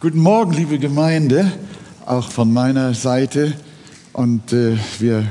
Guten 0.00 0.20
Morgen, 0.20 0.52
liebe 0.52 0.78
Gemeinde, 0.78 1.50
auch 2.06 2.30
von 2.30 2.52
meiner 2.52 2.94
Seite. 2.94 3.54
Und 4.12 4.52
äh, 4.52 4.76
wir 5.00 5.26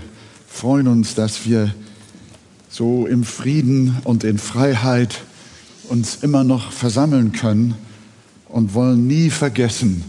freuen 0.45 0.89
uns, 0.89 1.15
dass 1.15 1.45
wir 1.45 1.73
so 2.67 3.07
im 3.07 3.23
Frieden 3.23 3.95
und 4.03 4.25
in 4.25 4.37
Freiheit 4.37 5.21
uns 5.87 6.17
immer 6.21 6.43
noch 6.43 6.73
versammeln 6.73 7.31
können 7.31 7.75
und 8.49 8.73
wollen 8.73 9.07
nie 9.07 9.29
vergessen, 9.29 10.03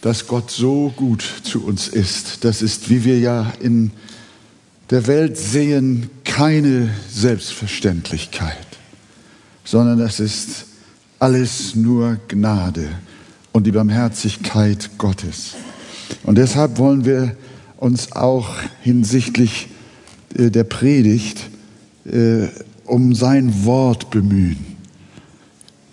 dass 0.00 0.26
Gott 0.26 0.50
so 0.50 0.92
gut 0.96 1.22
zu 1.44 1.64
uns 1.64 1.86
ist. 1.86 2.42
Das 2.42 2.60
ist, 2.60 2.90
wie 2.90 3.04
wir 3.04 3.20
ja 3.20 3.52
in 3.60 3.92
der 4.90 5.06
Welt 5.06 5.38
sehen, 5.38 6.10
keine 6.24 6.90
Selbstverständlichkeit, 7.08 8.66
sondern 9.62 10.00
das 10.00 10.18
ist 10.18 10.66
alles 11.20 11.76
nur 11.76 12.18
Gnade 12.26 12.88
und 13.52 13.66
die 13.66 13.72
Barmherzigkeit 13.72 14.90
Gottes. 14.98 15.54
Und 16.24 16.38
deshalb 16.38 16.78
wollen 16.78 17.04
wir 17.04 17.36
uns 17.76 18.12
auch 18.12 18.48
hinsichtlich 18.80 19.68
äh, 20.36 20.50
der 20.50 20.64
Predigt 20.64 21.50
äh, 22.04 22.48
um 22.84 23.14
sein 23.14 23.64
Wort 23.64 24.10
bemühen. 24.10 24.64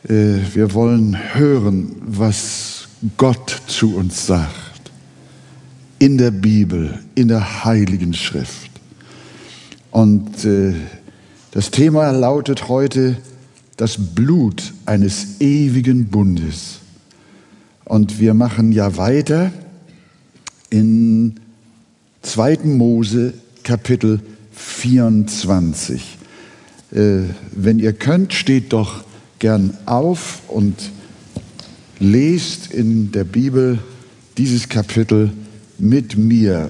Äh, 0.08 0.40
wir 0.54 0.74
wollen 0.74 1.18
hören, 1.34 1.96
was 2.06 2.88
Gott 3.18 3.62
zu 3.68 3.96
uns 3.96 4.26
sagt. 4.26 4.56
In 6.00 6.18
der 6.18 6.32
Bibel, 6.32 7.00
in 7.16 7.28
der 7.28 7.66
Heiligen 7.66 8.14
Schrift. 8.14 8.72
Und 9.92 10.48
das 11.52 11.72
Thema 11.72 12.12
lautet 12.12 12.70
heute 12.70 13.18
das 13.76 13.98
Blut 13.98 14.74
eines 14.86 15.42
ewigen 15.42 16.06
Bundes. 16.06 16.79
Und 17.90 18.20
wir 18.20 18.36
machen 18.36 18.72
ja 18.72 18.98
weiter 18.98 19.52
in 20.70 21.40
2. 22.22 22.60
Mose 22.66 23.34
Kapitel 23.64 24.22
24. 24.52 26.20
Äh, 26.92 27.22
wenn 27.52 27.80
ihr 27.80 27.94
könnt, 27.94 28.34
steht 28.34 28.74
doch 28.74 29.04
gern 29.40 29.76
auf 29.88 30.42
und 30.50 30.76
lest 32.00 32.72
in 32.72 33.12
der 33.12 33.24
Bibel 33.24 33.80
dieses 34.38 34.70
Kapitel 34.70 35.32
mit 35.80 36.16
mir. 36.16 36.70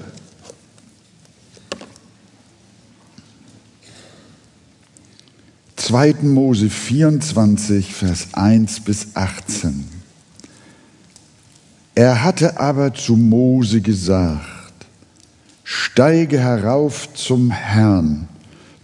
Zweiten 5.76 6.30
Mose 6.30 6.70
24, 6.70 7.92
Vers 7.92 8.28
1 8.32 8.80
bis 8.80 9.08
18. 9.12 9.99
Er 11.94 12.22
hatte 12.22 12.60
aber 12.60 12.94
zu 12.94 13.16
Mose 13.16 13.80
gesagt, 13.80 14.46
steige 15.64 16.38
herauf 16.38 17.12
zum 17.14 17.50
Herrn, 17.50 18.28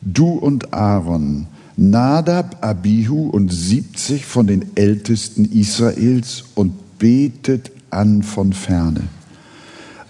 du 0.02 0.30
und 0.32 0.74
Aaron, 0.74 1.46
Nadab, 1.76 2.64
Abihu 2.64 3.28
und 3.28 3.52
siebzig 3.52 4.26
von 4.26 4.46
den 4.46 4.76
Ältesten 4.76 5.44
Israels 5.44 6.44
und 6.54 6.98
betet 6.98 7.70
an 7.90 8.22
von 8.22 8.52
ferne. 8.52 9.02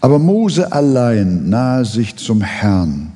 Aber 0.01 0.19
Mose 0.19 0.73
allein 0.73 1.51
nahe 1.51 1.85
sich 1.85 2.17
zum 2.17 2.41
Herrn. 2.41 3.13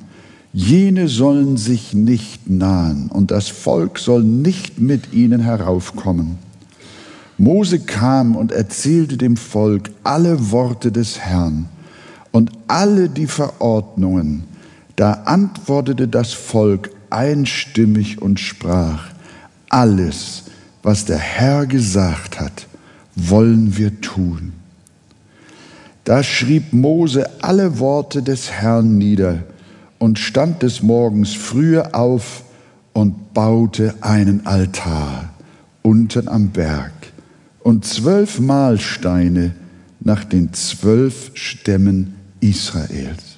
Jene 0.53 1.07
sollen 1.07 1.55
sich 1.57 1.93
nicht 1.93 2.49
nahen 2.49 3.07
und 3.07 3.31
das 3.31 3.47
Volk 3.47 3.97
soll 3.97 4.23
nicht 4.23 4.79
mit 4.79 5.13
ihnen 5.13 5.39
heraufkommen. 5.39 6.37
Mose 7.41 7.79
kam 7.79 8.35
und 8.35 8.51
erzählte 8.51 9.17
dem 9.17 9.35
Volk 9.35 9.89
alle 10.03 10.51
Worte 10.51 10.91
des 10.91 11.17
Herrn 11.17 11.67
und 12.31 12.51
alle 12.67 13.09
die 13.09 13.25
Verordnungen. 13.25 14.43
Da 14.95 15.23
antwortete 15.25 16.07
das 16.07 16.33
Volk 16.33 16.91
einstimmig 17.09 18.21
und 18.21 18.39
sprach, 18.39 19.05
alles, 19.69 20.43
was 20.83 21.05
der 21.05 21.17
Herr 21.17 21.65
gesagt 21.65 22.39
hat, 22.39 22.67
wollen 23.15 23.75
wir 23.75 23.99
tun. 24.01 24.53
Da 26.03 26.21
schrieb 26.21 26.73
Mose 26.73 27.27
alle 27.41 27.79
Worte 27.79 28.21
des 28.21 28.51
Herrn 28.51 28.99
nieder 28.99 29.39
und 29.97 30.19
stand 30.19 30.61
des 30.61 30.83
Morgens 30.83 31.33
frühe 31.33 31.95
auf 31.95 32.43
und 32.93 33.33
baute 33.33 33.95
einen 34.01 34.45
Altar 34.45 35.31
unten 35.81 36.27
am 36.27 36.49
Berg 36.49 37.00
und 37.63 37.85
zwölf 37.85 38.39
Mahlsteine 38.39 39.53
nach 39.99 40.23
den 40.23 40.53
zwölf 40.53 41.31
Stämmen 41.33 42.15
Israels. 42.39 43.37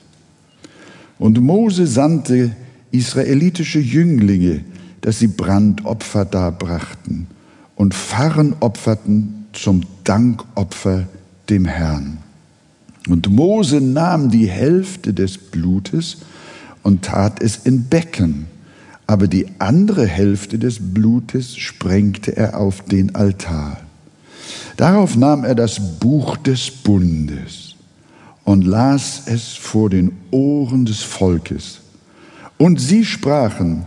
Und 1.20 1.40
Mose 1.40 1.88
sandte 1.88 2.56
israelitische 2.92 3.80
Jünglinge, 3.80 4.64
dass 5.02 5.20
sie 5.20 5.28
Brandopfer 5.28 6.26
darbrachten 6.26 7.28
und 7.76 7.94
Pfarren 7.94 8.56
opferten 8.60 9.46
zum 9.52 9.82
Dankopfer 10.04 11.08
dem 11.50 11.66
Herrn. 11.66 12.20
Und 13.10 13.30
Mose 13.30 13.82
nahm 13.82 14.30
die 14.32 14.48
Hälfte 14.48 15.14
des 15.14 15.38
Blutes 15.38 16.18
und 16.84 17.04
tat 17.04 17.42
es 17.42 17.58
in 17.58 17.86
Becken, 17.86 18.48
aber 19.08 19.28
die 19.28 19.48
andere 19.60 20.08
Hälfte 20.08 20.58
des 20.58 20.80
Blutes 20.80 21.58
sprengte 21.58 22.38
er 22.38 22.58
auf 22.58 22.82
den 22.86 23.16
Altar. 23.16 23.83
Darauf 24.78 25.16
nahm 25.16 25.44
er 25.44 25.56
das 25.56 26.00
Buch 26.00 26.38
des 26.38 26.70
Bundes 26.70 27.76
und 28.44 28.66
las 28.66 29.24
es 29.26 29.54
vor 29.54 29.90
den 29.90 30.12
Ohren 30.32 30.86
des 30.86 31.02
Volkes. 31.02 31.80
Und 32.58 32.80
sie 32.80 33.06
sprachen, 33.06 33.86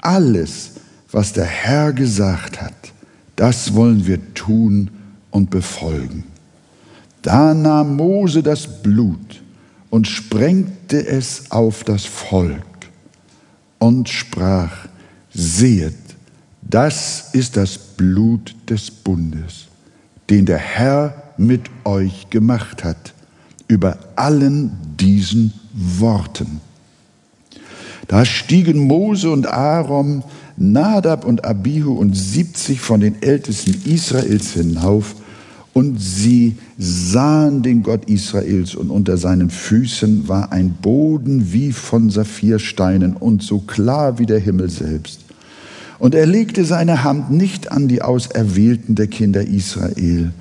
alles, 0.00 0.72
was 1.10 1.32
der 1.32 1.44
Herr 1.44 1.92
gesagt 1.92 2.60
hat, 2.60 2.74
das 3.36 3.74
wollen 3.74 4.06
wir 4.06 4.34
tun 4.34 4.90
und 5.30 5.50
befolgen. 5.50 6.24
Da 7.22 7.54
nahm 7.54 7.96
Mose 7.96 8.42
das 8.42 8.82
Blut 8.82 9.42
und 9.90 10.06
sprengte 10.06 11.06
es 11.06 11.50
auf 11.50 11.84
das 11.84 12.04
Volk 12.04 12.64
und 13.78 14.08
sprach, 14.08 14.88
sehet, 15.32 15.96
das 16.62 17.30
ist 17.32 17.56
das 17.56 17.78
Blut 17.78 18.54
des 18.68 18.90
Bundes 18.90 19.67
den 20.30 20.46
der 20.46 20.58
Herr 20.58 21.14
mit 21.36 21.62
euch 21.84 22.30
gemacht 22.30 22.84
hat, 22.84 23.14
über 23.68 23.98
allen 24.16 24.72
diesen 24.98 25.52
Worten. 25.72 26.60
Da 28.08 28.24
stiegen 28.24 28.86
Mose 28.86 29.30
und 29.30 29.46
Aaron, 29.46 30.24
Nadab 30.56 31.24
und 31.24 31.44
Abihu 31.44 31.92
und 31.92 32.16
siebzig 32.16 32.80
von 32.80 33.00
den 33.00 33.22
Ältesten 33.22 33.80
Israels 33.84 34.52
hinauf, 34.52 35.14
und 35.74 36.00
sie 36.00 36.56
sahen 36.76 37.62
den 37.62 37.84
Gott 37.84 38.06
Israels, 38.06 38.74
und 38.74 38.90
unter 38.90 39.16
seinen 39.16 39.50
Füßen 39.50 40.26
war 40.26 40.50
ein 40.50 40.72
Boden 40.72 41.52
wie 41.52 41.72
von 41.72 42.10
Saphirsteinen 42.10 43.14
und 43.14 43.42
so 43.42 43.60
klar 43.60 44.18
wie 44.18 44.26
der 44.26 44.40
Himmel 44.40 44.70
selbst. 44.70 45.27
Und 45.98 46.14
er 46.14 46.26
legte 46.26 46.64
seine 46.64 47.02
Hand 47.02 47.30
nicht 47.30 47.72
an 47.72 47.88
die 47.88 48.02
Auserwählten 48.02 48.94
der 48.94 49.08
Kinder 49.08 49.42
Israel. 49.42 50.32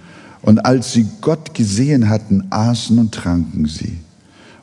Und 0.42 0.60
als 0.60 0.94
sie 0.94 1.08
Gott 1.22 1.54
gesehen 1.54 2.10
hatten, 2.10 2.46
aßen 2.52 2.98
und 3.00 3.14
tranken 3.14 3.66
sie. 3.66 3.98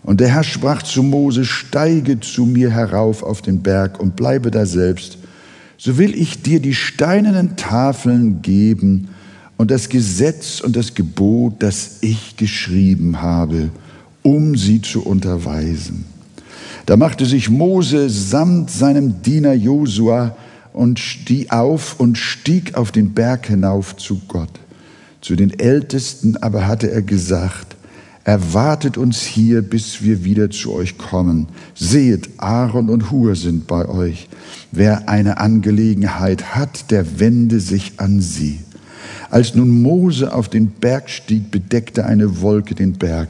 Und 0.04 0.20
der 0.20 0.28
Herr 0.28 0.44
sprach 0.44 0.82
zu 0.82 1.02
Mose, 1.02 1.44
steige 1.44 2.20
zu 2.20 2.46
mir 2.46 2.70
herauf 2.70 3.22
auf 3.22 3.42
den 3.42 3.62
Berg 3.62 3.98
und 3.98 4.16
bleibe 4.16 4.50
da 4.50 4.66
selbst. 4.66 5.18
So 5.78 5.98
will 5.98 6.14
ich 6.14 6.42
dir 6.42 6.60
die 6.60 6.74
steinernen 6.74 7.56
Tafeln 7.56 8.40
geben 8.42 9.08
und 9.56 9.70
das 9.70 9.88
Gesetz 9.88 10.60
und 10.60 10.76
das 10.76 10.94
Gebot, 10.94 11.54
das 11.58 11.98
ich 12.02 12.36
geschrieben 12.36 13.20
habe, 13.22 13.70
um 14.22 14.56
sie 14.56 14.80
zu 14.80 15.04
unterweisen. 15.04 16.04
Da 16.86 16.96
machte 16.96 17.24
sich 17.24 17.48
Mose 17.48 18.10
samt 18.10 18.70
seinem 18.70 19.22
Diener 19.22 19.54
Josua 19.54 20.36
und 20.74 20.98
stieg 20.98 21.52
auf 21.52 21.98
und 21.98 22.18
stieg 22.18 22.74
auf 22.74 22.92
den 22.92 23.14
Berg 23.14 23.46
hinauf 23.46 23.96
zu 23.96 24.20
Gott. 24.28 24.50
Zu 25.22 25.36
den 25.36 25.58
Ältesten 25.58 26.36
aber 26.36 26.66
hatte 26.66 26.90
er 26.90 27.00
gesagt, 27.00 27.76
erwartet 28.24 28.98
uns 28.98 29.22
hier, 29.22 29.62
bis 29.62 30.02
wir 30.02 30.24
wieder 30.24 30.50
zu 30.50 30.74
euch 30.74 30.98
kommen. 30.98 31.46
Sehet, 31.74 32.28
Aaron 32.38 32.90
und 32.90 33.10
Hur 33.10 33.36
sind 33.36 33.66
bei 33.66 33.88
euch. 33.88 34.28
Wer 34.72 35.08
eine 35.08 35.38
Angelegenheit 35.38 36.56
hat, 36.56 36.90
der 36.90 37.20
wende 37.20 37.60
sich 37.60 37.92
an 37.98 38.20
sie. 38.20 38.60
Als 39.30 39.54
nun 39.54 39.82
Mose 39.82 40.34
auf 40.34 40.48
den 40.48 40.70
Berg 40.70 41.08
stieg, 41.08 41.50
bedeckte 41.50 42.04
eine 42.04 42.40
Wolke 42.40 42.74
den 42.74 42.94
Berg. 42.94 43.28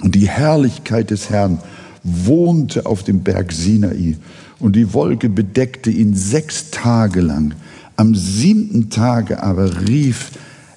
Und 0.00 0.14
die 0.14 0.28
Herrlichkeit 0.28 1.10
des 1.10 1.30
Herrn 1.30 1.58
wohnte 2.02 2.86
auf 2.86 3.02
dem 3.04 3.20
Berg 3.20 3.52
Sinai 3.52 4.16
und 4.62 4.76
die 4.76 4.94
Wolke 4.94 5.28
bedeckte 5.28 5.90
ihn 5.90 6.14
sechs 6.14 6.70
Tage 6.70 7.20
lang. 7.20 7.54
Am 7.96 8.14
siebten 8.14 8.90
Tage 8.90 9.42
aber 9.42 9.88
rief 9.88 10.30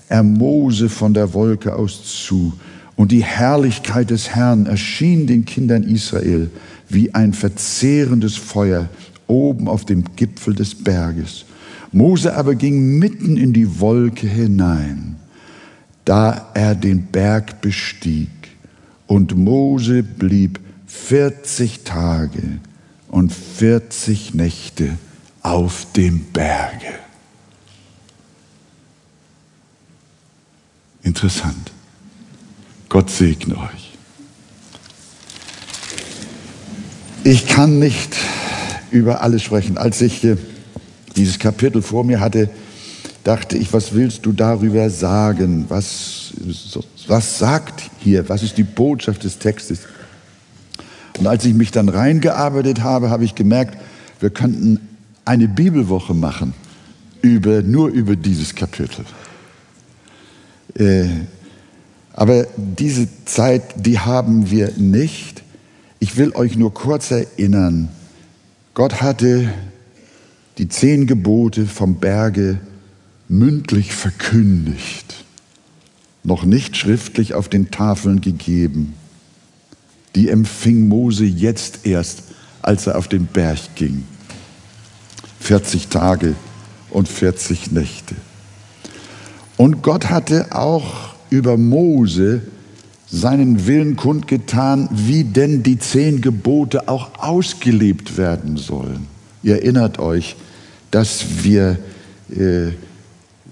er 0.09 0.23
Mose 0.23 0.89
von 0.89 1.13
der 1.13 1.33
Wolke 1.33 1.75
aus 1.75 2.25
zu, 2.25 2.53
und 2.95 3.11
die 3.11 3.23
Herrlichkeit 3.23 4.09
des 4.09 4.29
Herrn 4.29 4.65
erschien 4.65 5.27
den 5.27 5.45
Kindern 5.45 5.83
Israel 5.83 6.49
wie 6.89 7.13
ein 7.13 7.33
verzehrendes 7.33 8.37
Feuer 8.37 8.89
oben 9.27 9.67
auf 9.67 9.85
dem 9.85 10.03
Gipfel 10.15 10.55
des 10.55 10.75
Berges. 10.75 11.45
Mose 11.91 12.35
aber 12.35 12.55
ging 12.55 12.97
mitten 12.97 13.37
in 13.37 13.53
die 13.53 13.79
Wolke 13.79 14.27
hinein, 14.27 15.17
da 16.05 16.49
er 16.53 16.73
den 16.73 17.07
Berg 17.07 17.61
bestieg. 17.61 18.29
Und 19.07 19.37
Mose 19.37 20.01
blieb 20.01 20.59
40 20.87 21.83
Tage 21.83 22.59
und 23.15 23.31
40 23.31 24.33
Nächte 24.33 24.97
auf 25.41 25.87
dem 25.95 26.25
Berge. 26.33 26.99
Interessant. 31.01 31.71
Gott 32.89 33.09
segne 33.09 33.55
euch. 33.55 33.93
Ich 37.23 37.47
kann 37.47 37.79
nicht 37.79 38.17
über 38.91 39.21
alles 39.21 39.43
sprechen. 39.43 39.77
Als 39.77 40.01
ich 40.01 40.27
dieses 41.15 41.39
Kapitel 41.39 41.81
vor 41.81 42.03
mir 42.03 42.19
hatte, 42.19 42.49
dachte 43.23 43.57
ich, 43.57 43.71
was 43.71 43.93
willst 43.93 44.25
du 44.25 44.33
darüber 44.33 44.89
sagen? 44.89 45.63
Was, 45.69 46.33
was 47.07 47.39
sagt 47.39 47.91
hier? 47.99 48.27
Was 48.27 48.43
ist 48.43 48.57
die 48.57 48.63
Botschaft 48.63 49.23
des 49.23 49.39
Textes? 49.39 49.79
Und 51.17 51.27
als 51.27 51.45
ich 51.45 51.53
mich 51.53 51.71
dann 51.71 51.89
reingearbeitet 51.89 52.81
habe, 52.81 53.09
habe 53.09 53.23
ich 53.23 53.35
gemerkt, 53.35 53.77
wir 54.19 54.29
könnten 54.29 54.79
eine 55.23 55.47
Bibelwoche 55.47 56.13
machen 56.13 56.53
über, 57.21 57.61
nur 57.61 57.89
über 57.89 58.15
dieses 58.15 58.55
Kapitel. 58.55 59.05
Äh, 60.77 61.07
aber 62.13 62.47
diese 62.55 63.07
Zeit, 63.25 63.63
die 63.75 63.99
haben 63.99 64.49
wir 64.49 64.71
nicht. 64.77 65.43
Ich 65.99 66.17
will 66.17 66.33
euch 66.35 66.55
nur 66.55 66.73
kurz 66.73 67.11
erinnern, 67.11 67.89
Gott 68.73 69.01
hatte 69.01 69.53
die 70.57 70.69
zehn 70.69 71.07
Gebote 71.07 71.65
vom 71.65 71.95
Berge 71.95 72.59
mündlich 73.27 73.93
verkündigt, 73.93 75.25
noch 76.23 76.43
nicht 76.45 76.77
schriftlich 76.77 77.33
auf 77.33 77.49
den 77.49 77.71
Tafeln 77.71 78.21
gegeben. 78.21 78.93
Die 80.15 80.29
empfing 80.29 80.87
Mose 80.87 81.25
jetzt 81.25 81.85
erst, 81.85 82.23
als 82.61 82.87
er 82.87 82.97
auf 82.97 83.07
den 83.07 83.25
Berg 83.25 83.75
ging. 83.75 84.05
40 85.41 85.89
Tage 85.89 86.35
und 86.89 87.07
40 87.07 87.71
Nächte. 87.71 88.15
Und 89.57 89.83
Gott 89.83 90.09
hatte 90.09 90.47
auch 90.51 91.13
über 91.29 91.57
Mose 91.57 92.41
seinen 93.07 93.67
Willen 93.67 93.95
kundgetan, 93.95 94.89
wie 94.91 95.23
denn 95.23 95.63
die 95.63 95.77
zehn 95.77 96.21
Gebote 96.21 96.87
auch 96.87 97.19
ausgelebt 97.19 98.17
werden 98.17 98.57
sollen. 98.57 99.07
Ihr 99.43 99.55
erinnert 99.55 99.99
euch, 99.99 100.35
dass 100.91 101.43
wir 101.43 101.77
äh, 102.35 102.69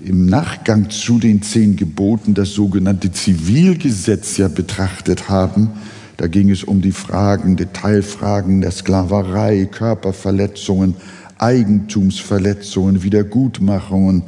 im 0.04 0.26
Nachgang 0.26 0.90
zu 0.90 1.20
den 1.20 1.42
zehn 1.42 1.76
Geboten 1.76 2.34
das 2.34 2.50
sogenannte 2.50 3.12
Zivilgesetz 3.12 4.38
ja 4.38 4.48
betrachtet 4.48 5.30
haben. 5.30 5.72
Da 6.18 6.28
ging 6.28 6.50
es 6.50 6.64
um 6.64 6.82
die 6.82 6.92
Fragen, 6.92 7.56
Detailfragen 7.56 8.62
der 8.62 8.72
Sklaverei, 8.72 9.66
Körperverletzungen, 9.66 10.96
Eigentumsverletzungen, 11.40 13.04
Wiedergutmachungen, 13.04 14.24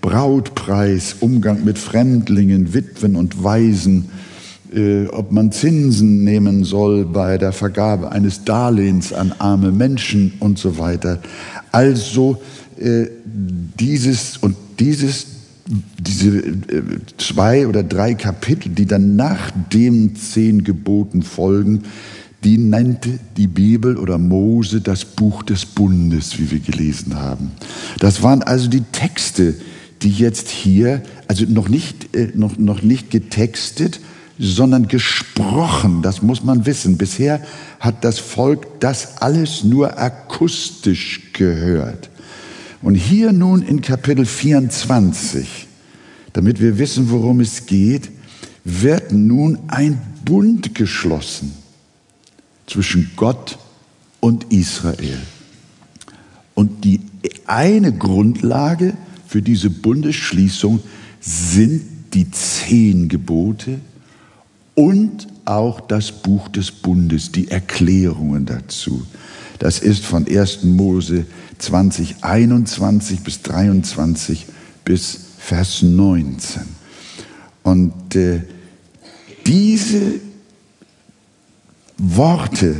Brautpreis, 0.00 1.16
Umgang 1.20 1.64
mit 1.64 1.78
Fremdlingen, 1.78 2.74
Witwen 2.74 3.16
und 3.16 3.42
Waisen, 3.42 4.10
äh, 4.74 5.06
ob 5.06 5.32
man 5.32 5.50
Zinsen 5.50 6.24
nehmen 6.24 6.64
soll 6.64 7.04
bei 7.04 7.38
der 7.38 7.52
Vergabe 7.52 8.12
eines 8.12 8.44
Darlehens 8.44 9.12
an 9.12 9.32
arme 9.38 9.72
Menschen 9.72 10.34
und 10.40 10.58
so 10.58 10.78
weiter. 10.78 11.20
Also 11.72 12.40
äh, 12.78 13.06
dieses 13.24 14.36
und 14.36 14.56
dieses, 14.78 15.26
diese 15.98 16.38
äh, 16.38 16.82
zwei 17.18 17.66
oder 17.66 17.82
drei 17.82 18.14
Kapitel, 18.14 18.70
die 18.70 18.86
dann 18.86 19.16
nach 19.16 19.50
den 19.72 20.16
zehn 20.16 20.64
Geboten 20.64 21.22
folgen, 21.22 21.82
die 22.44 22.56
nannte 22.56 23.18
die 23.36 23.48
Bibel 23.48 23.96
oder 23.96 24.16
Mose 24.16 24.80
das 24.80 25.04
Buch 25.04 25.42
des 25.42 25.66
Bundes, 25.66 26.38
wie 26.38 26.50
wir 26.50 26.60
gelesen 26.60 27.16
haben. 27.16 27.52
Das 27.98 28.22
waren 28.22 28.42
also 28.42 28.68
die 28.68 28.84
Texte, 28.92 29.54
die 30.02 30.10
jetzt 30.10 30.48
hier, 30.48 31.02
also 31.26 31.44
noch 31.48 31.68
nicht, 31.68 32.14
äh, 32.16 32.30
noch, 32.34 32.56
noch 32.56 32.82
nicht 32.82 33.10
getextet, 33.10 34.00
sondern 34.38 34.86
gesprochen, 34.86 36.02
das 36.02 36.22
muss 36.22 36.44
man 36.44 36.64
wissen. 36.64 36.96
Bisher 36.96 37.42
hat 37.80 38.04
das 38.04 38.20
Volk 38.20 38.80
das 38.80 39.20
alles 39.20 39.64
nur 39.64 39.98
akustisch 39.98 41.32
gehört. 41.32 42.08
Und 42.82 42.94
hier 42.94 43.32
nun 43.32 43.62
in 43.62 43.80
Kapitel 43.80 44.24
24, 44.24 45.66
damit 46.32 46.60
wir 46.60 46.78
wissen, 46.78 47.10
worum 47.10 47.40
es 47.40 47.66
geht, 47.66 48.10
wird 48.64 49.12
nun 49.12 49.58
ein 49.68 50.00
Bund 50.24 50.74
geschlossen 50.74 51.52
zwischen 52.66 53.10
Gott 53.16 53.58
und 54.20 54.52
Israel. 54.52 55.18
Und 56.54 56.84
die 56.84 57.00
eine 57.46 57.92
Grundlage 57.92 58.94
für 59.26 59.42
diese 59.42 59.70
Bundesschließung 59.70 60.80
sind 61.20 61.82
die 62.14 62.30
zehn 62.30 63.08
Gebote 63.08 63.80
und 64.74 65.26
auch 65.44 65.80
das 65.80 66.12
Buch 66.12 66.48
des 66.48 66.70
Bundes, 66.70 67.32
die 67.32 67.48
Erklärungen 67.48 68.46
dazu. 68.46 69.06
Das 69.58 69.80
ist 69.80 70.04
von 70.04 70.26
1. 70.28 70.62
Mose 70.64 71.26
20, 71.58 72.22
21 72.22 73.20
bis 73.20 73.42
23 73.42 74.46
bis 74.84 75.18
Vers 75.38 75.82
19. 75.82 76.62
Und 77.62 78.16
äh, 78.16 78.42
diese 79.46 80.20
Worte 81.96 82.76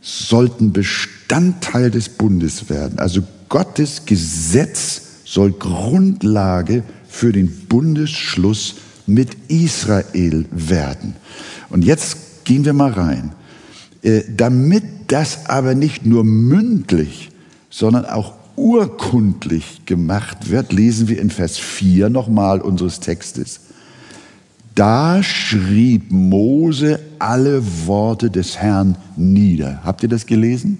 sollten 0.00 0.72
Bestandteil 0.72 1.90
des 1.90 2.08
Bundes 2.08 2.68
werden. 2.68 2.98
Also 2.98 3.22
Gottes 3.48 4.06
Gesetz 4.06 5.02
soll 5.24 5.52
Grundlage 5.52 6.82
für 7.08 7.32
den 7.32 7.66
Bundesschluss 7.66 8.76
mit 9.06 9.36
Israel 9.48 10.46
werden. 10.50 11.16
Und 11.70 11.84
jetzt 11.84 12.44
gehen 12.44 12.64
wir 12.64 12.72
mal 12.72 12.92
rein. 12.92 13.32
Äh, 14.02 14.22
damit 14.36 14.84
das 15.08 15.46
aber 15.46 15.74
nicht 15.74 16.06
nur 16.06 16.24
mündlich, 16.24 17.30
sondern 17.70 18.06
auch 18.06 18.34
urkundlich 18.56 19.86
gemacht 19.86 20.50
wird, 20.50 20.72
lesen 20.72 21.08
wir 21.08 21.20
in 21.20 21.30
Vers 21.30 21.58
4 21.58 22.10
nochmal 22.10 22.60
unseres 22.60 23.00
Textes. 23.00 23.60
Da 24.74 25.22
schrieb 25.22 26.10
Mose 26.12 27.00
alle 27.18 27.62
Worte 27.86 28.30
des 28.30 28.58
Herrn 28.58 28.96
nieder. 29.16 29.80
Habt 29.84 30.02
ihr 30.02 30.08
das 30.08 30.26
gelesen? 30.26 30.78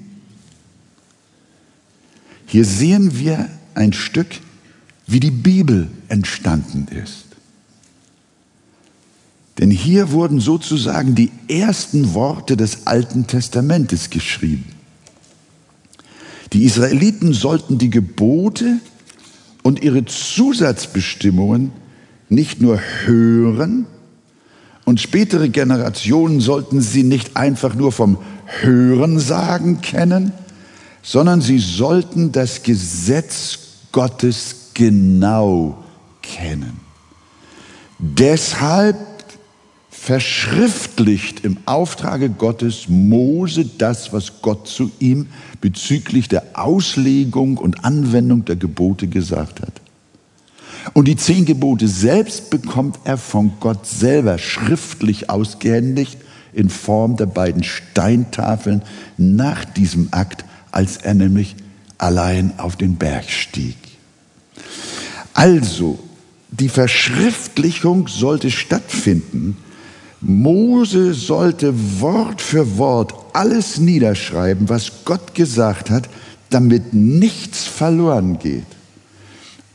Hier 2.46 2.64
sehen 2.64 3.18
wir 3.18 3.48
ein 3.74 3.92
Stück, 3.92 4.28
wie 5.06 5.20
die 5.20 5.30
Bibel 5.30 5.88
entstanden 6.08 6.86
ist. 6.88 7.26
Denn 9.58 9.70
hier 9.70 10.12
wurden 10.12 10.38
sozusagen 10.38 11.14
die 11.14 11.32
ersten 11.48 12.14
Worte 12.14 12.56
des 12.56 12.86
Alten 12.86 13.26
Testamentes 13.26 14.10
geschrieben. 14.10 14.77
Die 16.52 16.64
Israeliten 16.64 17.32
sollten 17.32 17.78
die 17.78 17.90
Gebote 17.90 18.78
und 19.62 19.82
ihre 19.82 20.04
Zusatzbestimmungen 20.04 21.72
nicht 22.28 22.60
nur 22.60 22.80
hören, 23.04 23.86
und 24.88 25.02
spätere 25.02 25.50
Generationen 25.50 26.40
sollten 26.40 26.80
sie 26.80 27.02
nicht 27.02 27.36
einfach 27.36 27.74
nur 27.74 27.92
vom 27.92 28.16
Hörensagen 28.46 29.82
kennen, 29.82 30.32
sondern 31.02 31.42
sie 31.42 31.58
sollten 31.58 32.32
das 32.32 32.62
Gesetz 32.62 33.58
Gottes 33.92 34.70
genau 34.72 35.84
kennen. 36.22 36.80
Deshalb 37.98 38.96
verschriftlicht 40.08 41.44
im 41.44 41.58
Auftrage 41.66 42.30
Gottes 42.30 42.88
Mose 42.88 43.66
das, 43.66 44.10
was 44.10 44.40
Gott 44.40 44.66
zu 44.66 44.90
ihm 45.00 45.26
bezüglich 45.60 46.28
der 46.28 46.44
Auslegung 46.54 47.58
und 47.58 47.84
Anwendung 47.84 48.46
der 48.46 48.56
Gebote 48.56 49.06
gesagt 49.06 49.60
hat. 49.60 49.82
Und 50.94 51.08
die 51.08 51.16
zehn 51.16 51.44
Gebote 51.44 51.88
selbst 51.88 52.48
bekommt 52.48 53.00
er 53.04 53.18
von 53.18 53.52
Gott 53.60 53.86
selber 53.86 54.38
schriftlich 54.38 55.28
ausgehändigt 55.28 56.16
in 56.54 56.70
Form 56.70 57.18
der 57.18 57.26
beiden 57.26 57.62
Steintafeln 57.62 58.80
nach 59.18 59.66
diesem 59.66 60.08
Akt, 60.12 60.46
als 60.72 60.96
er 60.96 61.12
nämlich 61.12 61.54
allein 61.98 62.54
auf 62.56 62.76
den 62.76 62.96
Berg 62.96 63.28
stieg. 63.28 63.76
Also, 65.34 65.98
die 66.50 66.70
Verschriftlichung 66.70 68.08
sollte 68.08 68.50
stattfinden. 68.50 69.58
Mose 70.20 71.14
sollte 71.14 71.72
Wort 72.00 72.40
für 72.42 72.76
Wort 72.76 73.14
alles 73.32 73.78
niederschreiben, 73.78 74.68
was 74.68 75.04
Gott 75.04 75.34
gesagt 75.34 75.90
hat, 75.90 76.08
damit 76.50 76.92
nichts 76.92 77.64
verloren 77.64 78.38
geht. 78.38 78.66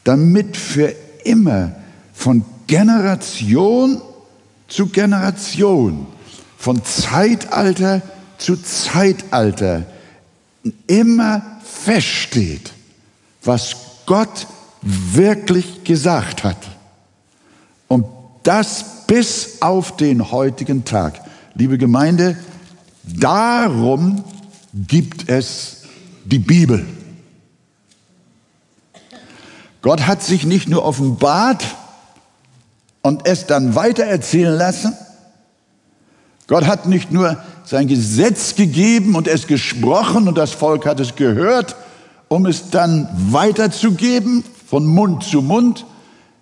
Damit 0.03 0.57
für 0.57 0.93
immer 1.23 1.75
von 2.13 2.43
Generation 2.67 4.01
zu 4.67 4.87
Generation, 4.87 6.07
von 6.57 6.83
Zeitalter 6.83 8.01
zu 8.37 8.57
Zeitalter 8.57 9.85
immer 10.87 11.41
feststeht, 11.63 12.71
was 13.43 13.75
Gott 14.05 14.47
wirklich 14.81 15.83
gesagt 15.83 16.43
hat. 16.43 16.57
Das 18.43 19.05
bis 19.07 19.61
auf 19.61 19.95
den 19.95 20.31
heutigen 20.31 20.85
Tag. 20.85 21.21
Liebe 21.55 21.77
Gemeinde, 21.77 22.37
darum 23.03 24.23
gibt 24.73 25.29
es 25.29 25.83
die 26.25 26.39
Bibel. 26.39 26.85
Gott 29.81 30.07
hat 30.07 30.23
sich 30.23 30.45
nicht 30.45 30.69
nur 30.69 30.83
offenbart 30.85 31.63
und 33.01 33.27
es 33.27 33.45
dann 33.45 33.75
weitererzählen 33.75 34.57
lassen. 34.57 34.93
Gott 36.47 36.65
hat 36.65 36.87
nicht 36.87 37.11
nur 37.11 37.37
sein 37.65 37.87
Gesetz 37.87 38.55
gegeben 38.55 39.15
und 39.15 39.27
es 39.27 39.47
gesprochen 39.47 40.27
und 40.27 40.37
das 40.37 40.51
Volk 40.51 40.85
hat 40.85 40.99
es 40.99 41.15
gehört, 41.15 41.75
um 42.27 42.45
es 42.45 42.69
dann 42.69 43.07
weiterzugeben 43.29 44.43
von 44.67 44.85
Mund 44.85 45.23
zu 45.23 45.41
Mund, 45.41 45.85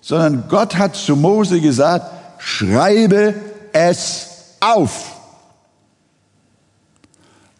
sondern 0.01 0.45
Gott 0.49 0.77
hat 0.77 0.95
zu 0.95 1.15
Mose 1.15 1.61
gesagt, 1.61 2.11
schreibe 2.39 3.35
es 3.71 4.55
auf. 4.59 5.15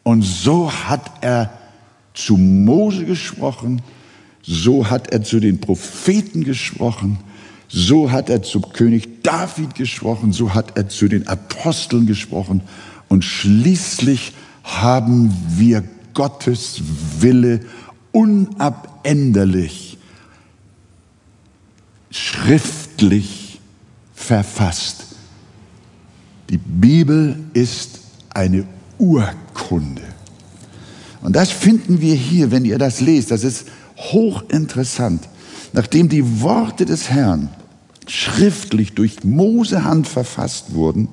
Und 0.03 0.23
so 0.23 0.71
hat 0.71 1.11
er 1.21 1.51
zu 2.13 2.35
Mose 2.35 3.05
gesprochen, 3.05 3.81
so 4.41 4.89
hat 4.89 5.11
er 5.11 5.23
zu 5.23 5.39
den 5.39 5.61
Propheten 5.61 6.43
gesprochen, 6.43 7.19
so 7.67 8.11
hat 8.11 8.29
er 8.29 8.41
zu 8.41 8.59
König 8.59 9.23
David 9.23 9.75
gesprochen, 9.75 10.33
so 10.33 10.53
hat 10.53 10.77
er 10.77 10.89
zu 10.89 11.07
den 11.07 11.27
Aposteln 11.27 12.07
gesprochen 12.07 12.63
und 13.07 13.23
schließlich 13.23 14.33
haben 14.63 15.33
wir 15.55 15.83
Gottes 16.13 16.81
Wille 17.19 17.61
unabänderlich 18.11 19.90
schriftlich 22.11 23.59
verfasst. 24.13 25.05
Die 26.49 26.57
Bibel 26.57 27.39
ist 27.53 27.99
eine 28.29 28.65
Urkunde. 28.99 30.01
Und 31.21 31.35
das 31.35 31.51
finden 31.51 32.01
wir 32.01 32.15
hier, 32.15 32.51
wenn 32.51 32.65
ihr 32.65 32.77
das 32.77 32.99
lest. 32.99 33.31
Das 33.31 33.43
ist 33.43 33.67
hochinteressant. 33.97 35.27
Nachdem 35.73 36.09
die 36.09 36.41
Worte 36.41 36.85
des 36.85 37.09
Herrn 37.09 37.49
schriftlich 38.07 38.93
durch 38.93 39.23
Mose 39.23 39.83
Hand 39.85 40.07
verfasst 40.07 40.73
wurden, 40.73 41.07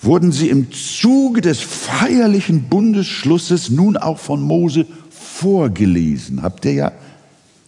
wurden 0.00 0.32
sie 0.32 0.48
im 0.48 0.72
Zuge 0.72 1.40
des 1.40 1.60
feierlichen 1.60 2.64
Bundesschlusses 2.64 3.70
nun 3.70 3.96
auch 3.96 4.18
von 4.18 4.42
Mose 4.42 4.86
vorgelesen. 5.10 6.42
Habt 6.42 6.64
ihr 6.64 6.72
ja, 6.72 6.92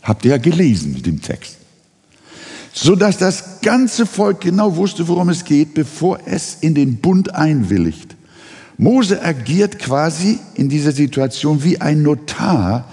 habt 0.03 0.25
ihr 0.25 0.33
ja 0.33 0.39
gelesen 0.39 0.93
mit 0.93 1.07
dem 1.07 1.21
Text. 1.21 1.60
So 2.73 2.95
dass 2.95 3.19
das 3.19 3.61
ganze 3.63 4.07
Volk 4.07 4.41
genau 4.41 4.77
wusste, 4.77 5.09
worum 5.09 5.29
es 5.29 5.45
geht, 5.45 5.75
bevor 5.75 6.21
es 6.27 6.59
in 6.61 6.75
den 6.75 6.97
Bund 6.97 7.35
einwilligt. 7.35 8.17
Mose 8.79 9.23
agiert 9.23 9.79
quasi 9.79 10.39
in 10.55 10.69
dieser 10.69 10.93
Situation 10.93 11.65
wie 11.65 11.81
ein 11.81 12.03
Notar, 12.03 12.87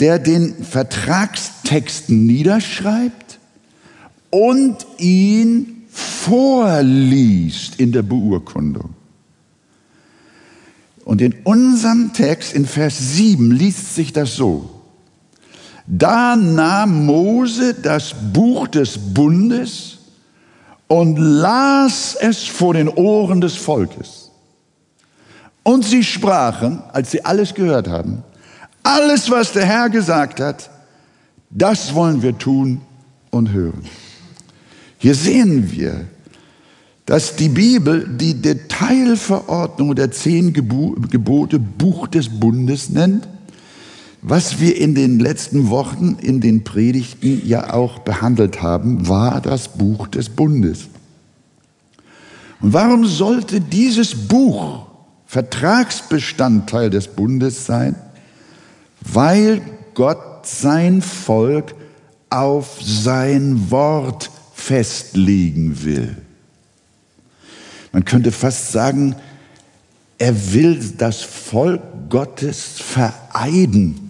der 0.00 0.18
den 0.18 0.64
Vertragstexten 0.64 2.26
niederschreibt 2.26 3.38
und 4.30 4.78
ihn 4.98 5.84
vorliest 5.88 7.78
in 7.78 7.92
der 7.92 8.02
Beurkundung. 8.02 8.94
Und 11.04 11.20
in 11.20 11.34
unserem 11.44 12.12
Text 12.12 12.54
in 12.54 12.66
Vers 12.66 13.16
7 13.16 13.52
liest 13.52 13.94
sich 13.94 14.12
das 14.12 14.34
so. 14.34 14.73
Da 15.86 16.34
nahm 16.36 17.06
Mose 17.06 17.74
das 17.74 18.14
Buch 18.32 18.68
des 18.68 18.96
Bundes 18.98 19.98
und 20.88 21.16
las 21.18 22.16
es 22.18 22.44
vor 22.44 22.74
den 22.74 22.88
Ohren 22.88 23.40
des 23.40 23.56
Volkes. 23.56 24.30
Und 25.62 25.84
sie 25.84 26.02
sprachen, 26.02 26.82
als 26.92 27.10
sie 27.10 27.24
alles 27.24 27.54
gehört 27.54 27.88
haben, 27.88 28.22
alles, 28.82 29.30
was 29.30 29.52
der 29.52 29.64
Herr 29.64 29.88
gesagt 29.90 30.40
hat, 30.40 30.70
das 31.50 31.94
wollen 31.94 32.22
wir 32.22 32.36
tun 32.36 32.80
und 33.30 33.52
hören. 33.52 33.82
Hier 34.98 35.14
sehen 35.14 35.70
wir, 35.70 36.06
dass 37.06 37.36
die 37.36 37.48
Bibel 37.50 38.08
die 38.08 38.40
Detailverordnung 38.40 39.94
der 39.94 40.10
zehn 40.10 40.52
Gebote 40.52 41.58
Buch 41.58 42.08
des 42.08 42.28
Bundes 42.28 42.88
nennt, 42.88 43.28
was 44.26 44.58
wir 44.58 44.78
in 44.78 44.94
den 44.94 45.18
letzten 45.20 45.68
Wochen 45.68 46.16
in 46.18 46.40
den 46.40 46.64
Predigten 46.64 47.46
ja 47.46 47.74
auch 47.74 47.98
behandelt 47.98 48.62
haben, 48.62 49.06
war 49.06 49.42
das 49.42 49.68
Buch 49.68 50.08
des 50.08 50.30
Bundes. 50.30 50.88
Und 52.62 52.72
warum 52.72 53.04
sollte 53.04 53.60
dieses 53.60 54.14
Buch 54.14 54.86
Vertragsbestandteil 55.26 56.88
des 56.88 57.08
Bundes 57.08 57.66
sein? 57.66 57.96
Weil 59.02 59.60
Gott 59.92 60.46
sein 60.46 61.02
Volk 61.02 61.74
auf 62.30 62.78
sein 62.82 63.70
Wort 63.70 64.30
festlegen 64.54 65.84
will. 65.84 66.16
Man 67.92 68.06
könnte 68.06 68.32
fast 68.32 68.72
sagen, 68.72 69.16
er 70.16 70.54
will 70.54 70.80
das 70.96 71.20
Volk 71.20 71.82
Gottes 72.08 72.78
vereiden 72.78 74.03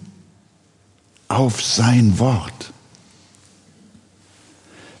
auf 1.27 1.63
sein 1.63 2.19
Wort. 2.19 2.71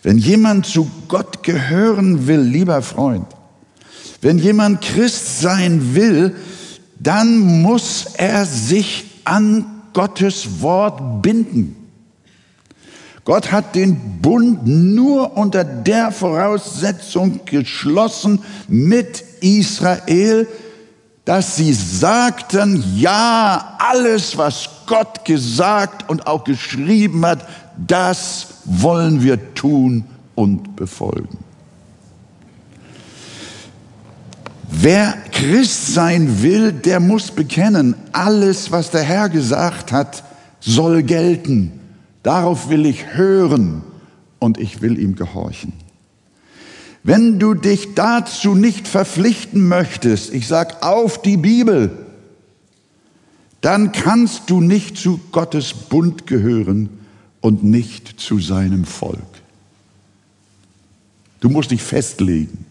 Wenn 0.03 0.17
jemand 0.17 0.65
zu 0.65 0.89
Gott 1.07 1.43
gehören 1.43 2.27
will, 2.27 2.41
lieber 2.41 2.81
Freund, 2.81 3.25
wenn 4.21 4.37
jemand 4.37 4.81
Christ 4.81 5.41
sein 5.41 5.95
will, 5.95 6.35
dann 6.99 7.61
muss 7.61 8.05
er 8.17 8.45
sich 8.45 9.05
an 9.23 9.65
Gottes 9.93 10.61
Wort 10.61 11.21
binden. 11.21 11.75
Gott 13.23 13.51
hat 13.51 13.73
den 13.73 14.21
Bund 14.21 14.67
nur 14.67 15.35
unter 15.35 15.63
der 15.63 16.11
Voraussetzung 16.11 17.39
geschlossen 17.45 18.43
mit 18.67 19.23
Israel, 19.41 20.47
dass 21.25 21.55
sie 21.55 21.73
sagten, 21.73 22.83
ja, 22.95 23.75
alles, 23.79 24.37
was 24.37 24.69
Gott 24.85 25.25
gesagt 25.25 26.07
und 26.07 26.27
auch 26.27 26.43
geschrieben 26.43 27.25
hat, 27.25 27.47
das 27.75 28.47
wollen 28.65 29.23
wir 29.23 29.55
tun 29.55 30.05
und 30.35 30.75
befolgen. 30.75 31.39
Wer 34.69 35.13
Christ 35.31 35.93
sein 35.93 36.43
will, 36.43 36.71
der 36.71 36.99
muss 36.99 37.31
bekennen, 37.31 37.95
alles, 38.11 38.71
was 38.71 38.91
der 38.91 39.03
Herr 39.03 39.29
gesagt 39.29 39.91
hat, 39.91 40.23
soll 40.59 41.01
gelten. 41.01 41.79
Darauf 42.21 42.69
will 42.69 42.85
ich 42.85 43.15
hören 43.15 43.83
und 44.39 44.59
ich 44.59 44.81
will 44.81 44.99
ihm 44.99 45.15
gehorchen. 45.15 45.73
Wenn 47.07 47.37
du 47.37 47.53
dich 47.53 47.93
dazu 47.93 48.55
nicht 48.55 48.87
verpflichten 48.87 49.67
möchtest, 49.67 50.33
ich 50.33 50.47
sag 50.47 50.83
auf 50.83 51.21
die 51.21 51.37
Bibel, 51.37 51.91
dann 53.61 53.91
kannst 53.91 54.49
du 54.49 54.59
nicht 54.59 54.97
zu 54.97 55.19
Gottes 55.31 55.71
Bund 55.71 56.25
gehören 56.25 56.89
und 57.41 57.63
nicht 57.63 58.19
zu 58.19 58.39
seinem 58.39 58.85
Volk. 58.85 59.19
Du 61.41 61.49
musst 61.49 61.69
dich 61.69 61.83
festlegen. 61.83 62.65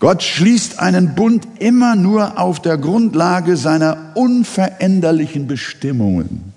Gott 0.00 0.24
schließt 0.24 0.80
einen 0.80 1.14
Bund 1.14 1.46
immer 1.60 1.94
nur 1.94 2.40
auf 2.40 2.60
der 2.60 2.76
Grundlage 2.76 3.56
seiner 3.56 4.16
unveränderlichen 4.16 5.46
Bestimmungen. 5.46 6.54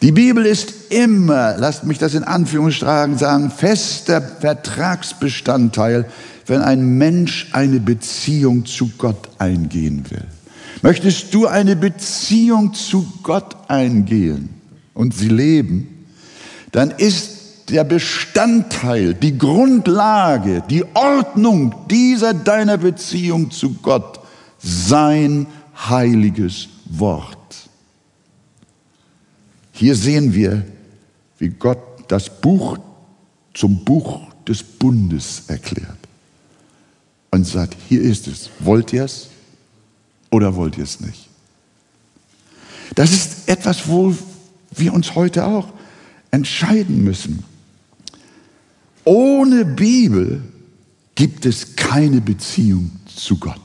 Die 0.00 0.10
Bibel 0.10 0.44
ist 0.44 0.81
immer, 0.92 1.56
lasst 1.58 1.84
mich 1.84 1.98
das 1.98 2.14
in 2.14 2.24
Anführungsstrichen 2.24 3.18
sagen, 3.18 3.50
fester 3.50 4.20
Vertragsbestandteil, 4.20 6.06
wenn 6.46 6.60
ein 6.60 6.98
Mensch 6.98 7.48
eine 7.52 7.80
Beziehung 7.80 8.66
zu 8.66 8.90
Gott 8.98 9.28
eingehen 9.38 10.04
will. 10.10 10.26
Möchtest 10.82 11.32
du 11.32 11.46
eine 11.46 11.76
Beziehung 11.76 12.74
zu 12.74 13.06
Gott 13.22 13.56
eingehen 13.68 14.50
und 14.94 15.14
sie 15.14 15.28
leben, 15.28 16.06
dann 16.72 16.90
ist 16.90 17.70
der 17.70 17.84
Bestandteil, 17.84 19.14
die 19.14 19.38
Grundlage, 19.38 20.62
die 20.68 20.84
Ordnung 20.94 21.74
dieser 21.88 22.34
deiner 22.34 22.76
Beziehung 22.76 23.50
zu 23.50 23.74
Gott 23.74 24.20
sein 24.58 25.46
heiliges 25.88 26.68
Wort. 26.84 27.38
Hier 29.72 29.96
sehen 29.96 30.34
wir, 30.34 30.64
wie 31.42 31.48
Gott 31.48 32.04
das 32.06 32.40
Buch 32.40 32.78
zum 33.52 33.84
Buch 33.84 34.32
des 34.46 34.62
Bundes 34.62 35.42
erklärt 35.48 35.98
und 37.32 37.44
sagt, 37.44 37.76
hier 37.88 38.00
ist 38.00 38.28
es, 38.28 38.48
wollt 38.60 38.92
ihr 38.92 39.02
es 39.02 39.26
oder 40.30 40.54
wollt 40.54 40.78
ihr 40.78 40.84
es 40.84 41.00
nicht? 41.00 41.28
Das 42.94 43.10
ist 43.10 43.48
etwas, 43.48 43.88
wo 43.88 44.14
wir 44.70 44.94
uns 44.94 45.16
heute 45.16 45.44
auch 45.44 45.66
entscheiden 46.30 47.02
müssen. 47.02 47.42
Ohne 49.02 49.64
Bibel 49.64 50.42
gibt 51.16 51.44
es 51.44 51.74
keine 51.74 52.20
Beziehung 52.20 52.92
zu 53.12 53.36
Gott. 53.36 53.58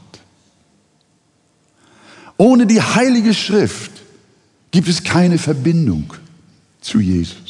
Ohne 2.38 2.66
die 2.66 2.82
Heilige 2.82 3.36
Schrift 3.36 3.92
gibt 4.72 4.88
es 4.88 5.04
keine 5.04 5.38
Verbindung 5.38 6.12
zu 6.82 7.00
Jesus. 7.00 7.47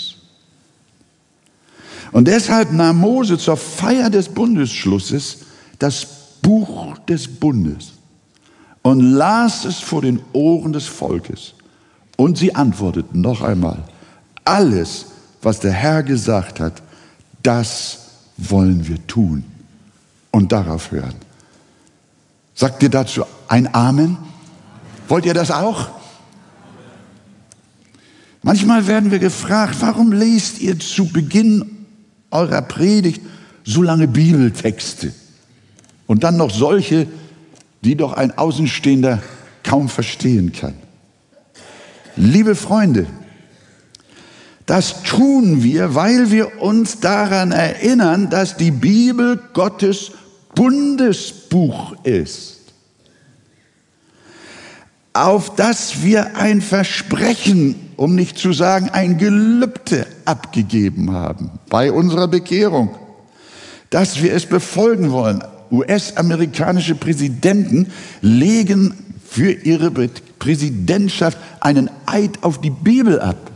Und 2.11 2.27
deshalb 2.27 2.71
nahm 2.71 2.99
Mose 2.99 3.37
zur 3.37 3.57
Feier 3.57 4.09
des 4.09 4.29
Bundesschlusses 4.29 5.39
das 5.79 6.07
Buch 6.41 6.97
des 6.99 7.27
Bundes 7.27 7.93
und 8.81 9.01
las 9.01 9.65
es 9.65 9.79
vor 9.79 10.01
den 10.01 10.21
Ohren 10.33 10.73
des 10.73 10.85
Volkes. 10.85 11.53
Und 12.15 12.37
sie 12.37 12.55
antworteten 12.55 13.21
noch 13.21 13.41
einmal, 13.41 13.83
alles, 14.45 15.07
was 15.41 15.59
der 15.59 15.73
Herr 15.73 16.03
gesagt 16.03 16.59
hat, 16.59 16.81
das 17.43 17.99
wollen 18.37 18.87
wir 18.87 19.05
tun 19.07 19.43
und 20.31 20.51
darauf 20.51 20.91
hören. 20.91 21.15
Sagt 22.55 22.81
ihr 22.81 22.89
dazu 22.89 23.23
ein 23.47 23.73
Amen? 23.73 24.17
Wollt 25.07 25.25
ihr 25.25 25.33
das 25.33 25.51
auch? 25.51 25.89
Manchmal 28.41 28.87
werden 28.87 29.11
wir 29.11 29.19
gefragt, 29.19 29.75
warum 29.81 30.11
lest 30.11 30.59
ihr 30.59 30.79
zu 30.79 31.05
Beginn 31.05 31.76
eurer 32.31 32.61
Predigt 32.61 33.21
so 33.63 33.81
lange 33.81 34.07
Bibeltexte 34.07 35.13
und 36.07 36.23
dann 36.23 36.37
noch 36.37 36.51
solche, 36.51 37.07
die 37.83 37.95
doch 37.95 38.13
ein 38.13 38.37
Außenstehender 38.37 39.21
kaum 39.63 39.89
verstehen 39.89 40.51
kann. 40.53 40.75
Liebe 42.15 42.55
Freunde, 42.55 43.05
das 44.65 45.03
tun 45.03 45.63
wir, 45.63 45.95
weil 45.95 46.31
wir 46.31 46.61
uns 46.61 46.99
daran 46.99 47.51
erinnern, 47.51 48.29
dass 48.29 48.57
die 48.57 48.71
Bibel 48.71 49.39
Gottes 49.53 50.11
Bundesbuch 50.55 51.95
ist, 52.03 52.56
auf 55.25 55.55
das 55.55 56.03
wir 56.03 56.37
ein 56.37 56.61
Versprechen, 56.61 57.75
um 57.95 58.15
nicht 58.15 58.37
zu 58.37 58.53
sagen 58.53 58.89
ein 58.89 59.17
Gelübde 59.17 60.05
abgegeben 60.25 61.11
haben 61.13 61.51
bei 61.69 61.91
unserer 61.91 62.27
Bekehrung, 62.27 62.89
dass 63.89 64.21
wir 64.21 64.33
es 64.33 64.45
befolgen 64.45 65.11
wollen. 65.11 65.43
US-amerikanische 65.71 66.95
Präsidenten 66.95 67.91
legen 68.21 68.93
für 69.27 69.51
ihre 69.51 69.91
Präsidentschaft 70.39 71.37
einen 71.59 71.89
Eid 72.05 72.43
auf 72.43 72.61
die 72.61 72.69
Bibel 72.69 73.19
ab. 73.19 73.51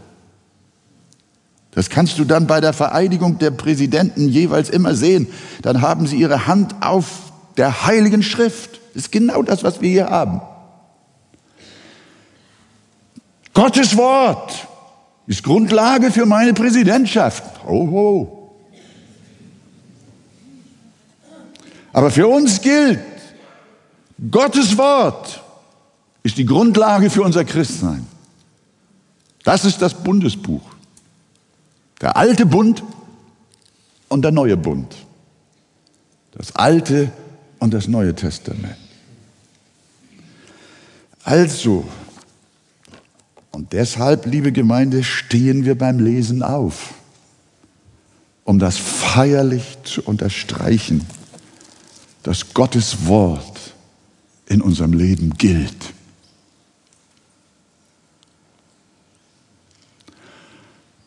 Das 1.73 1.89
kannst 1.89 2.19
du 2.19 2.25
dann 2.25 2.47
bei 2.47 2.59
der 2.59 2.73
Vereidigung 2.73 3.37
der 3.39 3.51
Präsidenten 3.51 4.27
jeweils 4.27 4.69
immer 4.69 4.93
sehen. 4.93 5.27
Dann 5.61 5.81
haben 5.81 6.05
sie 6.05 6.17
ihre 6.17 6.47
Hand 6.47 6.75
auf 6.81 7.31
der 7.55 7.85
Heiligen 7.85 8.23
Schrift. 8.23 8.81
Das 8.93 9.03
ist 9.03 9.11
genau 9.11 9.41
das, 9.41 9.63
was 9.63 9.79
wir 9.79 9.89
hier 9.89 10.09
haben. 10.09 10.41
Gottes 13.53 13.95
Wort 13.97 14.67
ist 15.27 15.43
Grundlage 15.43 16.11
für 16.11 16.25
meine 16.25 16.53
Präsidentschaft. 16.53 17.43
Oh, 17.67 17.87
oh. 17.89 18.37
Aber 21.93 22.09
für 22.09 22.27
uns 22.27 22.61
gilt, 22.61 22.99
Gottes 24.29 24.77
Wort 24.77 25.41
ist 26.23 26.37
die 26.37 26.45
Grundlage 26.45 27.09
für 27.09 27.23
unser 27.23 27.43
Christsein. 27.43 28.05
Das 29.43 29.65
ist 29.65 29.81
das 29.81 29.93
Bundesbuch. 29.93 30.61
Der 31.99 32.15
alte 32.15 32.45
Bund 32.45 32.83
und 34.09 34.21
der 34.21 34.31
neue 34.31 34.57
Bund. 34.57 34.95
Das 36.31 36.55
alte 36.55 37.11
und 37.59 37.73
das 37.73 37.87
neue 37.87 38.15
Testament. 38.15 38.77
Also, 41.23 41.85
und 43.51 43.73
deshalb, 43.73 44.25
liebe 44.25 44.51
Gemeinde, 44.51 45.03
stehen 45.03 45.65
wir 45.65 45.77
beim 45.77 45.99
Lesen 45.99 46.43
auf, 46.43 46.93
um 48.43 48.59
das 48.59 48.77
feierlich 48.77 49.77
zu 49.83 50.01
unterstreichen 50.03 51.05
dass 52.23 52.53
Gottes 52.53 53.05
Wort 53.07 53.73
in 54.47 54.61
unserem 54.61 54.93
Leben 54.93 55.31
gilt. 55.31 55.93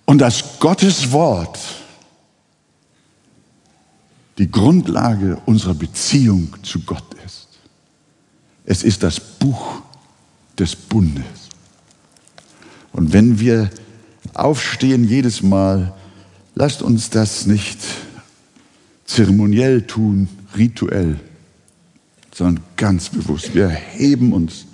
Und 0.07 0.19
dass 0.19 0.59
Gottes 0.59 1.13
Wort 1.13 1.59
die 4.39 4.51
Grundlage 4.51 5.41
unserer 5.47 5.75
Beziehung 5.75 6.55
zu 6.63 6.81
Gott 6.81 7.15
ist. 7.25 7.49
Es 8.65 8.83
ist 8.83 9.03
das 9.03 9.21
Buch 9.21 9.83
des 10.59 10.75
Bundes. 10.75 11.44
Und 12.95 13.13
wenn 13.13 13.41
wir 13.41 13.71
aufstehen 14.35 15.05
jedes 15.05 15.43
Mal, 15.43 15.93
lasst 16.55 16.81
uns 16.81 17.11
das 17.11 17.45
nicht 17.45 17.79
zeremoniell 19.05 19.83
tun, 19.83 20.29
rituell, 20.57 21.19
sondern 22.33 22.63
ganz 22.77 23.09
bewusst. 23.09 23.53
Wir 23.53 23.69
heben 23.69 24.33
uns 24.33 24.67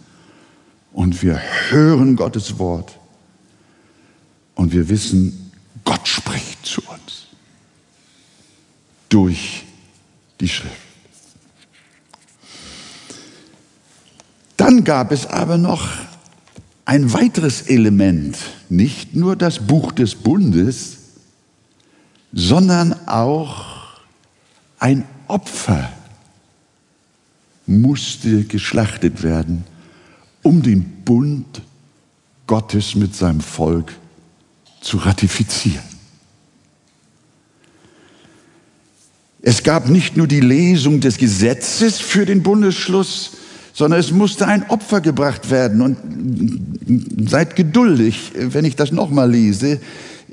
und 0.93 1.23
wir 1.23 1.41
hören 1.71 2.15
Gottes 2.15 2.59
Wort 2.59 2.99
und 4.55 4.73
wir 4.73 4.91
wissen, 4.91 5.51
Gott 5.85 6.07
spricht 6.07 6.67
zu 6.67 6.83
uns 6.83 7.27
durch 9.09 9.65
die 10.41 10.49
Schrift. 10.49 10.77
Dann 14.59 14.85
gab 14.85 15.11
es 15.11 15.27
aber 15.27 15.57
noch 15.57 15.89
ein 16.91 17.13
weiteres 17.13 17.63
Element, 17.63 18.37
nicht 18.69 19.15
nur 19.15 19.37
das 19.37 19.65
Buch 19.65 19.93
des 19.93 20.17
Bundes, 20.17 20.97
sondern 22.33 23.07
auch 23.07 23.65
ein 24.81 25.05
Opfer 25.29 25.89
musste 27.65 28.43
geschlachtet 28.43 29.23
werden, 29.23 29.63
um 30.43 30.65
den 30.65 30.83
Bund 31.05 31.63
Gottes 32.49 32.97
mit 32.97 33.15
seinem 33.15 33.41
Volk 33.41 33.93
zu 34.81 34.97
ratifizieren. 34.97 35.85
Es 39.43 39.63
gab 39.63 39.89
nicht 39.89 40.17
nur 40.17 40.27
die 40.27 40.41
Lesung 40.41 40.99
des 41.01 41.19
Gesetzes 41.19 42.01
für 42.01 42.27
den 42.27 42.43
Bundesschluss, 42.43 43.37
sondern 43.73 44.01
es 44.01 44.13
musste 44.13 44.47
ein 44.47 44.69
Opfer 44.69 45.01
gebracht 45.01 45.51
werden. 45.51 45.81
Und 45.81 47.29
seid 47.29 47.57
geduldig, 47.57 48.33
wenn 48.35 48.65
ich 48.65 48.77
das 48.77 48.93
nochmal 48.93 49.31
lese 49.31 49.81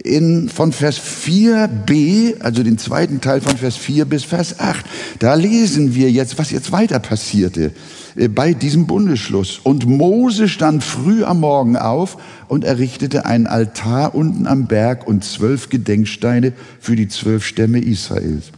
in, 0.04 0.50
von 0.50 0.72
Vers 0.72 1.00
4b, 1.00 2.42
also 2.42 2.64
den 2.64 2.78
zweiten 2.78 3.22
Teil 3.22 3.42
von 3.42 3.58
Vers 3.58 3.78
4 3.78 4.06
bis 4.06 4.24
Vers 4.24 4.60
8. 4.60 4.86
Da 5.20 5.34
lesen 5.34 5.96
wir 5.96 6.12
jetzt, 6.12 6.38
was 6.38 6.52
jetzt 6.52 6.72
weiter 6.72 7.00
passierte 7.00 7.72
äh, 8.16 8.28
bei 8.28 8.54
diesem 8.54 8.88
Bundesschluss. 8.88 9.60
Und 9.64 9.86
Mose 9.86 10.48
stand 10.48 10.84
früh 10.84 11.24
am 11.24 11.40
Morgen 11.40 11.78
auf 11.78 12.18
und 12.48 12.64
errichtete 12.64 13.26
einen 13.26 13.48
Altar 13.48 14.16
unten 14.16 14.48
am 14.48 14.68
Berg 14.68 15.08
und 15.08 15.24
zwölf 15.24 15.70
Gedenksteine 15.70 16.54
für 16.80 16.96
die 16.96 17.08
zwölf 17.08 17.46
Stämme 17.46 17.80
Israels. 17.80 18.52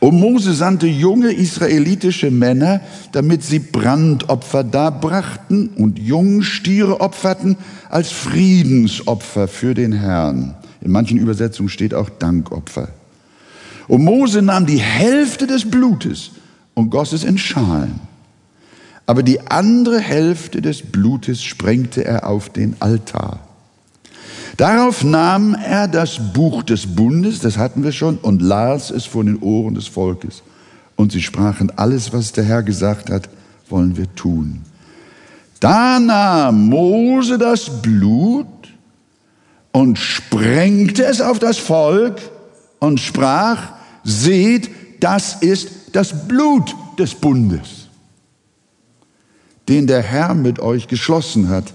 Und 0.00 0.18
Mose 0.18 0.54
sandte 0.54 0.86
junge 0.86 1.30
israelitische 1.30 2.30
Männer, 2.30 2.80
damit 3.12 3.44
sie 3.44 3.58
Brandopfer 3.58 4.64
darbrachten 4.64 5.68
und 5.68 5.98
jungen 5.98 6.42
Stiere 6.42 7.02
opferten 7.02 7.56
als 7.90 8.10
Friedensopfer 8.10 9.46
für 9.46 9.74
den 9.74 9.92
Herrn. 9.92 10.54
In 10.80 10.90
manchen 10.90 11.18
Übersetzungen 11.18 11.68
steht 11.68 11.92
auch 11.92 12.08
Dankopfer. 12.08 12.88
Und 13.88 14.02
Mose 14.02 14.40
nahm 14.40 14.64
die 14.64 14.80
Hälfte 14.80 15.46
des 15.46 15.70
Blutes 15.70 16.30
und 16.72 16.88
goss 16.88 17.12
es 17.12 17.22
in 17.22 17.36
Schalen. 17.36 18.00
Aber 19.04 19.22
die 19.22 19.50
andere 19.50 19.98
Hälfte 19.98 20.62
des 20.62 20.80
Blutes 20.80 21.42
sprengte 21.42 22.04
er 22.06 22.26
auf 22.26 22.48
den 22.48 22.76
Altar. 22.80 23.49
Darauf 24.56 25.04
nahm 25.04 25.54
er 25.54 25.88
das 25.88 26.32
Buch 26.32 26.62
des 26.62 26.86
Bundes, 26.86 27.40
das 27.40 27.56
hatten 27.56 27.82
wir 27.82 27.92
schon, 27.92 28.18
und 28.18 28.42
las 28.42 28.90
es 28.90 29.04
vor 29.06 29.24
den 29.24 29.40
Ohren 29.40 29.74
des 29.74 29.86
Volkes. 29.86 30.42
Und 30.96 31.12
sie 31.12 31.22
sprachen, 31.22 31.72
alles, 31.76 32.12
was 32.12 32.32
der 32.32 32.44
Herr 32.44 32.62
gesagt 32.62 33.10
hat, 33.10 33.28
wollen 33.68 33.96
wir 33.96 34.14
tun. 34.14 34.60
Da 35.60 36.00
nahm 36.00 36.68
Mose 36.68 37.38
das 37.38 37.82
Blut 37.82 38.46
und 39.72 39.98
sprengte 39.98 41.04
es 41.04 41.20
auf 41.20 41.38
das 41.38 41.58
Volk 41.58 42.18
und 42.78 42.98
sprach, 42.98 43.72
seht, 44.02 44.70
das 45.00 45.36
ist 45.42 45.70
das 45.92 46.26
Blut 46.26 46.74
des 46.98 47.14
Bundes, 47.14 47.88
den 49.68 49.86
der 49.86 50.02
Herr 50.02 50.34
mit 50.34 50.60
euch 50.60 50.88
geschlossen 50.88 51.48
hat, 51.48 51.72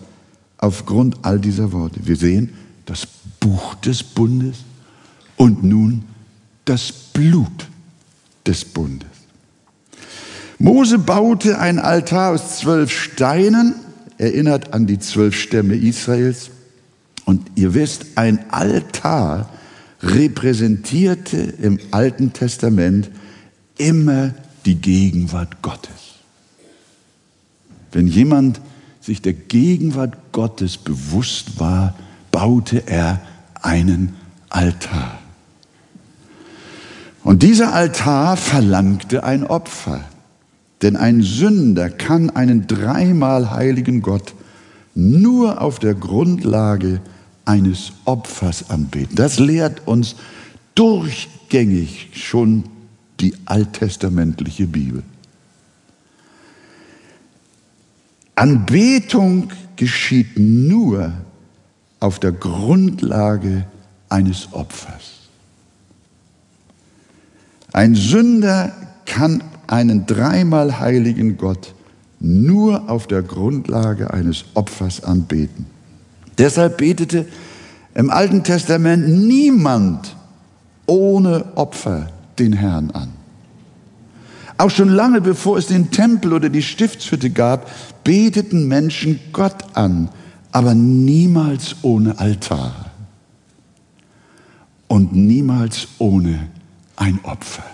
aufgrund 0.57 1.17
all 1.23 1.39
dieser 1.39 1.71
Worte. 1.71 1.99
Wir 2.03 2.15
sehen, 2.15 2.53
das 2.85 3.07
Buch 3.39 3.75
des 3.75 4.03
Bundes 4.03 4.57
und 5.35 5.63
nun 5.63 6.05
das 6.65 6.91
Blut 6.91 7.67
des 8.45 8.65
Bundes. 8.65 9.09
Mose 10.57 10.99
baute 10.99 11.59
ein 11.59 11.79
Altar 11.79 12.33
aus 12.33 12.59
zwölf 12.59 12.91
Steinen, 12.91 13.75
erinnert 14.17 14.73
an 14.73 14.87
die 14.87 14.99
zwölf 14.99 15.35
Stämme 15.35 15.75
Israels. 15.75 16.49
Und 17.25 17.51
ihr 17.55 17.73
wisst, 17.73 18.05
ein 18.15 18.51
Altar 18.51 19.49
repräsentierte 20.01 21.37
im 21.37 21.79
Alten 21.91 22.31
Testament 22.33 23.09
immer 23.77 24.33
die 24.65 24.75
Gegenwart 24.75 25.61
Gottes. 25.61 25.91
Wenn 27.91 28.07
jemand 28.07 28.61
sich 29.01 29.21
der 29.21 29.33
Gegenwart 29.33 30.15
Gottes 30.31 30.77
bewusst 30.77 31.59
war, 31.59 31.95
baute 32.35 32.85
er 32.85 33.21
einen 33.61 34.13
Altar. 34.49 35.19
Und 37.23 37.43
dieser 37.43 37.73
Altar 37.73 38.35
verlangte 38.35 39.23
ein 39.23 39.45
Opfer. 39.45 40.01
Denn 40.81 40.97
ein 40.97 41.21
Sünder 41.21 41.89
kann 41.89 42.29
einen 42.29 42.67
dreimal 42.67 43.51
heiligen 43.51 44.01
Gott 44.01 44.33
nur 44.95 45.61
auf 45.61 45.79
der 45.79 45.93
Grundlage 45.93 46.99
eines 47.45 47.93
Opfers 48.03 48.69
anbeten. 48.69 49.15
Das 49.15 49.39
lehrt 49.39 49.87
uns 49.87 50.17
durchgängig 50.75 52.09
schon 52.15 52.65
die 53.21 53.33
alttestamentliche 53.45 54.67
Bibel. 54.67 55.03
Anbetung 58.35 59.53
geschieht 59.77 60.37
nur 60.37 61.13
auf 62.05 62.19
der 62.19 62.33
Grundlage 62.33 63.65
eines 64.09 64.49
Opfers. 64.51 65.25
Ein 67.73 67.95
Sünder 67.95 68.71
kann 69.07 69.43
einen 69.65 70.05
dreimal 70.05 70.79
heiligen 70.79 71.35
Gott 71.35 71.73
nur 72.19 72.91
auf 72.91 73.07
der 73.07 73.23
Grundlage 73.23 74.13
eines 74.13 74.45
Opfers 74.53 75.03
anbeten. 75.03 75.65
Deshalb 76.37 76.77
betete 76.77 77.25
im 77.95 78.11
Alten 78.11 78.43
Testament 78.43 79.07
niemand 79.07 80.15
ohne 80.85 81.57
Opfer 81.57 82.11
den 82.37 82.53
Herrn 82.53 82.91
an. 82.91 83.09
Auch 84.59 84.69
schon 84.69 84.89
lange 84.89 85.21
bevor 85.21 85.57
es 85.57 85.65
den 85.65 85.89
Tempel 85.89 86.33
oder 86.33 86.49
die 86.49 86.61
Stiftshütte 86.61 87.31
gab, 87.31 87.67
beteten 88.03 88.67
Menschen 88.67 89.19
Gott 89.33 89.63
an, 89.73 90.09
aber 90.55 90.73
niemals 90.73 91.75
ohne 91.81 92.17
Altar 92.17 92.73
und 94.87 95.13
niemals 95.13 95.85
ohne 95.97 96.47
ein 96.95 97.19
Opfer. 97.23 97.65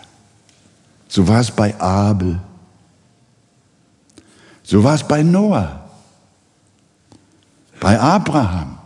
So 1.07 1.27
war 1.27 1.41
es 1.41 1.51
bei 1.51 1.79
Abel. 1.79 2.39
So 4.63 4.83
war 4.83 4.95
es 4.95 5.03
bei 5.07 5.21
Noah, 5.21 5.91
bei 7.79 7.99
Abraham. 7.99 8.79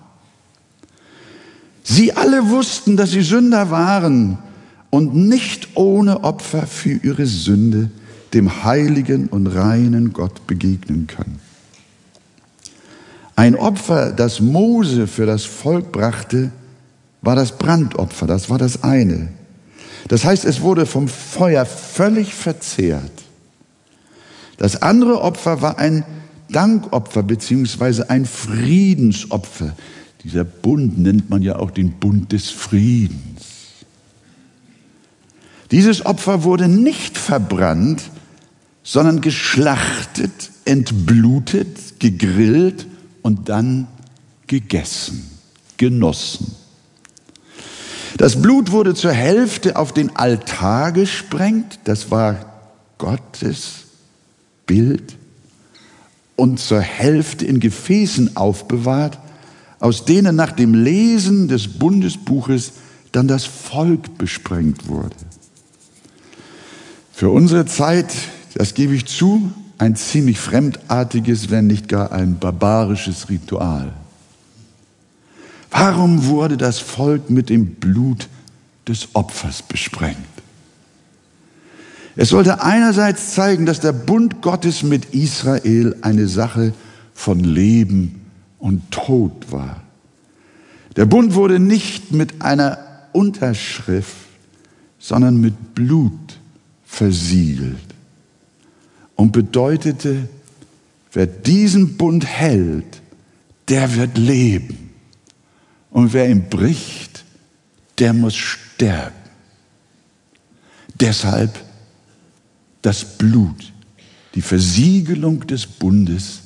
Sie 1.81 2.11
alle 2.11 2.49
wussten, 2.49 2.97
dass 2.97 3.11
sie 3.11 3.21
Sünder 3.21 3.71
waren 3.71 4.37
und 4.89 5.15
nicht 5.15 5.77
ohne 5.77 6.25
Opfer 6.25 6.67
für 6.67 6.95
ihre 6.95 7.25
Sünde 7.25 7.91
dem 8.33 8.65
heiligen 8.65 9.29
und 9.29 9.47
reinen 9.47 10.11
Gott 10.11 10.45
begegnen 10.47 11.07
können. 11.07 11.44
Ein 13.35 13.55
Opfer, 13.55 14.11
das 14.11 14.39
Mose 14.39 15.07
für 15.07 15.25
das 15.25 15.43
Volk 15.43 15.91
brachte, 15.91 16.51
war 17.21 17.35
das 17.35 17.57
Brandopfer, 17.57 18.27
das 18.27 18.49
war 18.49 18.57
das 18.57 18.83
eine. 18.83 19.29
Das 20.07 20.23
heißt, 20.23 20.45
es 20.45 20.61
wurde 20.61 20.85
vom 20.85 21.07
Feuer 21.07 21.65
völlig 21.65 22.33
verzehrt. 22.33 23.11
Das 24.57 24.81
andere 24.81 25.21
Opfer 25.21 25.61
war 25.61 25.79
ein 25.79 26.05
Dankopfer 26.49 27.23
beziehungsweise 27.23 28.09
ein 28.09 28.25
Friedensopfer. 28.25 29.75
Dieser 30.23 30.43
Bund 30.43 30.97
nennt 30.97 31.29
man 31.29 31.41
ja 31.41 31.57
auch 31.57 31.71
den 31.71 31.91
Bund 31.91 32.31
des 32.31 32.51
Friedens. 32.51 33.43
Dieses 35.71 36.05
Opfer 36.05 36.43
wurde 36.43 36.67
nicht 36.67 37.17
verbrannt, 37.17 38.03
sondern 38.83 39.19
geschlachtet, 39.19 40.51
entblutet, 40.63 41.99
gegrillt 41.99 42.85
und 43.25 43.49
dann 43.49 43.87
gegessen, 44.45 45.27
genossen. 45.77 46.55
Das 48.17 48.39
Blut 48.39 48.69
wurde 48.69 48.93
zur 48.93 49.13
Hälfte 49.13 49.77
auf 49.77 49.93
den 49.93 50.15
Altar 50.15 50.91
gesprengt, 50.91 51.79
das 51.85 52.11
war 52.11 52.45
Gottes 52.99 53.85
Bild, 54.67 55.15
und 56.35 56.59
zur 56.59 56.81
Hälfte 56.81 57.47
in 57.47 57.59
Gefäßen 57.59 58.37
aufbewahrt, 58.37 59.17
aus 59.79 60.05
denen 60.05 60.35
nach 60.35 60.51
dem 60.51 60.75
Lesen 60.75 61.47
des 61.47 61.67
Bundesbuches 61.67 62.73
dann 63.11 63.27
das 63.27 63.45
Volk 63.45 64.19
besprengt 64.19 64.87
wurde. 64.87 65.15
Für 67.11 67.31
unsere 67.31 67.65
Zeit, 67.65 68.13
das 68.53 68.75
gebe 68.75 68.93
ich 68.93 69.07
zu, 69.07 69.51
ein 69.77 69.95
ziemlich 69.95 70.39
fremdartiges, 70.39 71.49
wenn 71.49 71.67
nicht 71.67 71.89
gar 71.89 72.11
ein 72.11 72.39
barbarisches 72.39 73.29
Ritual. 73.29 73.91
Warum 75.69 76.25
wurde 76.27 76.57
das 76.57 76.79
Volk 76.79 77.29
mit 77.29 77.49
dem 77.49 77.75
Blut 77.75 78.29
des 78.87 79.09
Opfers 79.13 79.61
besprengt? 79.61 80.17
Es 82.15 82.29
sollte 82.29 82.63
einerseits 82.63 83.33
zeigen, 83.33 83.65
dass 83.65 83.81
der 83.81 83.91
Bund 83.91 84.41
Gottes 84.41 84.83
mit 84.83 85.13
Israel 85.13 85.97
eine 86.01 86.29
Sache 86.29 86.73
von 87.13 87.41
Leben 87.41 88.21
und 88.57 88.89
Tod 88.91 89.51
war. 89.51 89.81
Der 90.95 91.05
Bund 91.05 91.33
wurde 91.33 91.59
nicht 91.59 92.13
mit 92.13 92.41
einer 92.41 92.77
Unterschrift, 93.11 94.15
sondern 94.97 95.41
mit 95.41 95.75
Blut 95.75 96.39
versiegelt 96.85 97.84
und 99.15 99.31
bedeutete, 99.31 100.27
wer 101.13 101.25
diesen 101.25 101.97
Bund 101.97 102.25
hält, 102.25 103.01
der 103.69 103.95
wird 103.95 104.17
leben. 104.17 104.91
Und 105.89 106.13
wer 106.13 106.29
ihn 106.29 106.49
bricht, 106.49 107.23
der 107.97 108.13
muss 108.13 108.35
sterben. 108.35 109.15
Deshalb 110.99 111.57
das 112.81 113.17
Blut, 113.17 113.73
die 114.35 114.41
Versiegelung 114.41 115.47
des 115.47 115.65
Bundes 115.65 116.41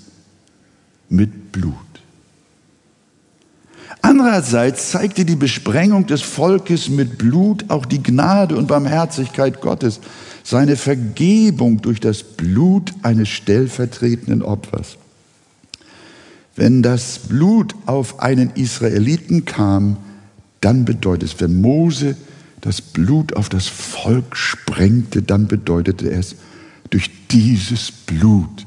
mit 1.09 1.51
Blut. 1.51 1.75
Andererseits 4.01 4.91
zeigte 4.91 5.25
die 5.25 5.35
Besprengung 5.35 6.05
des 6.05 6.21
Volkes 6.21 6.87
mit 6.89 7.17
Blut 7.17 7.65
auch 7.69 7.85
die 7.85 8.01
Gnade 8.01 8.55
und 8.55 8.67
Barmherzigkeit 8.67 9.59
Gottes, 9.59 9.99
seine 10.43 10.75
Vergebung 10.75 11.81
durch 11.81 11.99
das 11.99 12.23
Blut 12.23 12.93
eines 13.03 13.29
stellvertretenden 13.29 14.41
Opfers. 14.41 14.97
Wenn 16.55 16.81
das 16.83 17.19
Blut 17.19 17.73
auf 17.85 18.19
einen 18.19 18.51
Israeliten 18.51 19.45
kam, 19.45 19.97
dann 20.61 20.85
bedeutet 20.85 21.29
es, 21.29 21.39
wenn 21.39 21.61
Mose 21.61 22.17
das 22.61 22.81
Blut 22.81 23.33
auf 23.33 23.47
das 23.47 23.67
Volk 23.67 24.35
sprengte, 24.35 25.21
dann 25.21 25.47
bedeutete 25.47 26.09
es, 26.11 26.35
durch 26.89 27.09
dieses 27.31 27.91
Blut 27.91 28.65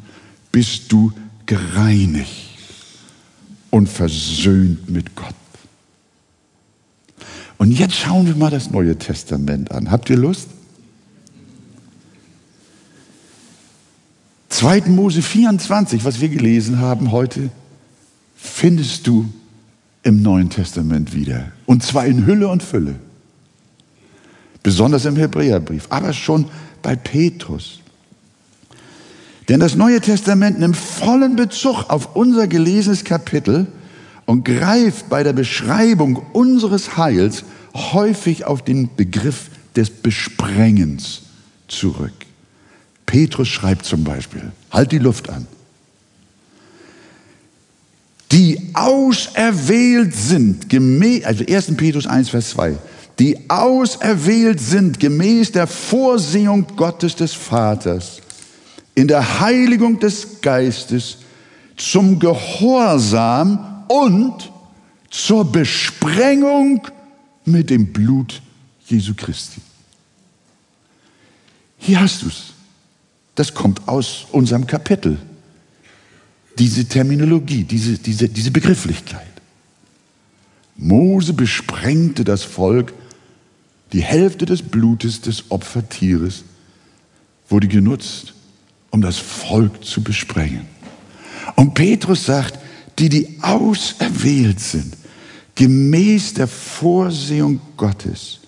bist 0.50 0.90
du 0.92 1.12
gereinigt 1.46 2.48
und 3.70 3.88
versöhnt 3.88 4.88
mit 4.88 5.14
Gott. 5.16 5.34
Und 7.58 7.72
jetzt 7.72 7.94
schauen 7.94 8.26
wir 8.26 8.34
mal 8.34 8.50
das 8.50 8.70
Neue 8.70 8.96
Testament 8.96 9.70
an. 9.70 9.90
Habt 9.90 10.10
ihr 10.10 10.16
Lust? 10.16 10.48
2. 14.52 14.82
Mose 14.88 15.22
24, 15.22 16.04
was 16.04 16.20
wir 16.20 16.28
gelesen 16.28 16.78
haben 16.78 17.10
heute, 17.10 17.48
findest 18.36 19.06
du 19.06 19.26
im 20.02 20.20
Neuen 20.20 20.50
Testament 20.50 21.14
wieder. 21.14 21.52
Und 21.64 21.82
zwar 21.82 22.04
in 22.04 22.26
Hülle 22.26 22.48
und 22.48 22.62
Fülle. 22.62 22.96
Besonders 24.62 25.06
im 25.06 25.16
Hebräerbrief, 25.16 25.86
aber 25.88 26.12
schon 26.12 26.46
bei 26.82 26.96
Petrus. 26.96 27.80
Denn 29.48 29.58
das 29.58 29.74
Neue 29.74 30.02
Testament 30.02 30.60
nimmt 30.60 30.76
vollen 30.76 31.34
Bezug 31.34 31.88
auf 31.88 32.14
unser 32.14 32.46
gelesenes 32.46 33.04
Kapitel 33.04 33.66
und 34.26 34.44
greift 34.44 35.08
bei 35.08 35.22
der 35.22 35.32
Beschreibung 35.32 36.16
unseres 36.34 36.98
Heils 36.98 37.44
häufig 37.74 38.44
auf 38.44 38.62
den 38.62 38.94
Begriff 38.96 39.48
des 39.74 39.88
Besprengens 39.88 41.22
zurück. 41.68 42.12
Petrus 43.12 43.48
schreibt 43.48 43.84
zum 43.84 44.04
Beispiel, 44.04 44.52
halt 44.70 44.90
die 44.90 44.98
Luft 44.98 45.28
an, 45.28 45.46
die 48.30 48.70
auserwählt 48.72 50.14
sind, 50.14 50.70
gemäß, 50.70 51.22
also 51.24 51.44
1. 51.46 51.76
Petrus 51.76 52.06
1, 52.06 52.30
Vers 52.30 52.48
2, 52.48 52.78
die 53.18 53.50
auserwählt 53.50 54.60
sind 54.60 54.98
gemäß 54.98 55.52
der 55.52 55.66
Vorsehung 55.66 56.66
Gottes 56.74 57.14
des 57.14 57.34
Vaters, 57.34 58.22
in 58.94 59.08
der 59.08 59.40
Heiligung 59.40 60.00
des 60.00 60.40
Geistes, 60.40 61.18
zum 61.76 62.18
Gehorsam 62.18 63.84
und 63.88 64.50
zur 65.10 65.44
Besprengung 65.44 66.88
mit 67.44 67.68
dem 67.68 67.92
Blut 67.92 68.40
Jesu 68.86 69.12
Christi. 69.14 69.60
Hier 71.76 72.00
hast 72.00 72.22
du 72.22 72.28
es. 72.28 72.52
Das 73.34 73.54
kommt 73.54 73.88
aus 73.88 74.26
unserem 74.32 74.66
Kapitel. 74.66 75.18
Diese 76.58 76.84
Terminologie, 76.84 77.64
diese, 77.64 77.98
diese, 77.98 78.28
diese 78.28 78.50
Begrifflichkeit. 78.50 79.26
Mose 80.76 81.32
besprengte 81.32 82.24
das 82.24 82.42
Volk, 82.42 82.92
die 83.92 84.02
Hälfte 84.02 84.46
des 84.46 84.62
Blutes 84.62 85.20
des 85.20 85.50
Opfertieres 85.50 86.44
wurde 87.48 87.68
genutzt, 87.68 88.34
um 88.90 89.00
das 89.00 89.18
Volk 89.18 89.84
zu 89.84 90.02
besprengen. 90.02 90.66
Und 91.56 91.74
Petrus 91.74 92.24
sagt, 92.24 92.58
die, 92.98 93.08
die 93.08 93.38
auserwählt 93.42 94.60
sind, 94.60 94.96
gemäß 95.54 96.34
der 96.34 96.48
Vorsehung 96.48 97.60
Gottes, 97.76 98.40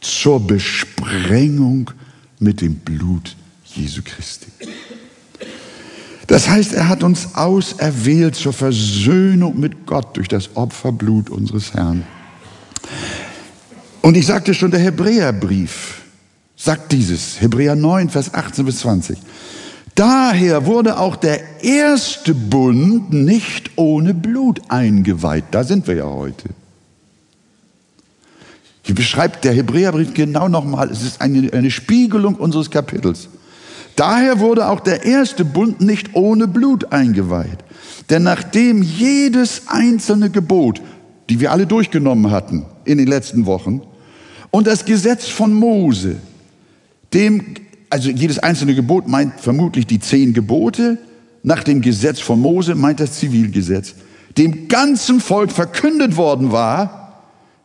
zur 0.00 0.46
Besprengung 0.46 1.90
mit 2.38 2.60
dem 2.60 2.76
Blut 2.76 3.36
Jesu 3.78 4.02
Christi. 4.04 4.46
Das 6.26 6.48
heißt, 6.48 6.74
er 6.74 6.88
hat 6.88 7.02
uns 7.02 7.34
auserwählt 7.34 8.34
zur 8.34 8.52
Versöhnung 8.52 9.58
mit 9.58 9.86
Gott 9.86 10.16
durch 10.16 10.28
das 10.28 10.50
Opferblut 10.56 11.30
unseres 11.30 11.72
Herrn. 11.72 12.04
Und 14.02 14.16
ich 14.16 14.26
sagte 14.26 14.52
schon, 14.52 14.70
der 14.70 14.80
Hebräerbrief 14.80 16.02
sagt 16.54 16.92
dieses, 16.92 17.40
Hebräer 17.40 17.76
9, 17.76 18.10
Vers 18.10 18.34
18 18.34 18.64
bis 18.66 18.80
20. 18.80 19.18
Daher 19.94 20.66
wurde 20.66 20.98
auch 20.98 21.16
der 21.16 21.62
erste 21.62 22.34
Bund 22.34 23.12
nicht 23.12 23.70
ohne 23.76 24.12
Blut 24.12 24.60
eingeweiht. 24.68 25.44
Da 25.50 25.64
sind 25.64 25.86
wir 25.86 25.96
ja 25.96 26.04
heute. 26.04 26.50
Hier 28.82 28.94
beschreibt 28.94 29.44
der 29.44 29.52
Hebräerbrief 29.52 30.14
genau 30.14 30.48
nochmal, 30.48 30.90
es 30.90 31.02
ist 31.02 31.20
eine, 31.20 31.52
eine 31.52 31.70
Spiegelung 31.70 32.36
unseres 32.36 32.70
Kapitels. 32.70 33.28
Daher 33.98 34.38
wurde 34.38 34.68
auch 34.68 34.78
der 34.78 35.04
erste 35.04 35.44
Bund 35.44 35.80
nicht 35.80 36.14
ohne 36.14 36.46
Blut 36.46 36.92
eingeweiht. 36.92 37.58
Denn 38.08 38.22
nachdem 38.22 38.80
jedes 38.80 39.62
einzelne 39.66 40.30
Gebot, 40.30 40.80
die 41.28 41.40
wir 41.40 41.50
alle 41.50 41.66
durchgenommen 41.66 42.30
hatten 42.30 42.64
in 42.84 42.98
den 42.98 43.08
letzten 43.08 43.44
Wochen, 43.44 43.82
und 44.52 44.68
das 44.68 44.84
Gesetz 44.84 45.26
von 45.26 45.52
Mose, 45.52 46.14
dem, 47.12 47.54
also 47.90 48.08
jedes 48.08 48.38
einzelne 48.38 48.76
Gebot 48.76 49.08
meint 49.08 49.40
vermutlich 49.40 49.84
die 49.88 49.98
zehn 49.98 50.32
Gebote, 50.32 50.98
nach 51.42 51.64
dem 51.64 51.80
Gesetz 51.80 52.20
von 52.20 52.40
Mose 52.40 52.76
meint 52.76 53.00
das 53.00 53.18
Zivilgesetz, 53.18 53.94
dem 54.36 54.68
ganzen 54.68 55.18
Volk 55.20 55.50
verkündet 55.50 56.16
worden 56.16 56.52
war, 56.52 56.97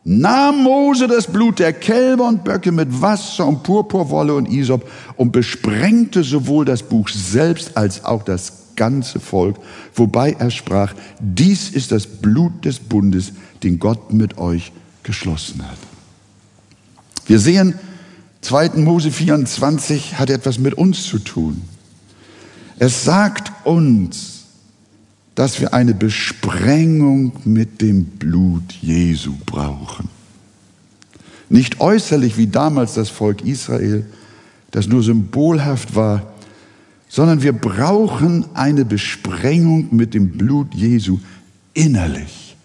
nahm 0.04 0.62
Mose 0.62 1.08
das 1.08 1.26
Blut 1.26 1.58
der 1.58 1.72
Kälber 1.72 2.28
und 2.28 2.44
Böcke 2.44 2.72
mit 2.72 3.00
Wasser 3.00 3.46
und 3.46 3.62
Purpurwolle 3.62 4.34
und 4.34 4.46
Isop 4.46 4.88
und 5.16 5.32
besprengte 5.32 6.22
sowohl 6.22 6.64
das 6.64 6.82
Buch 6.82 7.08
selbst 7.08 7.76
als 7.76 8.04
auch 8.04 8.22
das 8.22 8.64
ganze 8.76 9.20
Volk, 9.20 9.56
wobei 9.94 10.32
er 10.32 10.50
sprach, 10.50 10.94
dies 11.20 11.70
ist 11.70 11.92
das 11.92 12.06
Blut 12.06 12.64
des 12.64 12.80
Bundes, 12.80 13.32
den 13.62 13.78
Gott 13.78 14.12
mit 14.12 14.36
euch 14.36 14.72
geschlossen 15.02 15.62
hat. 15.62 15.78
Wir 17.26 17.38
sehen, 17.38 17.78
2. 18.42 18.70
Mose 18.76 19.10
24 19.10 20.18
hat 20.18 20.28
etwas 20.28 20.58
mit 20.58 20.74
uns 20.74 21.04
zu 21.04 21.18
tun. 21.18 21.62
Es 22.78 23.04
sagt 23.04 23.52
uns, 23.64 24.33
dass 25.34 25.60
wir 25.60 25.74
eine 25.74 25.94
Besprengung 25.94 27.32
mit 27.44 27.80
dem 27.80 28.04
Blut 28.04 28.72
Jesu 28.80 29.34
brauchen. 29.44 30.08
Nicht 31.48 31.80
äußerlich 31.80 32.36
wie 32.36 32.46
damals 32.46 32.94
das 32.94 33.08
Volk 33.08 33.42
Israel, 33.42 34.06
das 34.70 34.86
nur 34.88 35.02
symbolhaft 35.02 35.94
war, 35.94 36.34
sondern 37.08 37.42
wir 37.42 37.52
brauchen 37.52 38.44
eine 38.54 38.84
Besprengung 38.84 39.88
mit 39.94 40.14
dem 40.14 40.30
Blut 40.30 40.74
Jesu 40.74 41.20
innerlich, 41.74 42.56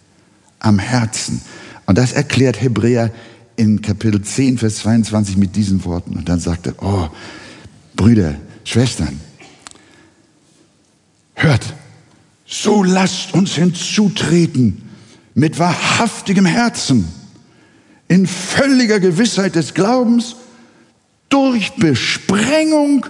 am 0.60 0.80
Herzen. 0.80 1.42
Und 1.86 1.98
das 1.98 2.14
erklärt 2.14 2.62
Hebräer 2.62 3.12
in 3.56 3.82
Kapitel 3.82 4.22
10, 4.22 4.58
Vers 4.58 4.78
22 4.78 5.38
mit 5.38 5.56
diesen 5.56 5.84
Worten. 5.86 6.16
Und 6.16 6.30
dann 6.30 6.40
sagt 6.40 6.68
er, 6.68 6.82
oh, 6.82 7.10
Brüder, 7.96 8.36
Schwestern, 8.64 9.20
hört, 11.34 11.74
so 12.50 12.84
lasst 12.84 13.34
uns 13.36 13.54
hinzutreten 13.54 14.82
mit 15.36 15.60
wahrhaftigem 15.60 16.48
Herzen, 16.48 17.08
in 18.08 18.26
völliger 18.26 19.00
Gewissheit 19.00 19.54
des 19.54 19.76
Glaubens, 19.76 20.36
durch 21.30 21.74
Besprengung 21.76 23.06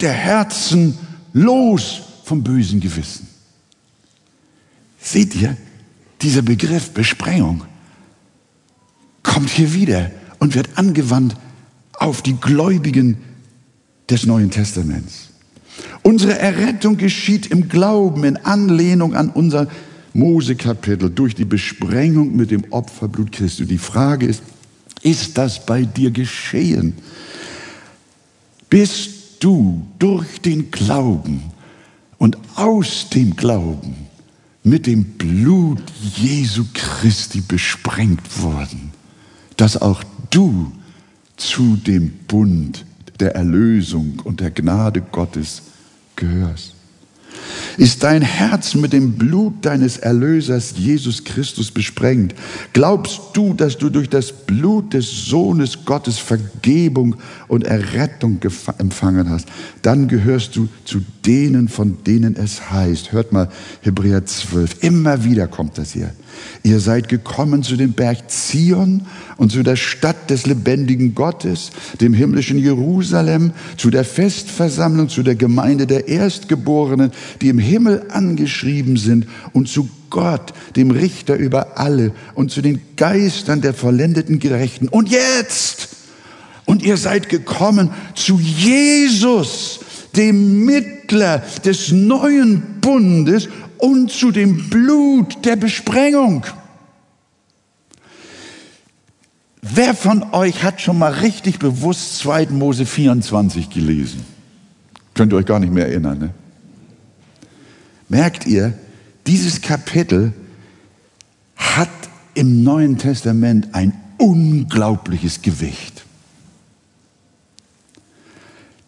der 0.00 0.12
Herzen 0.12 0.98
los 1.32 2.02
vom 2.24 2.44
bösen 2.44 2.80
Gewissen. 2.80 3.26
Seht 5.00 5.34
ihr, 5.34 5.56
dieser 6.20 6.42
Begriff 6.42 6.90
Besprengung 6.90 7.64
kommt 9.22 9.48
hier 9.48 9.72
wieder 9.72 10.10
und 10.38 10.54
wird 10.54 10.76
angewandt 10.76 11.34
auf 11.94 12.20
die 12.20 12.34
Gläubigen 12.34 13.16
des 14.10 14.26
Neuen 14.26 14.50
Testaments. 14.50 15.31
Unsere 16.02 16.38
Errettung 16.38 16.96
geschieht 16.96 17.46
im 17.46 17.68
Glauben, 17.68 18.24
in 18.24 18.36
Anlehnung 18.36 19.14
an 19.14 19.30
unser 19.30 19.68
Mose-Kapitel, 20.14 21.10
durch 21.10 21.34
die 21.34 21.44
Besprengung 21.44 22.36
mit 22.36 22.50
dem 22.50 22.64
Opferblut 22.70 23.32
Christi. 23.32 23.66
Die 23.66 23.78
Frage 23.78 24.26
ist, 24.26 24.42
ist 25.02 25.38
das 25.38 25.64
bei 25.64 25.84
dir 25.84 26.10
geschehen? 26.10 26.94
Bist 28.68 29.10
du 29.40 29.86
durch 29.98 30.40
den 30.40 30.70
Glauben 30.70 31.42
und 32.18 32.38
aus 32.54 33.08
dem 33.10 33.34
Glauben 33.36 33.94
mit 34.64 34.86
dem 34.86 35.04
Blut 35.04 35.82
Jesu 36.16 36.64
Christi 36.72 37.40
besprengt 37.40 38.42
worden, 38.42 38.92
dass 39.56 39.80
auch 39.80 40.02
du 40.30 40.70
zu 41.36 41.76
dem 41.76 42.10
Bund 42.28 42.84
der 43.22 43.34
Erlösung 43.34 44.20
und 44.24 44.40
der 44.40 44.50
Gnade 44.50 45.00
Gottes 45.00 45.62
gehörst. 46.16 46.74
Ist 47.78 48.02
dein 48.02 48.20
Herz 48.20 48.74
mit 48.74 48.92
dem 48.92 49.12
Blut 49.12 49.64
deines 49.64 49.96
Erlösers 49.96 50.74
Jesus 50.76 51.24
Christus 51.24 51.70
besprengt? 51.70 52.34
Glaubst 52.72 53.20
du, 53.32 53.54
dass 53.54 53.78
du 53.78 53.88
durch 53.88 54.10
das 54.10 54.32
Blut 54.32 54.92
des 54.92 55.26
Sohnes 55.26 55.84
Gottes 55.84 56.18
Vergebung 56.18 57.16
und 57.48 57.64
Errettung 57.64 58.40
empfangen 58.78 59.30
hast? 59.30 59.46
Dann 59.80 60.08
gehörst 60.08 60.56
du 60.56 60.68
zu 60.84 61.00
denen, 61.24 61.68
von 61.68 62.04
denen 62.04 62.36
es 62.36 62.70
heißt. 62.70 63.12
Hört 63.12 63.32
mal 63.32 63.48
Hebräer 63.80 64.26
12. 64.26 64.82
Immer 64.82 65.24
wieder 65.24 65.46
kommt 65.46 65.78
das 65.78 65.92
hier. 65.92 66.10
Ihr 66.62 66.80
seid 66.80 67.08
gekommen 67.08 67.62
zu 67.62 67.76
dem 67.76 67.92
Berg 67.92 68.30
Zion 68.30 69.06
und 69.36 69.52
zu 69.52 69.62
der 69.62 69.76
Stadt 69.76 70.30
des 70.30 70.46
lebendigen 70.46 71.14
Gottes, 71.14 71.70
dem 72.00 72.14
himmlischen 72.14 72.58
Jerusalem, 72.58 73.52
zu 73.76 73.90
der 73.90 74.04
Festversammlung, 74.04 75.08
zu 75.08 75.22
der 75.22 75.34
Gemeinde 75.34 75.86
der 75.86 76.08
Erstgeborenen, 76.08 77.10
die 77.40 77.48
im 77.48 77.58
Himmel 77.58 78.04
angeschrieben 78.10 78.96
sind, 78.96 79.26
und 79.52 79.68
zu 79.68 79.88
Gott, 80.10 80.52
dem 80.76 80.90
Richter 80.90 81.36
über 81.36 81.78
alle, 81.78 82.12
und 82.34 82.50
zu 82.50 82.62
den 82.62 82.80
Geistern 82.96 83.60
der 83.60 83.74
vollendeten 83.74 84.38
Gerechten. 84.38 84.88
Und 84.88 85.08
jetzt, 85.08 85.88
und 86.64 86.82
ihr 86.82 86.96
seid 86.96 87.28
gekommen 87.28 87.90
zu 88.14 88.38
Jesus, 88.38 89.80
dem 90.16 90.64
Mittler 90.64 91.42
des 91.64 91.90
neuen 91.90 92.62
Bundes 92.80 93.48
und 93.82 94.12
zu 94.12 94.30
dem 94.30 94.70
Blut 94.70 95.44
der 95.44 95.56
Besprengung. 95.56 96.46
Wer 99.60 99.94
von 99.94 100.22
euch 100.32 100.62
hat 100.62 100.80
schon 100.80 100.98
mal 100.98 101.12
richtig 101.12 101.58
bewusst 101.58 102.18
2. 102.18 102.46
Mose 102.50 102.86
24 102.86 103.70
gelesen? 103.70 104.24
Könnt 105.14 105.32
ihr 105.32 105.36
euch 105.36 105.46
gar 105.46 105.58
nicht 105.58 105.72
mehr 105.72 105.88
erinnern, 105.88 106.18
ne? 106.20 106.30
Merkt 108.08 108.46
ihr, 108.46 108.72
dieses 109.26 109.60
Kapitel 109.60 110.32
hat 111.56 111.88
im 112.34 112.62
Neuen 112.62 112.98
Testament 112.98 113.70
ein 113.72 113.94
unglaubliches 114.16 115.42
Gewicht. 115.42 116.04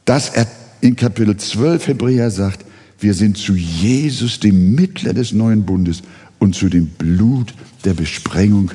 Dass 0.05 0.29
er 0.29 0.47
in 0.81 0.95
Kapitel 0.95 1.37
12 1.37 1.89
Hebräer 1.89 2.31
sagt, 2.31 2.65
wir 3.05 3.15
sind 3.15 3.37
zu 3.37 3.55
Jesus, 3.55 4.41
dem 4.41 4.75
Mittler 4.75 5.13
des 5.13 5.33
neuen 5.33 5.65
Bundes 5.65 6.03
und 6.39 6.55
zu 6.55 6.71
dem 6.71 6.87
Blut 6.87 7.55
der 7.85 7.93
Besprengung 7.93 8.71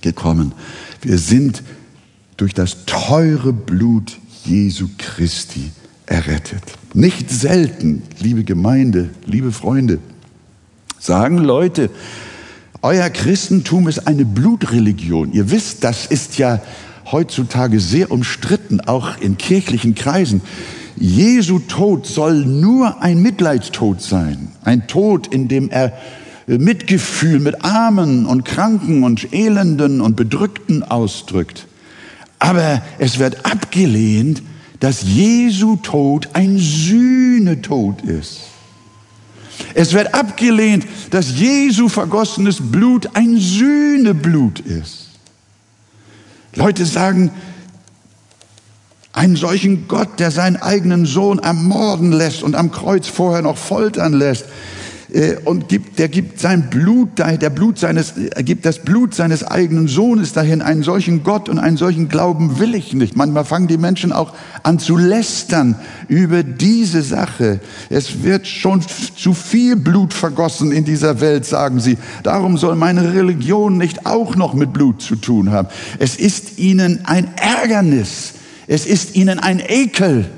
gekommen. 0.00 0.52
Wir 1.02 1.18
sind 1.18 1.62
durch 2.38 2.54
das 2.54 2.86
teure 2.86 3.52
Blut 3.52 4.18
Jesu 4.46 4.88
Christi 4.96 5.72
errettet. 6.06 6.62
Nicht 6.94 7.30
selten, 7.30 8.02
liebe 8.18 8.44
Gemeinde, 8.44 9.10
liebe 9.26 9.52
Freunde, 9.52 9.98
sagen 10.98 11.36
Leute, 11.36 11.90
euer 12.80 13.10
Christentum 13.10 13.88
ist 13.88 14.06
eine 14.06 14.24
Blutreligion. 14.24 15.34
Ihr 15.34 15.50
wisst, 15.50 15.84
das 15.84 16.06
ist 16.06 16.38
ja 16.38 16.62
heutzutage 17.12 17.80
sehr 17.80 18.10
umstritten, 18.10 18.80
auch 18.80 19.18
in 19.18 19.36
kirchlichen 19.36 19.94
Kreisen. 19.94 20.40
Jesu 20.96 21.58
Tod 21.58 22.06
soll 22.06 22.44
nur 22.46 23.02
ein 23.02 23.20
Mitleidstod 23.20 24.00
sein. 24.00 24.48
Ein 24.64 24.86
Tod, 24.86 25.26
in 25.26 25.48
dem 25.48 25.70
er 25.70 25.92
Mitgefühl 26.46 27.40
mit 27.40 27.64
Armen 27.64 28.26
und 28.26 28.44
Kranken 28.44 29.02
und 29.02 29.32
Elenden 29.32 30.00
und 30.00 30.16
Bedrückten 30.16 30.82
ausdrückt. 30.82 31.66
Aber 32.38 32.82
es 32.98 33.18
wird 33.18 33.44
abgelehnt, 33.44 34.42
dass 34.80 35.02
Jesu 35.02 35.76
Tod 35.76 36.28
ein 36.34 36.58
Sühnetod 36.58 38.02
ist. 38.02 38.40
Es 39.74 39.92
wird 39.92 40.14
abgelehnt, 40.14 40.86
dass 41.10 41.38
Jesu 41.38 41.88
vergossenes 41.88 42.58
Blut 42.60 43.10
ein 43.14 43.36
Sühneblut 43.38 44.60
ist. 44.60 45.10
Leute 46.54 46.86
sagen, 46.86 47.30
einen 49.16 49.34
solchen 49.34 49.88
Gott, 49.88 50.20
der 50.20 50.30
seinen 50.30 50.56
eigenen 50.56 51.06
Sohn 51.06 51.38
ermorden 51.38 52.12
lässt 52.12 52.42
und 52.42 52.54
am 52.54 52.70
Kreuz 52.70 53.08
vorher 53.08 53.42
noch 53.42 53.56
foltern 53.56 54.12
lässt, 54.12 54.44
äh, 55.12 55.36
und 55.44 55.68
gibt, 55.68 55.98
der 55.98 56.08
gibt 56.08 56.40
sein 56.40 56.68
Blut, 56.68 57.18
der 57.18 57.50
Blut 57.50 57.78
seines, 57.78 58.14
er 58.16 58.42
gibt 58.42 58.66
das 58.66 58.80
Blut 58.80 59.14
seines 59.14 59.42
eigenen 59.42 59.88
Sohnes 59.88 60.34
dahin. 60.34 60.60
Einen 60.60 60.82
solchen 60.82 61.22
Gott 61.22 61.48
und 61.48 61.58
einen 61.58 61.78
solchen 61.78 62.08
Glauben 62.08 62.58
will 62.58 62.74
ich 62.74 62.92
nicht. 62.92 63.16
Manchmal 63.16 63.46
fangen 63.46 63.68
die 63.68 63.78
Menschen 63.78 64.12
auch 64.12 64.34
an 64.62 64.78
zu 64.78 64.96
lästern 64.98 65.76
über 66.08 66.42
diese 66.42 67.02
Sache. 67.02 67.60
Es 67.88 68.22
wird 68.22 68.46
schon 68.46 68.82
zu 69.16 69.32
viel 69.32 69.76
Blut 69.76 70.12
vergossen 70.12 70.72
in 70.72 70.84
dieser 70.84 71.20
Welt, 71.20 71.46
sagen 71.46 71.80
sie. 71.80 71.96
Darum 72.22 72.58
soll 72.58 72.76
meine 72.76 73.14
Religion 73.14 73.78
nicht 73.78 74.04
auch 74.04 74.36
noch 74.36 74.52
mit 74.52 74.74
Blut 74.74 75.00
zu 75.00 75.16
tun 75.16 75.52
haben. 75.52 75.68
Es 75.98 76.16
ist 76.16 76.58
ihnen 76.58 77.00
ein 77.04 77.30
Ärgernis. 77.36 78.34
Es 78.66 78.86
ist 78.86 79.14
ihnen 79.14 79.38
ein 79.38 79.60
Ekel. 79.60 80.30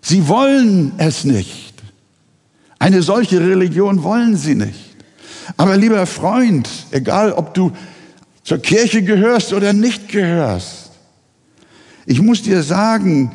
Sie 0.00 0.28
wollen 0.28 0.92
es 0.98 1.24
nicht. 1.24 1.74
Eine 2.78 3.02
solche 3.02 3.40
Religion 3.40 4.02
wollen 4.02 4.36
sie 4.36 4.54
nicht. 4.54 4.96
Aber 5.56 5.76
lieber 5.76 6.06
Freund, 6.06 6.68
egal 6.90 7.32
ob 7.32 7.54
du 7.54 7.72
zur 8.42 8.58
Kirche 8.58 9.02
gehörst 9.02 9.52
oder 9.52 9.72
nicht 9.72 10.08
gehörst, 10.08 10.90
ich 12.06 12.20
muss 12.20 12.42
dir 12.42 12.62
sagen, 12.62 13.32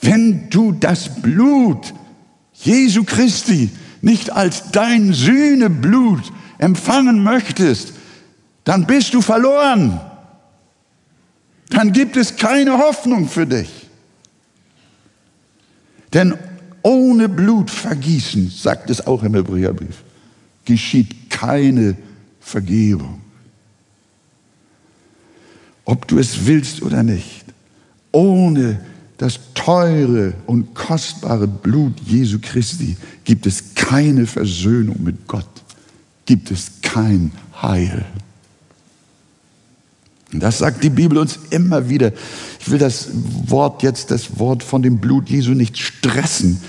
wenn 0.00 0.50
du 0.50 0.72
das 0.72 1.22
Blut 1.22 1.94
Jesu 2.54 3.04
Christi 3.04 3.70
nicht 4.02 4.32
als 4.32 4.70
dein 4.72 5.12
Sühneblut 5.12 6.32
empfangen 6.58 7.22
möchtest, 7.22 7.92
dann 8.64 8.86
bist 8.86 9.14
du 9.14 9.20
verloren. 9.20 10.00
Dann 11.70 11.92
gibt 11.92 12.16
es 12.16 12.36
keine 12.36 12.78
Hoffnung 12.78 13.28
für 13.28 13.46
dich. 13.46 13.70
Denn 16.12 16.34
ohne 16.82 17.28
Blutvergießen, 17.28 18.50
sagt 18.50 18.90
es 18.90 19.06
auch 19.06 19.22
im 19.22 19.34
Hebräerbrief, 19.34 20.02
geschieht 20.64 21.30
keine 21.30 21.96
Vergebung. 22.40 23.20
Ob 25.84 26.06
du 26.08 26.18
es 26.18 26.46
willst 26.46 26.82
oder 26.82 27.02
nicht, 27.02 27.44
ohne 28.12 28.80
das 29.18 29.38
teure 29.54 30.34
und 30.46 30.74
kostbare 30.74 31.46
Blut 31.46 32.00
Jesu 32.06 32.38
Christi 32.40 32.96
gibt 33.24 33.46
es 33.46 33.74
keine 33.74 34.26
Versöhnung 34.26 35.02
mit 35.02 35.26
Gott, 35.26 35.48
gibt 36.26 36.50
es 36.50 36.80
kein 36.82 37.30
Heil. 37.60 38.04
Das 40.32 40.58
sagt 40.58 40.84
die 40.84 40.90
Bibel 40.90 41.18
uns 41.18 41.38
immer 41.50 41.88
wieder. 41.88 42.12
Ich 42.60 42.70
will 42.70 42.78
das 42.78 43.08
Wort 43.46 43.82
jetzt, 43.82 44.10
das 44.10 44.38
Wort 44.38 44.62
von 44.62 44.82
dem 44.82 44.98
Blut 44.98 45.28
Jesu 45.28 45.52
nicht 45.52 45.78
stressen, 45.78 46.60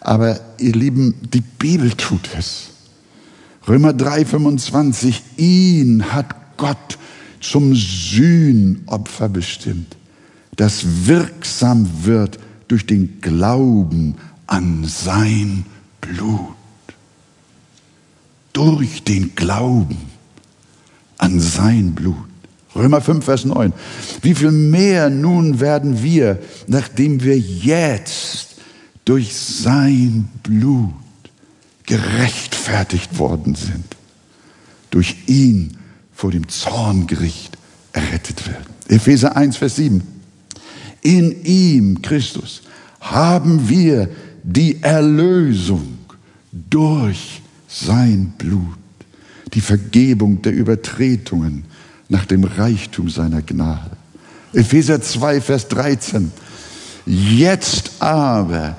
aber 0.00 0.40
ihr 0.58 0.72
Lieben, 0.72 1.14
die 1.32 1.40
Bibel 1.40 1.90
tut 1.92 2.28
es. 2.38 2.68
Römer 3.66 3.92
3, 3.92 4.24
25, 4.24 5.22
ihn 5.36 6.12
hat 6.12 6.56
Gott 6.56 6.98
zum 7.40 7.74
Sühnopfer 7.74 9.28
bestimmt, 9.28 9.96
das 10.56 10.84
wirksam 11.06 11.88
wird 12.02 12.38
durch 12.68 12.86
den 12.86 13.20
Glauben 13.20 14.16
an 14.46 14.84
sein 14.84 15.66
Blut. 16.00 16.54
Durch 18.52 19.04
den 19.04 19.34
Glauben 19.34 19.98
an 21.16 21.38
sein 21.40 21.94
Blut. 21.94 22.27
Römer 22.78 23.00
5, 23.00 23.24
Vers 23.24 23.44
9. 23.44 23.72
Wie 24.22 24.34
viel 24.34 24.52
mehr 24.52 25.10
nun 25.10 25.60
werden 25.60 26.02
wir, 26.02 26.38
nachdem 26.66 27.22
wir 27.22 27.38
jetzt 27.38 28.56
durch 29.04 29.34
sein 29.34 30.28
Blut 30.42 30.92
gerechtfertigt 31.86 33.18
worden 33.18 33.54
sind, 33.54 33.96
durch 34.90 35.16
ihn 35.26 35.78
vor 36.12 36.30
dem 36.30 36.48
Zorngericht 36.48 37.56
errettet 37.92 38.46
werden. 38.46 38.66
Epheser 38.88 39.36
1, 39.36 39.56
Vers 39.56 39.76
7. 39.76 40.02
In 41.02 41.44
ihm, 41.44 42.02
Christus, 42.02 42.62
haben 43.00 43.68
wir 43.68 44.08
die 44.42 44.82
Erlösung 44.82 45.98
durch 46.52 47.42
sein 47.68 48.32
Blut, 48.38 48.76
die 49.54 49.60
Vergebung 49.60 50.42
der 50.42 50.52
Übertretungen 50.52 51.64
nach 52.08 52.24
dem 52.24 52.44
Reichtum 52.44 53.08
seiner 53.08 53.42
Gnade. 53.42 53.90
Epheser 54.52 55.00
2, 55.00 55.40
Vers 55.40 55.68
13. 55.68 56.32
Jetzt 57.06 57.90
aber 58.00 58.76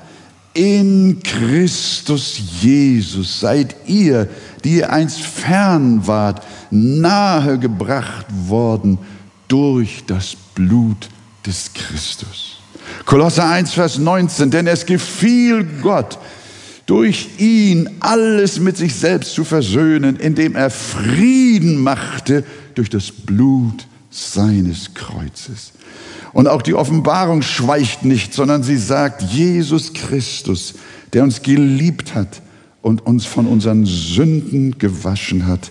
in 0.52 1.22
Christus 1.22 2.40
Jesus 2.60 3.40
seid 3.40 3.76
ihr, 3.86 4.28
die 4.64 4.78
ihr 4.78 4.92
einst 4.92 5.20
fern 5.20 6.06
wart, 6.06 6.44
nahe 6.70 7.58
gebracht 7.58 8.26
worden 8.46 8.98
durch 9.48 10.02
das 10.06 10.36
Blut 10.54 11.08
des 11.46 11.72
Christus. 11.72 12.58
Kolosser 13.04 13.48
1, 13.48 13.72
Vers 13.72 13.98
19, 13.98 14.50
denn 14.50 14.66
es 14.66 14.86
gefiel 14.86 15.64
Gott, 15.82 16.18
durch 16.90 17.28
ihn 17.38 17.88
alles 18.00 18.58
mit 18.58 18.76
sich 18.76 18.96
selbst 18.96 19.32
zu 19.34 19.44
versöhnen, 19.44 20.16
indem 20.16 20.56
er 20.56 20.70
Frieden 20.70 21.80
machte 21.80 22.42
durch 22.74 22.90
das 22.90 23.12
Blut 23.12 23.86
seines 24.10 24.92
Kreuzes. 24.94 25.70
Und 26.32 26.48
auch 26.48 26.62
die 26.62 26.74
Offenbarung 26.74 27.42
schweigt 27.42 28.04
nicht, 28.04 28.34
sondern 28.34 28.64
sie 28.64 28.76
sagt, 28.76 29.22
Jesus 29.22 29.92
Christus, 29.92 30.74
der 31.12 31.22
uns 31.22 31.42
geliebt 31.42 32.16
hat 32.16 32.42
und 32.82 33.06
uns 33.06 33.24
von 33.24 33.46
unseren 33.46 33.86
Sünden 33.86 34.76
gewaschen 34.78 35.46
hat 35.46 35.70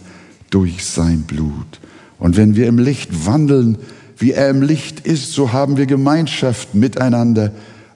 durch 0.51 0.85
sein 0.85 1.23
Blut. 1.23 1.81
Und 2.17 2.37
wenn 2.37 2.55
wir 2.55 2.67
im 2.67 2.77
Licht 2.77 3.25
wandeln, 3.25 3.77
wie 4.17 4.31
er 4.31 4.49
im 4.49 4.61
Licht 4.61 5.01
ist, 5.01 5.33
so 5.33 5.51
haben 5.51 5.75
wir 5.75 5.85
Gemeinschaft 5.85 6.75
miteinander 6.75 7.51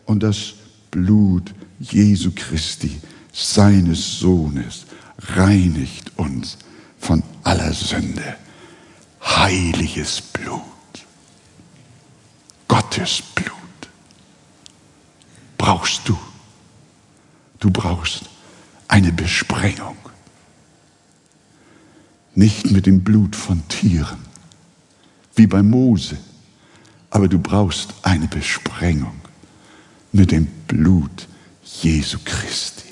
und 0.06 0.24
das 0.24 0.56
Blut 0.92 1.54
Jesu 1.80 2.32
Christi, 2.36 2.92
seines 3.34 4.20
Sohnes, 4.20 4.86
reinigt 5.18 6.18
uns 6.18 6.58
von 7.00 7.22
aller 7.44 7.74
Sünde 7.74 8.38
heiliges 9.26 10.22
Blut. 10.22 10.62
Gottes 12.68 13.22
Blut. 13.36 13.54
Brauchst 15.58 16.08
du. 16.08 16.18
Du 17.60 17.72
brauchst 17.72 18.24
eine 18.88 19.12
Besprengung. 19.12 19.98
Nicht 22.36 22.72
mit 22.72 22.86
dem 22.86 23.04
Blut 23.04 23.36
von 23.36 23.68
Tieren, 23.68 24.20
wie 25.36 25.48
bei 25.48 25.62
Mose. 25.62 26.18
Aber 27.10 27.28
du 27.28 27.38
brauchst 27.38 27.94
eine 28.02 28.28
Besprengung 28.28 29.22
mit 30.12 30.32
dem 30.32 30.48
Blut 30.68 31.28
Jesu 31.64 32.18
Christi. 32.26 32.83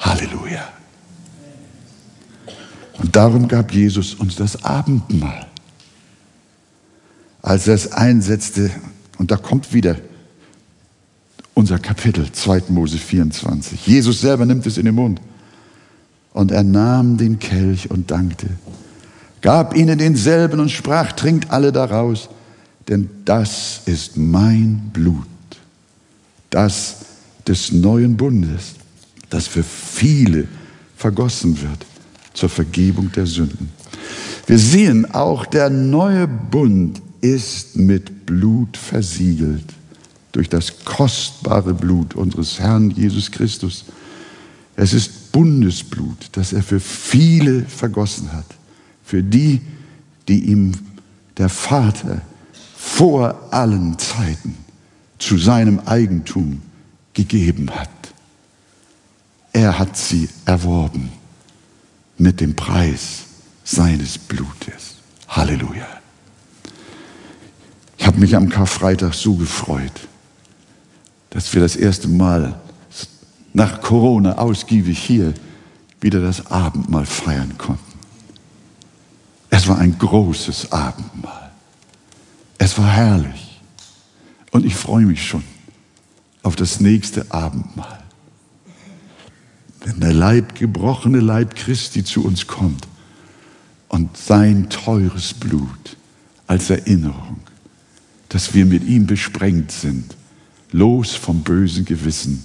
Halleluja. 0.00 0.68
Und 2.98 3.16
darum 3.16 3.48
gab 3.48 3.72
Jesus 3.72 4.14
uns 4.14 4.36
das 4.36 4.64
Abendmahl. 4.64 5.46
Als 7.42 7.68
er 7.68 7.74
es 7.74 7.92
einsetzte, 7.92 8.70
und 9.18 9.30
da 9.30 9.36
kommt 9.36 9.72
wieder 9.72 9.96
unser 11.54 11.78
Kapitel, 11.78 12.30
2. 12.30 12.64
Mose 12.68 12.98
24. 12.98 13.86
Jesus 13.86 14.20
selber 14.20 14.46
nimmt 14.46 14.66
es 14.66 14.78
in 14.78 14.86
den 14.86 14.94
Mund. 14.94 15.20
Und 16.32 16.52
er 16.52 16.62
nahm 16.62 17.16
den 17.16 17.38
Kelch 17.38 17.90
und 17.90 18.10
dankte, 18.10 18.48
gab 19.40 19.74
ihnen 19.74 19.98
denselben 19.98 20.60
und 20.60 20.70
sprach, 20.70 21.12
trinkt 21.12 21.50
alle 21.50 21.72
daraus, 21.72 22.28
denn 22.88 23.10
das 23.24 23.82
ist 23.86 24.16
mein 24.16 24.90
Blut, 24.92 25.26
das 26.50 26.96
des 27.46 27.72
neuen 27.72 28.16
Bundes, 28.16 28.74
das 29.30 29.46
für 29.46 29.62
viele 29.62 30.46
vergossen 30.96 31.60
wird 31.62 31.86
zur 32.34 32.48
Vergebung 32.48 33.10
der 33.12 33.26
Sünden. 33.26 33.70
Wir 34.46 34.58
sehen 34.58 35.10
auch, 35.12 35.46
der 35.46 35.70
neue 35.70 36.26
Bund 36.26 37.00
ist 37.20 37.76
mit 37.76 38.26
Blut 38.26 38.76
versiegelt 38.76 39.64
durch 40.32 40.48
das 40.48 40.84
kostbare 40.84 41.74
Blut 41.74 42.14
unseres 42.14 42.58
Herrn 42.58 42.90
Jesus 42.90 43.30
Christus. 43.30 43.84
Es 44.76 44.92
ist 44.92 45.32
Bundesblut, 45.32 46.28
das 46.32 46.52
er 46.52 46.62
für 46.62 46.80
viele 46.80 47.62
vergossen 47.64 48.32
hat, 48.32 48.46
für 49.04 49.22
die, 49.22 49.60
die 50.28 50.44
ihm 50.50 50.72
der 51.36 51.48
Vater 51.48 52.22
vor 52.76 53.52
allen 53.52 53.98
Zeiten 53.98 54.56
zu 55.18 55.36
seinem 55.38 55.80
Eigentum 55.80 56.62
gegeben 57.12 57.70
hat. 57.70 57.90
Er 59.52 59.78
hat 59.78 59.96
sie 59.96 60.28
erworben 60.44 61.10
mit 62.18 62.40
dem 62.40 62.54
Preis 62.54 63.24
seines 63.64 64.18
Blutes. 64.18 64.96
Halleluja. 65.28 65.86
Ich 67.98 68.06
habe 68.06 68.18
mich 68.18 68.34
am 68.34 68.48
Karfreitag 68.48 69.14
so 69.14 69.34
gefreut, 69.34 70.08
dass 71.30 71.52
wir 71.54 71.60
das 71.60 71.76
erste 71.76 72.08
Mal 72.08 72.60
nach 73.52 73.80
Corona 73.80 74.38
ausgiebig 74.38 74.98
hier 74.98 75.34
wieder 76.00 76.20
das 76.20 76.46
Abendmahl 76.46 77.06
feiern 77.06 77.56
konnten. 77.58 77.84
Es 79.50 79.68
war 79.68 79.78
ein 79.78 79.98
großes 79.98 80.72
Abendmahl. 80.72 81.50
Es 82.58 82.78
war 82.78 82.88
herrlich. 82.88 83.60
Und 84.50 84.64
ich 84.64 84.74
freue 84.74 85.06
mich 85.06 85.26
schon 85.26 85.44
auf 86.42 86.56
das 86.56 86.80
nächste 86.80 87.30
Abendmahl. 87.30 87.99
Wenn 89.84 90.00
der 90.00 90.12
Leib, 90.12 90.54
gebrochene 90.54 91.20
Leib 91.20 91.54
Christi 91.54 92.04
zu 92.04 92.24
uns 92.24 92.46
kommt 92.46 92.86
und 93.88 94.16
sein 94.16 94.68
teures 94.68 95.34
Blut 95.34 95.96
als 96.46 96.70
Erinnerung, 96.70 97.40
dass 98.28 98.54
wir 98.54 98.66
mit 98.66 98.84
ihm 98.84 99.06
besprengt 99.06 99.72
sind, 99.72 100.16
los 100.70 101.14
vom 101.14 101.42
bösen 101.42 101.84
Gewissen, 101.84 102.44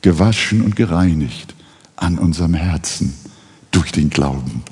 gewaschen 0.00 0.62
und 0.62 0.74
gereinigt 0.74 1.54
an 1.96 2.18
unserem 2.18 2.54
Herzen 2.54 3.14
durch 3.70 3.92
den 3.92 4.10
Glauben. 4.10 4.62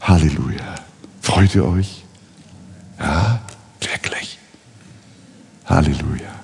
Halleluja. 0.00 0.76
Freut 1.20 1.54
ihr 1.54 1.64
euch? 1.64 2.04
Ja, 2.98 3.40
wirklich. 3.80 4.38
Halleluja. 5.66 6.34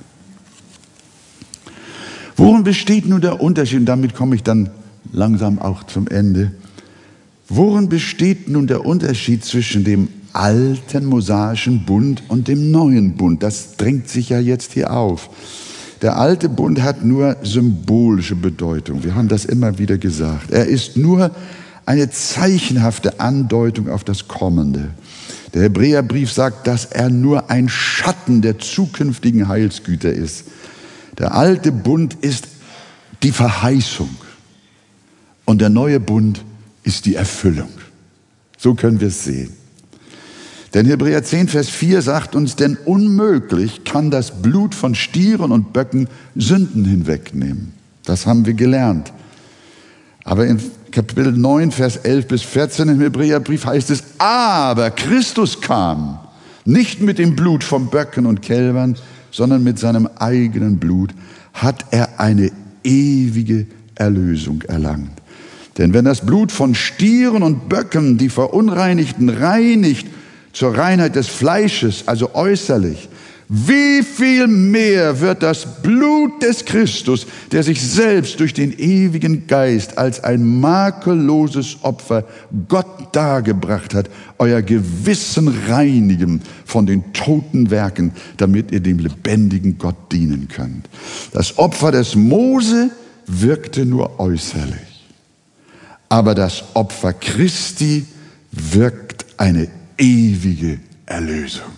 Worin 2.36 2.64
besteht 2.64 3.06
nun 3.06 3.20
der 3.20 3.40
Unterschied? 3.40 3.80
Und 3.80 3.86
damit 3.86 4.14
komme 4.14 4.34
ich 4.34 4.42
dann 4.42 4.70
langsam 5.12 5.58
auch 5.58 5.84
zum 5.84 6.08
Ende. 6.08 6.52
Worin 7.48 7.88
besteht 7.88 8.48
nun 8.48 8.66
der 8.66 8.86
Unterschied 8.86 9.44
zwischen 9.44 9.84
dem 9.84 10.08
alten 10.32 11.06
mosaischen 11.06 11.84
Bund 11.84 12.22
und 12.28 12.48
dem 12.48 12.70
neuen 12.70 13.16
Bund? 13.16 13.42
Das 13.42 13.76
drängt 13.76 14.08
sich 14.08 14.30
ja 14.30 14.40
jetzt 14.40 14.72
hier 14.72 14.92
auf. 14.92 15.30
Der 16.02 16.18
alte 16.18 16.48
Bund 16.48 16.82
hat 16.82 17.04
nur 17.04 17.36
symbolische 17.42 18.34
Bedeutung. 18.34 19.04
Wir 19.04 19.14
haben 19.14 19.28
das 19.28 19.44
immer 19.44 19.78
wieder 19.78 19.98
gesagt. 19.98 20.50
Er 20.50 20.66
ist 20.66 20.96
nur 20.96 21.30
eine 21.86 22.10
zeichenhafte 22.10 23.20
Andeutung 23.20 23.88
auf 23.88 24.04
das 24.04 24.26
Kommende. 24.26 24.90
Der 25.52 25.62
Hebräerbrief 25.62 26.32
sagt, 26.32 26.66
dass 26.66 26.86
er 26.86 27.10
nur 27.10 27.50
ein 27.50 27.68
Schatten 27.68 28.42
der 28.42 28.58
zukünftigen 28.58 29.48
Heilsgüter 29.48 30.12
ist. 30.12 30.44
Der 31.18 31.34
alte 31.34 31.70
Bund 31.70 32.14
ist 32.14 32.48
die 33.22 33.30
Verheißung 33.30 34.10
und 35.44 35.60
der 35.60 35.70
neue 35.70 36.00
Bund 36.00 36.44
ist 36.82 37.06
die 37.06 37.14
Erfüllung. 37.14 37.70
So 38.56 38.74
können 38.74 39.00
wir 39.00 39.08
es 39.08 39.24
sehen. 39.24 39.52
Denn 40.74 40.86
Hebräer 40.86 41.22
10, 41.22 41.48
Vers 41.48 41.68
4 41.68 42.02
sagt 42.02 42.34
uns, 42.34 42.56
denn 42.56 42.76
unmöglich 42.84 43.84
kann 43.84 44.10
das 44.10 44.42
Blut 44.42 44.74
von 44.74 44.94
Stieren 44.94 45.52
und 45.52 45.72
Böcken 45.72 46.08
Sünden 46.34 46.84
hinwegnehmen. 46.84 47.72
Das 48.04 48.26
haben 48.26 48.44
wir 48.44 48.54
gelernt. 48.54 49.12
Aber 50.24 50.46
in 50.46 50.60
Kapitel 50.90 51.32
9, 51.32 51.70
Vers 51.70 51.96
11 51.98 52.26
bis 52.26 52.42
14 52.42 52.88
im 52.88 53.00
Hebräerbrief 53.00 53.66
heißt 53.66 53.90
es, 53.90 54.02
aber 54.18 54.90
Christus 54.90 55.60
kam 55.60 56.18
nicht 56.64 57.00
mit 57.00 57.18
dem 57.18 57.36
Blut 57.36 57.62
von 57.62 57.88
Böcken 57.88 58.26
und 58.26 58.42
Kälbern, 58.42 58.96
sondern 59.30 59.62
mit 59.62 59.78
seinem 59.78 60.08
eigenen 60.18 60.78
Blut 60.78 61.14
hat 61.52 61.84
er 61.90 62.20
eine 62.20 62.50
ewige 62.82 63.66
Erlösung 63.94 64.62
erlangt. 64.62 65.10
Denn 65.78 65.92
wenn 65.92 66.04
das 66.04 66.24
Blut 66.24 66.52
von 66.52 66.74
Stieren 66.74 67.42
und 67.42 67.68
Böcken 67.68 68.16
die 68.18 68.28
Verunreinigten 68.28 69.28
reinigt 69.28 70.06
zur 70.52 70.76
Reinheit 70.76 71.16
des 71.16 71.26
Fleisches, 71.26 72.06
also 72.06 72.34
äußerlich, 72.34 73.08
wie 73.48 74.02
viel 74.02 74.46
mehr 74.46 75.20
wird 75.20 75.42
das 75.42 75.82
Blut 75.82 76.42
des 76.42 76.64
Christus, 76.64 77.26
der 77.52 77.62
sich 77.62 77.82
selbst 77.82 78.40
durch 78.40 78.54
den 78.54 78.72
ewigen 78.78 79.46
Geist 79.46 79.98
als 79.98 80.24
ein 80.24 80.60
makelloses 80.60 81.76
Opfer 81.82 82.24
Gott 82.68 82.86
dargebracht 83.12 83.92
hat, 83.92 84.08
euer 84.38 84.62
Gewissen 84.62 85.48
reinigen 85.68 86.40
von 86.64 86.86
den 86.86 87.12
toten 87.12 87.70
Werken, 87.70 88.12
damit 88.38 88.72
ihr 88.72 88.80
dem 88.80 88.98
lebendigen 88.98 89.76
Gott 89.76 90.10
dienen 90.10 90.48
könnt. 90.48 90.88
Das 91.32 91.58
Opfer 91.58 91.92
des 91.92 92.14
Mose 92.14 92.90
wirkte 93.26 93.84
nur 93.84 94.18
äußerlich 94.18 94.93
aber 96.14 96.36
das 96.36 96.62
Opfer 96.74 97.12
Christi 97.12 98.06
wirkt 98.52 99.26
eine 99.36 99.66
ewige 99.98 100.78
Erlösung. 101.06 101.72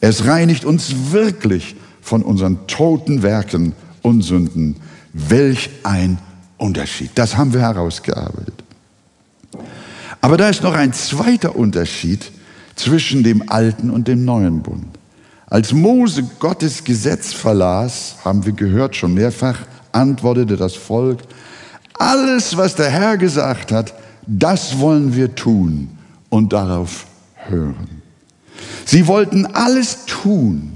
Es 0.00 0.24
reinigt 0.26 0.64
uns 0.64 1.12
wirklich 1.12 1.76
von 2.02 2.22
unseren 2.22 2.66
toten 2.66 3.22
Werken 3.22 3.74
und 4.02 4.22
Sünden. 4.22 4.74
Welch 5.12 5.70
ein 5.84 6.18
Unterschied. 6.58 7.12
Das 7.14 7.36
haben 7.36 7.52
wir 7.52 7.60
herausgearbeitet. 7.60 8.64
Aber 10.20 10.36
da 10.36 10.48
ist 10.48 10.64
noch 10.64 10.74
ein 10.74 10.92
zweiter 10.92 11.54
Unterschied 11.54 12.32
zwischen 12.74 13.22
dem 13.22 13.50
alten 13.50 13.90
und 13.90 14.08
dem 14.08 14.24
neuen 14.24 14.62
Bund. 14.62 14.98
Als 15.46 15.72
Mose 15.72 16.24
Gottes 16.40 16.82
Gesetz 16.82 17.32
verlas, 17.32 18.16
haben 18.24 18.44
wir 18.44 18.52
gehört 18.52 18.96
schon 18.96 19.14
mehrfach, 19.14 19.60
antwortete 19.92 20.56
das 20.56 20.74
Volk, 20.74 21.20
alles, 22.00 22.56
was 22.56 22.74
der 22.74 22.90
Herr 22.90 23.18
gesagt 23.18 23.72
hat, 23.72 23.94
das 24.26 24.78
wollen 24.78 25.14
wir 25.14 25.34
tun 25.34 25.90
und 26.30 26.52
darauf 26.52 27.06
hören. 27.34 28.02
Sie 28.84 29.06
wollten 29.06 29.46
alles 29.46 30.06
tun, 30.06 30.72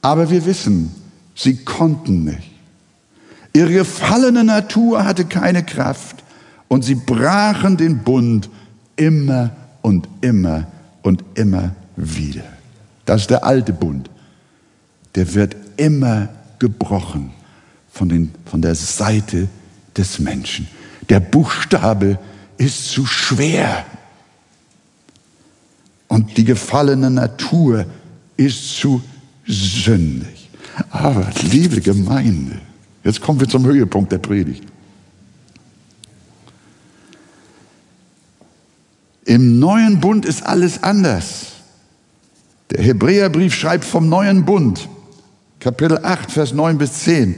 aber 0.00 0.30
wir 0.30 0.46
wissen, 0.46 0.94
sie 1.34 1.56
konnten 1.56 2.24
nicht. 2.24 2.50
Ihre 3.54 3.72
gefallene 3.72 4.44
Natur 4.44 5.04
hatte 5.04 5.24
keine 5.24 5.64
Kraft 5.64 6.22
und 6.68 6.84
sie 6.84 6.94
brachen 6.94 7.76
den 7.76 7.98
Bund 7.98 8.48
immer 8.96 9.50
und 9.82 10.08
immer 10.20 10.66
und 11.02 11.24
immer 11.34 11.72
wieder. 11.96 12.44
Das 13.04 13.22
ist 13.22 13.30
der 13.30 13.44
alte 13.44 13.72
Bund. 13.72 14.08
Der 15.14 15.34
wird 15.34 15.56
immer 15.76 16.28
gebrochen 16.58 17.32
von, 17.92 18.08
den, 18.08 18.32
von 18.46 18.62
der 18.62 18.74
Seite 18.74 19.48
des 19.96 20.18
Menschen. 20.18 20.68
Der 21.08 21.20
Buchstabe 21.20 22.18
ist 22.58 22.90
zu 22.90 23.06
schwer. 23.06 23.84
Und 26.08 26.36
die 26.36 26.44
gefallene 26.44 27.10
Natur 27.10 27.86
ist 28.36 28.76
zu 28.76 29.02
sündig. 29.46 30.50
Aber 30.90 31.28
liebe 31.50 31.80
Gemeinde, 31.80 32.60
jetzt 33.04 33.20
kommen 33.20 33.40
wir 33.40 33.48
zum 33.48 33.64
Höhepunkt 33.64 34.12
der 34.12 34.18
Predigt. 34.18 34.64
Im 39.24 39.58
neuen 39.58 40.00
Bund 40.00 40.26
ist 40.26 40.44
alles 40.44 40.82
anders. 40.82 41.52
Der 42.70 42.82
Hebräerbrief 42.82 43.54
schreibt 43.54 43.84
vom 43.84 44.08
neuen 44.08 44.44
Bund, 44.44 44.88
Kapitel 45.60 45.98
8, 46.02 46.30
Vers 46.30 46.52
9 46.52 46.78
bis 46.78 47.04
10. 47.04 47.36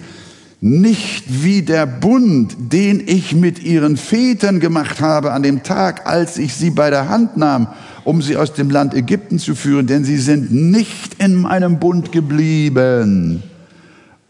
Nicht 0.67 1.45
wie 1.45 1.61
der 1.61 1.85
Bund, 1.85 2.57
den 2.59 3.03
ich 3.05 3.35
mit 3.35 3.63
ihren 3.63 3.99
Vätern 3.99 4.61
gemacht 4.61 5.03
habe 5.03 5.33
an 5.33 5.43
dem 5.43 5.63
Tag, 5.63 6.07
als 6.07 6.39
ich 6.39 6.55
sie 6.55 6.71
bei 6.71 6.89
der 6.89 7.11
Hand 7.11 7.37
nahm, 7.37 7.67
um 8.05 8.23
sie 8.23 8.39
aus 8.39 8.55
dem 8.55 8.71
Land 8.71 8.95
Ägypten 8.95 9.39
zu 9.39 9.55
führen, 9.55 9.87
denn 9.87 10.07
sie 10.07 10.17
sind 10.17 10.55
nicht 10.55 11.23
in 11.23 11.35
meinem 11.35 11.81
Bund 11.81 12.13
geblieben. 12.13 13.43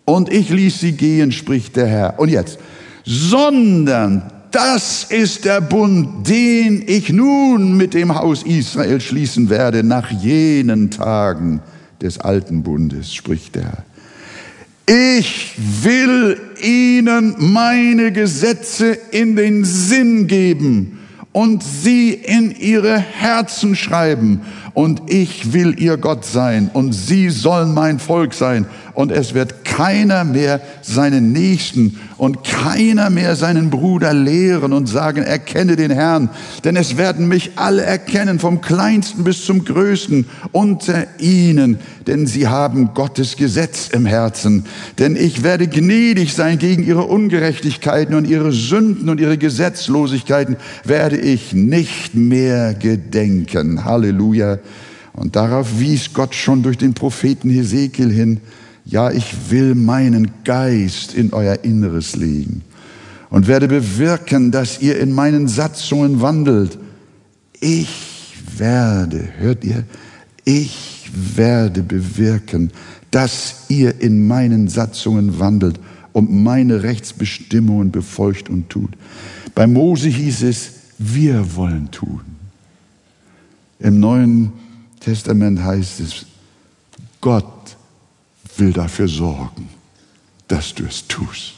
Und 0.04 0.28
ich 0.28 0.50
ließ 0.50 0.80
sie 0.80 0.94
gehen, 0.94 1.30
spricht 1.30 1.76
der 1.76 1.86
Herr. 1.86 2.18
Und 2.18 2.30
jetzt, 2.30 2.58
sondern 3.04 4.24
das 4.50 5.04
ist 5.04 5.44
der 5.44 5.60
Bund, 5.60 6.28
den 6.28 6.82
ich 6.84 7.10
nun 7.10 7.76
mit 7.76 7.94
dem 7.94 8.12
Haus 8.12 8.42
Israel 8.42 9.00
schließen 9.00 9.50
werde 9.50 9.84
nach 9.84 10.10
jenen 10.10 10.90
Tagen 10.90 11.60
des 12.02 12.18
alten 12.18 12.64
Bundes, 12.64 13.14
spricht 13.14 13.54
der 13.54 13.62
Herr. 13.66 13.84
Ich 14.86 15.54
will 15.56 16.38
ihnen 16.62 17.36
meine 17.38 18.12
Gesetze 18.12 18.98
in 19.12 19.34
den 19.34 19.64
Sinn 19.64 20.26
geben 20.26 20.98
und 21.32 21.62
sie 21.62 22.10
in 22.12 22.54
ihre 22.54 22.98
Herzen 22.98 23.76
schreiben. 23.76 24.42
Und 24.74 25.10
ich 25.10 25.52
will 25.54 25.74
ihr 25.78 25.96
Gott 25.96 26.26
sein 26.26 26.70
und 26.72 26.92
sie 26.92 27.30
sollen 27.30 27.72
mein 27.72 27.98
Volk 27.98 28.34
sein. 28.34 28.66
Und 28.94 29.10
es 29.10 29.34
wird 29.34 29.64
keiner 29.64 30.22
mehr 30.22 30.60
seinen 30.80 31.32
Nächsten 31.32 31.98
und 32.16 32.44
keiner 32.44 33.10
mehr 33.10 33.34
seinen 33.34 33.68
Bruder 33.68 34.14
lehren 34.14 34.72
und 34.72 34.86
sagen, 34.86 35.22
erkenne 35.22 35.74
den 35.74 35.90
Herrn. 35.90 36.30
Denn 36.62 36.76
es 36.76 36.96
werden 36.96 37.26
mich 37.26 37.52
alle 37.56 37.82
erkennen, 37.82 38.38
vom 38.38 38.60
kleinsten 38.60 39.24
bis 39.24 39.44
zum 39.44 39.64
größten 39.64 40.26
unter 40.52 41.06
ihnen. 41.18 41.78
Denn 42.06 42.28
sie 42.28 42.46
haben 42.46 42.94
Gottes 42.94 43.36
Gesetz 43.36 43.88
im 43.88 44.06
Herzen. 44.06 44.64
Denn 44.98 45.16
ich 45.16 45.42
werde 45.42 45.66
gnädig 45.66 46.32
sein 46.32 46.58
gegen 46.58 46.84
ihre 46.84 47.02
Ungerechtigkeiten 47.02 48.14
und 48.14 48.28
ihre 48.28 48.52
Sünden 48.52 49.08
und 49.08 49.20
ihre 49.20 49.38
Gesetzlosigkeiten 49.38 50.56
werde 50.84 51.16
ich 51.16 51.52
nicht 51.52 52.14
mehr 52.14 52.74
gedenken. 52.74 53.84
Halleluja. 53.84 54.58
Und 55.14 55.36
darauf 55.36 55.78
wies 55.78 56.12
Gott 56.12 56.34
schon 56.34 56.62
durch 56.62 56.78
den 56.78 56.94
Propheten 56.94 57.50
Hesekiel 57.50 58.10
hin, 58.10 58.40
ja, 58.84 59.10
ich 59.10 59.50
will 59.50 59.74
meinen 59.74 60.30
Geist 60.44 61.14
in 61.14 61.32
euer 61.32 61.64
Inneres 61.64 62.16
legen 62.16 62.62
und 63.30 63.46
werde 63.46 63.66
bewirken, 63.68 64.50
dass 64.50 64.80
ihr 64.80 64.98
in 65.00 65.12
meinen 65.12 65.48
Satzungen 65.48 66.20
wandelt. 66.20 66.78
Ich 67.60 68.34
werde, 68.56 69.28
hört 69.38 69.64
ihr, 69.64 69.84
ich 70.44 71.10
werde 71.14 71.82
bewirken, 71.82 72.70
dass 73.10 73.64
ihr 73.68 74.00
in 74.00 74.26
meinen 74.26 74.68
Satzungen 74.68 75.38
wandelt 75.38 75.80
und 76.12 76.30
meine 76.30 76.82
Rechtsbestimmungen 76.82 77.90
befolgt 77.90 78.50
und 78.50 78.68
tut. 78.68 78.90
Bei 79.54 79.66
Mose 79.66 80.08
hieß 80.08 80.42
es, 80.42 80.70
wir 80.98 81.56
wollen 81.56 81.90
tun. 81.90 82.20
Im 83.78 84.00
Neuen 84.00 84.52
Testament 85.00 85.62
heißt 85.62 86.00
es, 86.00 86.26
Gott 87.20 87.44
will 88.58 88.72
dafür 88.72 89.08
sorgen, 89.08 89.68
dass 90.48 90.74
du 90.74 90.84
es 90.84 91.06
tust. 91.08 91.54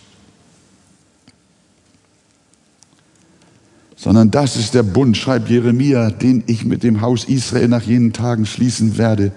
Sondern 3.96 4.30
das 4.30 4.56
ist 4.56 4.74
der 4.74 4.82
Bund, 4.82 5.16
schreibt 5.16 5.48
Jeremia, 5.48 6.10
den 6.10 6.44
ich 6.46 6.64
mit 6.64 6.82
dem 6.82 7.00
Haus 7.00 7.24
Israel 7.24 7.68
nach 7.68 7.82
jenen 7.82 8.12
Tagen 8.12 8.46
schließen 8.46 8.98
werde. 8.98 9.32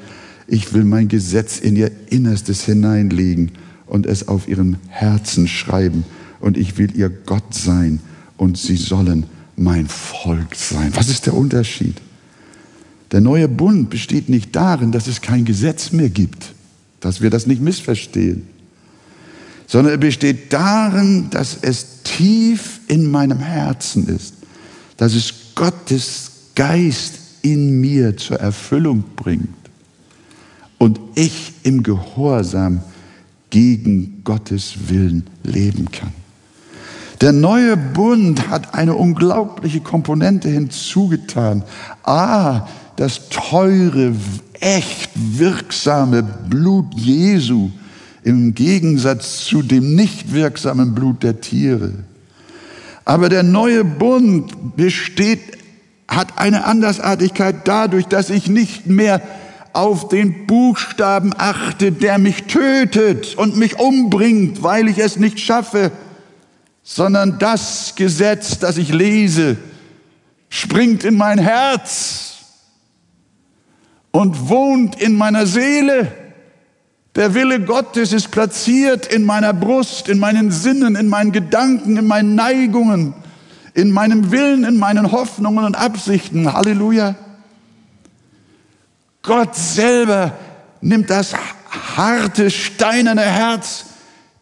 Ich 0.47 0.73
will 0.73 0.83
mein 0.83 1.07
Gesetz 1.07 1.59
in 1.59 1.75
ihr 1.75 1.91
Innerstes 2.09 2.65
hineinlegen 2.65 3.51
und 3.87 4.05
es 4.05 4.27
auf 4.27 4.47
ihrem 4.47 4.77
Herzen 4.87 5.47
schreiben. 5.47 6.03
Und 6.41 6.57
ich 6.57 6.77
will 6.77 6.95
ihr 6.95 7.09
Gott 7.09 7.53
sein 7.53 7.99
und 8.37 8.57
sie 8.57 8.75
sollen 8.75 9.25
mein 9.55 9.87
Volk 9.87 10.55
sein. 10.55 10.91
Was 10.95 11.09
ist 11.09 11.25
der 11.25 11.33
Unterschied? 11.33 11.95
Der 13.11 13.21
neue 13.21 13.47
Bund 13.47 13.89
besteht 13.89 14.29
nicht 14.29 14.55
darin, 14.55 14.91
dass 14.91 15.07
es 15.07 15.21
kein 15.21 15.45
Gesetz 15.45 15.91
mehr 15.91 16.09
gibt 16.09 16.53
dass 16.99 17.21
wir 17.21 17.29
das 17.29 17.47
nicht 17.47 17.61
missverstehen, 17.61 18.47
sondern 19.67 19.93
er 19.93 19.97
besteht 19.97 20.51
darin, 20.51 21.29
dass 21.29 21.57
es 21.61 22.03
tief 22.03 22.79
in 22.87 23.09
meinem 23.09 23.39
Herzen 23.39 24.07
ist, 24.07 24.35
dass 24.97 25.13
es 25.13 25.33
Gottes 25.55 26.31
Geist 26.55 27.15
in 27.41 27.79
mir 27.79 28.17
zur 28.17 28.39
Erfüllung 28.39 29.03
bringt 29.15 29.49
und 30.77 30.99
ich 31.15 31.53
im 31.63 31.83
Gehorsam 31.83 32.81
gegen 33.49 34.21
Gottes 34.23 34.73
Willen 34.87 35.27
leben 35.43 35.89
kann. 35.91 36.13
Der 37.21 37.33
neue 37.33 37.75
Bund 37.75 38.47
hat 38.49 38.73
eine 38.73 38.95
unglaubliche 38.95 39.81
Komponente 39.81 40.47
hinzugetan. 40.47 41.63
A, 42.03 42.67
das 42.95 43.27
teure, 43.29 44.13
echt 44.61 45.11
wirksame 45.15 46.23
Blut 46.23 46.93
Jesu 46.95 47.69
im 48.23 48.53
Gegensatz 48.53 49.45
zu 49.45 49.61
dem 49.61 49.95
nicht 49.95 50.33
wirksamen 50.33 50.93
Blut 50.93 51.23
der 51.23 51.41
Tiere. 51.41 51.93
Aber 53.05 53.29
der 53.29 53.43
neue 53.43 53.83
Bund 53.83 54.75
besteht, 54.75 55.57
hat 56.07 56.37
eine 56.37 56.65
Andersartigkeit 56.65 57.67
dadurch, 57.67 58.05
dass 58.05 58.29
ich 58.29 58.47
nicht 58.47 58.87
mehr 58.87 59.21
auf 59.73 60.09
den 60.09 60.47
Buchstaben 60.47 61.33
achte, 61.37 61.91
der 61.91 62.17
mich 62.17 62.43
tötet 62.43 63.35
und 63.35 63.55
mich 63.55 63.79
umbringt, 63.79 64.63
weil 64.63 64.87
ich 64.87 64.97
es 64.97 65.17
nicht 65.17 65.39
schaffe, 65.39 65.91
sondern 66.83 67.37
das 67.39 67.93
Gesetz, 67.95 68.59
das 68.59 68.77
ich 68.77 68.91
lese, 68.91 69.57
springt 70.49 71.03
in 71.03 71.15
mein 71.15 71.37
Herz 71.37 72.28
und 74.11 74.49
wohnt 74.49 75.01
in 75.01 75.15
meiner 75.15 75.45
Seele. 75.45 76.11
Der 77.15 77.33
Wille 77.33 77.59
Gottes 77.59 78.13
ist 78.13 78.31
platziert 78.31 79.07
in 79.07 79.25
meiner 79.25 79.53
Brust, 79.53 80.09
in 80.09 80.19
meinen 80.19 80.51
Sinnen, 80.51 80.95
in 80.95 81.07
meinen 81.07 81.31
Gedanken, 81.31 81.97
in 81.97 82.07
meinen 82.07 82.35
Neigungen, 82.35 83.13
in 83.73 83.91
meinem 83.91 84.31
Willen, 84.31 84.63
in 84.63 84.77
meinen 84.77 85.11
Hoffnungen 85.11 85.65
und 85.65 85.75
Absichten. 85.75 86.53
Halleluja. 86.53 87.15
Gott 89.21 89.55
selber 89.55 90.33
nimmt 90.81 91.09
das 91.09 91.33
harte, 91.97 92.49
steinerne 92.49 93.21
Herz, 93.21 93.85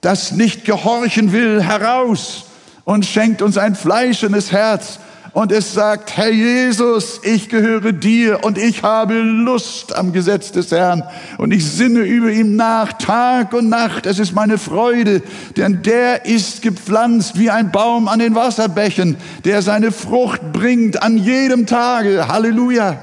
das 0.02 0.32
nicht 0.32 0.66
gehorchen 0.66 1.32
will, 1.32 1.64
heraus 1.64 2.46
und 2.86 3.06
schenkt 3.06 3.42
uns 3.42 3.58
ein 3.58 3.76
fleischendes 3.76 4.52
Herz, 4.52 5.00
und 5.38 5.52
es 5.52 5.72
sagt, 5.72 6.18
Herr 6.18 6.32
Jesus, 6.32 7.22
ich 7.22 7.48
gehöre 7.48 7.92
dir 7.92 8.44
und 8.44 8.58
ich 8.58 8.82
habe 8.82 9.20
Lust 9.20 9.96
am 9.96 10.12
Gesetz 10.12 10.52
des 10.52 10.72
Herrn 10.72 11.04
und 11.38 11.52
ich 11.54 11.64
sinne 11.64 12.00
über 12.00 12.32
ihm 12.32 12.56
nach 12.56 12.94
Tag 12.94 13.54
und 13.54 13.70
Nacht. 13.70 14.08
Es 14.08 14.18
ist 14.18 14.34
meine 14.34 14.58
Freude, 14.58 15.22
denn 15.56 15.84
der 15.84 16.26
ist 16.26 16.64
gepflanzt 16.64 17.38
wie 17.38 17.52
ein 17.52 17.72
Baum 17.72 18.08
an 18.08 18.18
den 18.18 18.34
Wasserbächen, 18.34 19.16
der 19.46 19.62
seine 19.62 19.92
Frucht 19.92 20.42
bringt 20.54 21.04
an 21.04 21.20
jedem 21.20 21.68
Tage. 21.68 22.28
Halleluja. 22.28 22.98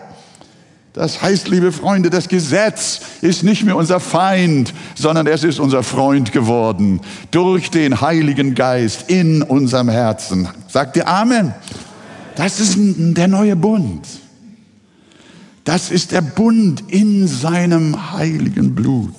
Das 0.93 1.22
heißt, 1.22 1.47
liebe 1.47 1.70
Freunde, 1.70 2.11
das 2.11 2.26
Gesetz 2.26 3.01
ist 3.20 3.45
nicht 3.45 3.62
mehr 3.62 3.76
unser 3.76 4.01
Feind, 4.01 4.74
sondern 4.97 5.28
es 5.28 5.45
ist 5.45 5.61
unser 5.61 5.85
Freund 5.85 6.32
geworden 6.32 7.01
durch 7.30 7.70
den 7.70 8.01
Heiligen 8.01 8.57
Geist 8.57 9.09
in 9.09 9.45
unserem 9.45 9.89
Herzen. 9.89 10.49
Sagt 10.66 10.97
ihr 10.97 11.07
Amen? 11.07 11.55
Das 12.37 12.59
ist 12.59 12.76
der 12.78 13.28
neue 13.28 13.57
Bund. 13.57 14.07
Das 15.64 15.91
ist 15.91 16.12
der 16.12 16.20
Bund 16.20 16.82
in 16.89 17.26
seinem 17.26 18.12
heiligen 18.12 18.74
Blut. 18.74 19.14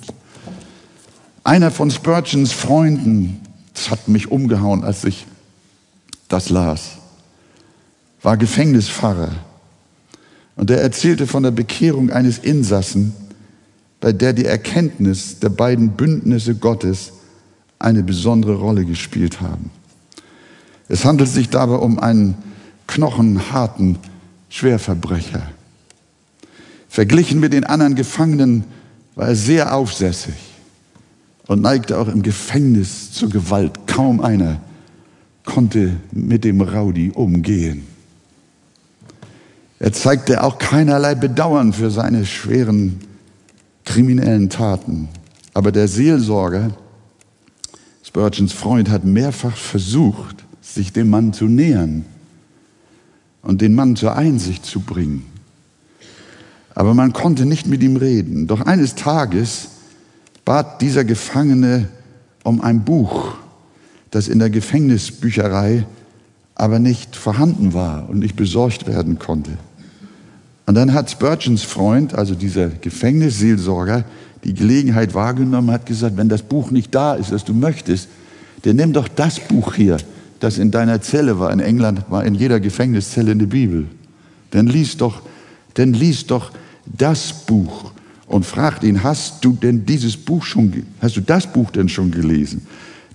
Einer 1.42 1.70
von 1.70 1.90
Spurgeons 1.90 2.52
Freunden, 2.52 3.40
das 3.74 3.90
hat 3.90 4.08
mich 4.08 4.30
umgehauen, 4.30 4.84
als 4.84 5.04
ich 5.04 5.26
das 6.28 6.50
las, 6.50 6.98
war 8.22 8.36
Gefängnispfarrer. 8.36 9.32
Und 10.56 10.70
er 10.70 10.80
erzählte 10.80 11.26
von 11.26 11.42
der 11.42 11.50
Bekehrung 11.50 12.10
eines 12.10 12.38
Insassen, 12.38 13.14
bei 14.00 14.12
der 14.12 14.32
die 14.32 14.44
Erkenntnis 14.44 15.38
der 15.40 15.48
beiden 15.48 15.90
Bündnisse 15.90 16.54
Gottes 16.54 17.12
eine 17.78 18.02
besondere 18.02 18.56
Rolle 18.56 18.84
gespielt 18.84 19.40
haben. 19.40 19.70
Es 20.88 21.04
handelt 21.04 21.28
sich 21.28 21.50
dabei 21.50 21.76
um 21.76 21.98
einen 21.98 22.36
knochenharten 22.86 23.98
Schwerverbrecher. 24.48 25.42
Verglichen 26.88 27.40
mit 27.40 27.52
den 27.52 27.64
anderen 27.64 27.94
Gefangenen 27.94 28.64
war 29.14 29.28
er 29.28 29.36
sehr 29.36 29.74
aufsässig 29.74 30.34
und 31.46 31.62
neigte 31.62 31.98
auch 31.98 32.08
im 32.08 32.22
Gefängnis 32.22 33.12
zur 33.12 33.30
Gewalt. 33.30 33.86
Kaum 33.86 34.20
einer 34.20 34.60
konnte 35.44 35.96
mit 36.12 36.44
dem 36.44 36.60
Rowdy 36.60 37.10
umgehen. 37.10 37.86
Er 39.78 39.92
zeigte 39.92 40.42
auch 40.42 40.58
keinerlei 40.58 41.14
Bedauern 41.14 41.72
für 41.72 41.90
seine 41.90 42.24
schweren 42.24 43.00
kriminellen 43.84 44.48
Taten. 44.48 45.08
Aber 45.54 45.72
der 45.72 45.88
Seelsorger, 45.88 46.70
Spurgeons 48.02 48.52
Freund, 48.52 48.88
hat 48.88 49.04
mehrfach 49.04 49.56
versucht, 49.56 50.44
sich 50.60 50.92
dem 50.92 51.10
Mann 51.10 51.32
zu 51.32 51.44
nähern 51.44 52.04
und 53.46 53.60
den 53.60 53.76
Mann 53.76 53.94
zur 53.94 54.16
Einsicht 54.16 54.66
zu 54.66 54.80
bringen. 54.80 55.24
Aber 56.74 56.94
man 56.94 57.12
konnte 57.12 57.46
nicht 57.46 57.68
mit 57.68 57.80
ihm 57.80 57.96
reden. 57.96 58.48
Doch 58.48 58.60
eines 58.60 58.96
Tages 58.96 59.68
bat 60.44 60.82
dieser 60.82 61.04
Gefangene 61.04 61.88
um 62.42 62.60
ein 62.60 62.84
Buch, 62.84 63.36
das 64.10 64.26
in 64.26 64.40
der 64.40 64.50
Gefängnisbücherei 64.50 65.86
aber 66.56 66.80
nicht 66.80 67.14
vorhanden 67.14 67.72
war 67.72 68.08
und 68.08 68.18
nicht 68.18 68.34
besorgt 68.34 68.88
werden 68.88 69.20
konnte. 69.20 69.52
Und 70.66 70.74
dann 70.74 70.92
hat 70.92 71.10
Spurgeons 71.10 71.62
Freund, 71.62 72.14
also 72.14 72.34
dieser 72.34 72.68
Gefängnisseelsorger, 72.68 74.04
die 74.42 74.54
Gelegenheit 74.54 75.14
wahrgenommen, 75.14 75.70
hat 75.70 75.86
gesagt, 75.86 76.16
wenn 76.16 76.28
das 76.28 76.42
Buch 76.42 76.72
nicht 76.72 76.92
da 76.94 77.14
ist, 77.14 77.30
das 77.30 77.44
du 77.44 77.54
möchtest, 77.54 78.08
dann 78.62 78.76
nimm 78.76 78.92
doch 78.92 79.06
das 79.06 79.38
Buch 79.38 79.74
hier, 79.74 79.98
das 80.40 80.58
in 80.58 80.70
deiner 80.70 81.00
Zelle 81.00 81.38
war. 81.38 81.52
In 81.52 81.60
England 81.60 82.04
war 82.10 82.24
in 82.24 82.34
jeder 82.34 82.60
Gefängniszelle 82.60 83.32
eine 83.32 83.46
Bibel. 83.46 83.86
Dann 84.50 84.66
lies 84.66 84.96
doch, 84.96 85.22
dann 85.74 85.92
lies 85.92 86.26
doch 86.26 86.52
das 86.86 87.32
Buch 87.32 87.92
und 88.26 88.44
fragt 88.44 88.84
ihn, 88.84 89.02
hast 89.02 89.44
du 89.44 89.52
denn 89.52 89.86
dieses 89.86 90.16
Buch 90.16 90.44
schon, 90.44 90.84
hast 91.00 91.16
du 91.16 91.20
das 91.20 91.52
Buch 91.52 91.70
denn 91.70 91.88
schon 91.88 92.10
gelesen? 92.10 92.66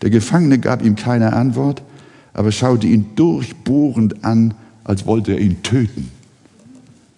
Der 0.01 0.09
Gefangene 0.09 0.59
gab 0.59 0.83
ihm 0.83 0.95
keine 0.95 1.33
Antwort, 1.33 1.81
aber 2.33 2.51
schaute 2.51 2.87
ihn 2.87 3.11
durchbohrend 3.15 4.23
an, 4.23 4.53
als 4.83 5.05
wollte 5.05 5.33
er 5.33 5.39
ihn 5.39 5.61
töten. 5.63 6.09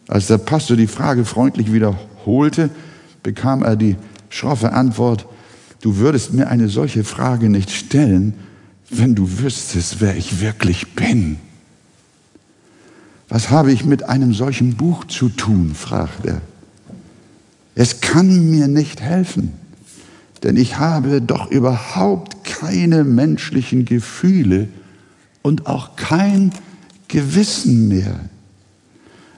Als 0.08 0.28
der 0.28 0.38
Pastor 0.38 0.76
die 0.76 0.88
Frage 0.88 1.24
freundlich 1.24 1.72
wiederholte, 1.72 2.70
bekam 3.22 3.64
er 3.64 3.76
die 3.76 3.96
schroffe 4.30 4.74
Antwort, 4.74 5.26
du 5.82 5.98
würdest 5.98 6.34
mir 6.34 6.50
eine 6.50 6.68
solche 6.68 7.04
Frage 7.04 7.50
nicht 7.50 7.72
stellen, 7.72 8.34
wenn 8.98 9.16
du 9.16 9.40
wüsstest, 9.40 10.02
wer 10.02 10.16
ich 10.16 10.40
wirklich 10.42 10.94
bin. 10.94 11.38
Was 13.30 13.50
habe 13.50 13.72
ich 13.72 13.86
mit 13.86 14.04
einem 14.04 14.34
solchen 14.34 14.76
Buch 14.76 15.06
zu 15.06 15.30
tun? 15.30 15.74
fragte 15.76 16.28
er. 16.30 16.42
Es 17.76 18.02
kann 18.02 18.52
mir 18.52 18.68
nicht 18.68 19.02
helfen, 19.02 19.54
denn 20.44 20.58
ich 20.58 20.78
habe 20.78 21.22
doch 21.22 21.50
überhaupt 21.50 22.44
keine 22.44 23.04
menschlichen 23.04 23.86
Gefühle 23.86 24.68
und 25.42 25.66
auch 25.66 25.96
kein 25.96 26.52
Gewissen 27.08 27.88
mehr. 27.88 28.20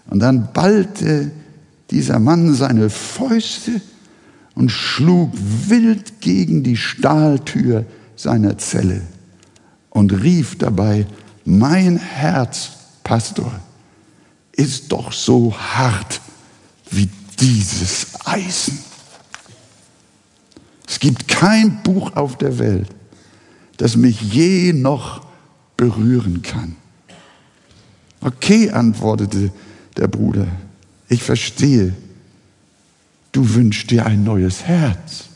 Und 0.07 0.19
dann 0.19 0.51
ballte 0.51 1.31
dieser 1.91 2.19
Mann 2.19 2.53
seine 2.53 2.89
Fäuste 2.89 3.79
und 4.55 4.69
schlug 4.69 5.31
wild 5.67 6.19
gegen 6.19 6.63
die 6.63 6.77
Stahltür 6.77 7.85
seiner 8.17 8.57
Zelle 8.57 9.01
und 9.95 10.11
rief 10.11 10.57
dabei, 10.57 11.07
mein 11.45 11.95
Herz, 11.95 12.71
Pastor, 13.01 13.61
ist 14.51 14.91
doch 14.91 15.13
so 15.13 15.57
hart 15.57 16.19
wie 16.91 17.09
dieses 17.39 18.07
Eisen. 18.25 18.77
Es 20.85 20.99
gibt 20.99 21.29
kein 21.29 21.81
Buch 21.81 22.13
auf 22.17 22.37
der 22.37 22.59
Welt, 22.59 22.89
das 23.77 23.95
mich 23.95 24.19
je 24.19 24.73
noch 24.73 25.25
berühren 25.77 26.41
kann. 26.41 26.75
Okay, 28.19 28.71
antwortete 28.71 29.49
der 29.95 30.09
Bruder, 30.09 30.47
ich 31.07 31.23
verstehe, 31.23 31.95
du 33.31 33.55
wünschst 33.55 33.91
dir 33.91 34.05
ein 34.05 34.25
neues 34.25 34.63
Herz. 34.63 35.29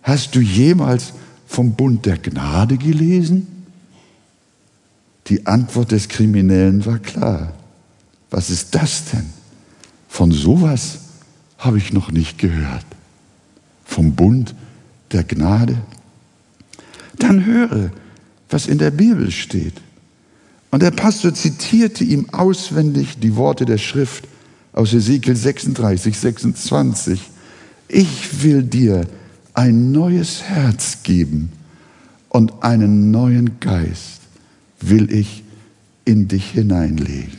Hast 0.00 0.34
du 0.34 0.40
jemals 0.40 1.12
vom 1.52 1.74
Bund 1.74 2.06
der 2.06 2.16
Gnade 2.16 2.78
gelesen? 2.78 3.46
Die 5.26 5.46
Antwort 5.46 5.92
des 5.92 6.08
Kriminellen 6.08 6.86
war 6.86 6.98
klar. 6.98 7.52
Was 8.30 8.48
ist 8.48 8.74
das 8.74 9.04
denn? 9.12 9.26
Von 10.08 10.32
sowas 10.32 10.98
habe 11.58 11.76
ich 11.76 11.92
noch 11.92 12.10
nicht 12.10 12.38
gehört. 12.38 12.86
Vom 13.84 14.14
Bund 14.14 14.54
der 15.12 15.24
Gnade? 15.24 15.76
Dann 17.18 17.44
höre, 17.44 17.90
was 18.48 18.66
in 18.66 18.78
der 18.78 18.90
Bibel 18.90 19.30
steht. 19.30 19.74
Und 20.70 20.82
der 20.82 20.90
Pastor 20.90 21.34
zitierte 21.34 22.02
ihm 22.02 22.30
auswendig 22.30 23.18
die 23.20 23.36
Worte 23.36 23.66
der 23.66 23.78
Schrift 23.78 24.26
aus 24.72 24.94
Ezekiel 24.94 25.36
36, 25.36 26.18
26. 26.18 27.20
Ich 27.88 28.42
will 28.42 28.62
dir 28.62 29.06
ein 29.54 29.92
neues 29.92 30.42
Herz 30.42 31.02
geben 31.02 31.52
und 32.28 32.62
einen 32.62 33.10
neuen 33.10 33.60
Geist 33.60 34.20
will 34.80 35.12
ich 35.12 35.44
in 36.04 36.28
dich 36.28 36.50
hineinlegen. 36.50 37.38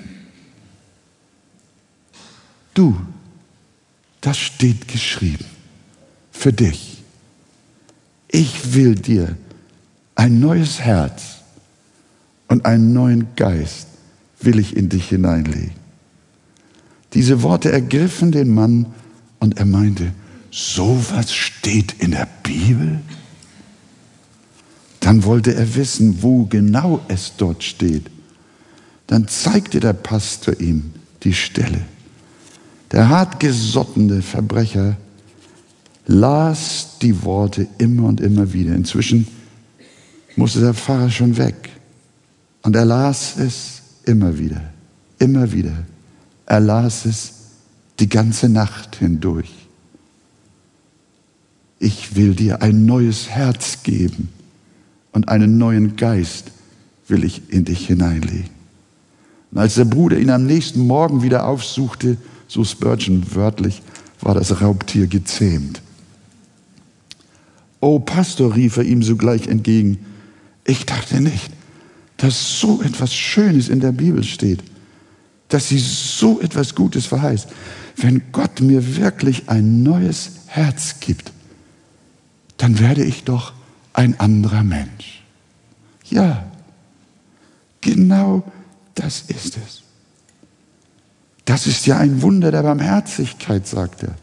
Du, 2.73 2.99
das 4.21 4.37
steht 4.37 4.87
geschrieben 4.87 5.45
für 6.31 6.53
dich. 6.53 7.03
Ich 8.27 8.73
will 8.73 8.95
dir 8.95 9.35
ein 10.15 10.39
neues 10.39 10.79
Herz 10.79 11.41
und 12.47 12.65
einen 12.65 12.93
neuen 12.93 13.27
Geist 13.35 13.87
will 14.39 14.59
ich 14.59 14.75
in 14.75 14.89
dich 14.89 15.09
hineinlegen. 15.09 15.73
Diese 17.13 17.43
Worte 17.43 17.71
ergriffen 17.71 18.31
den 18.31 18.53
Mann 18.53 18.87
und 19.39 19.57
er 19.57 19.65
meinte, 19.65 20.13
sowas 20.53 21.33
steht 21.33 21.95
in 21.99 22.11
der 22.11 22.27
Bibel? 22.43 23.01
Dann 24.99 25.23
wollte 25.23 25.55
er 25.55 25.75
wissen, 25.75 26.21
wo 26.21 26.45
genau 26.45 27.01
es 27.07 27.33
dort 27.35 27.63
steht. 27.63 28.09
Dann 29.07 29.27
zeigte 29.27 29.79
der 29.79 29.93
Pastor 29.93 30.59
ihm 30.61 30.93
die 31.23 31.33
Stelle. 31.33 31.81
Der 32.91 33.09
hartgesottene 33.09 34.21
Verbrecher 34.21 34.95
las 36.05 36.99
die 37.01 37.23
Worte 37.23 37.67
immer 37.79 38.03
und 38.03 38.21
immer 38.21 38.53
wieder. 38.53 38.75
Inzwischen 38.75 39.27
musste 40.35 40.61
der 40.61 40.75
Pfarrer 40.75 41.09
schon 41.09 41.35
weg. 41.37 41.69
Und 42.61 42.75
er 42.75 42.85
las 42.85 43.37
es 43.37 43.81
immer 44.05 44.37
wieder, 44.37 44.61
immer 45.17 45.51
wieder. 45.51 45.73
Er 46.45 46.59
las 46.59 47.05
es 47.05 47.33
die 47.99 48.07
ganze 48.07 48.47
Nacht 48.47 48.97
hindurch. 48.97 49.62
Ich 51.83 52.15
will 52.15 52.33
dir 52.33 52.61
ein 52.61 52.85
neues 52.85 53.27
Herz 53.27 53.83
geben 53.83 54.29
und 55.11 55.27
einen 55.27 55.57
neuen 55.57 55.97
Geist 55.97 56.51
will 57.09 57.25
ich 57.25 57.41
in 57.49 57.65
dich 57.65 57.87
hineinlegen. 57.87 58.51
Und 59.51 59.57
als 59.57 59.75
der 59.75 59.83
Bruder 59.83 60.17
ihn 60.17 60.29
am 60.29 60.45
nächsten 60.45 60.87
Morgen 60.87 61.23
wieder 61.23 61.45
aufsuchte, 61.45 62.15
so 62.47 62.63
Spurgeon 62.63 63.35
wörtlich, 63.35 63.81
war 64.21 64.33
das 64.33 64.61
Raubtier 64.61 65.07
gezähmt. 65.07 65.81
O 67.81 67.99
Pastor, 67.99 68.55
rief 68.55 68.77
er 68.77 68.83
ihm 68.83 69.03
sogleich 69.03 69.47
entgegen, 69.47 70.05
ich 70.63 70.85
dachte 70.85 71.19
nicht, 71.19 71.51
dass 72.15 72.61
so 72.61 72.81
etwas 72.81 73.13
Schönes 73.13 73.67
in 73.67 73.81
der 73.81 73.91
Bibel 73.91 74.23
steht, 74.23 74.63
dass 75.49 75.67
sie 75.67 75.79
so 75.79 76.39
etwas 76.39 76.75
Gutes 76.75 77.07
verheißt. 77.07 77.49
Wenn 77.97 78.21
Gott 78.31 78.61
mir 78.61 78.95
wirklich 78.95 79.49
ein 79.49 79.83
neues 79.83 80.31
Herz 80.47 81.01
gibt, 81.01 81.32
dann 82.63 82.79
werde 82.79 83.03
ich 83.03 83.25
doch 83.25 83.51
ein 83.91 84.17
anderer 84.21 84.63
Mensch. 84.63 85.21
Ja, 86.05 86.45
genau 87.81 88.49
das 88.95 89.25
ist 89.27 89.57
es. 89.57 89.83
Das 91.43 91.67
ist 91.67 91.85
ja 91.85 91.97
ein 91.97 92.21
Wunder 92.21 92.51
der 92.51 92.63
Barmherzigkeit, 92.63 93.67
sagt 93.67 94.03
er. 94.03 94.15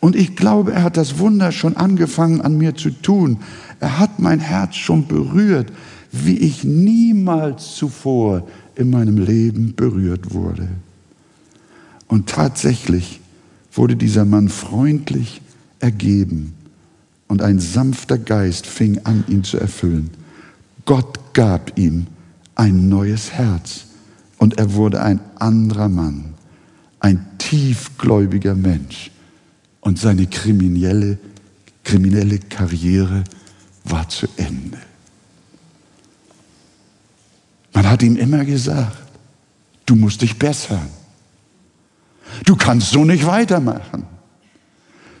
Und 0.00 0.16
ich 0.16 0.34
glaube, 0.34 0.72
er 0.72 0.82
hat 0.82 0.96
das 0.96 1.18
Wunder 1.18 1.52
schon 1.52 1.76
angefangen 1.76 2.40
an 2.40 2.56
mir 2.56 2.74
zu 2.74 2.88
tun. 2.88 3.40
Er 3.80 3.98
hat 3.98 4.18
mein 4.18 4.40
Herz 4.40 4.76
schon 4.76 5.06
berührt, 5.06 5.70
wie 6.10 6.38
ich 6.38 6.64
niemals 6.64 7.74
zuvor 7.74 8.48
in 8.76 8.88
meinem 8.88 9.18
Leben 9.18 9.74
berührt 9.74 10.32
wurde. 10.32 10.70
Und 12.06 12.30
tatsächlich 12.30 13.20
wurde 13.74 13.94
dieser 13.94 14.24
Mann 14.24 14.48
freundlich 14.48 15.42
ergeben 15.80 16.54
und 17.28 17.42
ein 17.42 17.60
sanfter 17.60 18.18
Geist 18.18 18.66
fing 18.66 19.00
an, 19.04 19.24
ihn 19.28 19.44
zu 19.44 19.58
erfüllen. 19.58 20.10
Gott 20.84 21.34
gab 21.34 21.78
ihm 21.78 22.06
ein 22.54 22.88
neues 22.88 23.32
Herz 23.32 23.84
und 24.38 24.58
er 24.58 24.72
wurde 24.74 25.02
ein 25.02 25.20
anderer 25.38 25.88
Mann, 25.88 26.34
ein 27.00 27.24
tiefgläubiger 27.38 28.54
Mensch 28.54 29.10
und 29.80 29.98
seine 29.98 30.26
kriminelle, 30.26 31.18
kriminelle 31.84 32.38
Karriere 32.38 33.24
war 33.84 34.08
zu 34.08 34.26
Ende. 34.36 34.78
Man 37.72 37.88
hat 37.88 38.02
ihm 38.02 38.16
immer 38.16 38.44
gesagt, 38.44 38.96
du 39.86 39.94
musst 39.94 40.22
dich 40.22 40.38
bessern. 40.38 40.88
Du 42.44 42.56
kannst 42.56 42.90
so 42.90 43.04
nicht 43.04 43.24
weitermachen. 43.26 44.04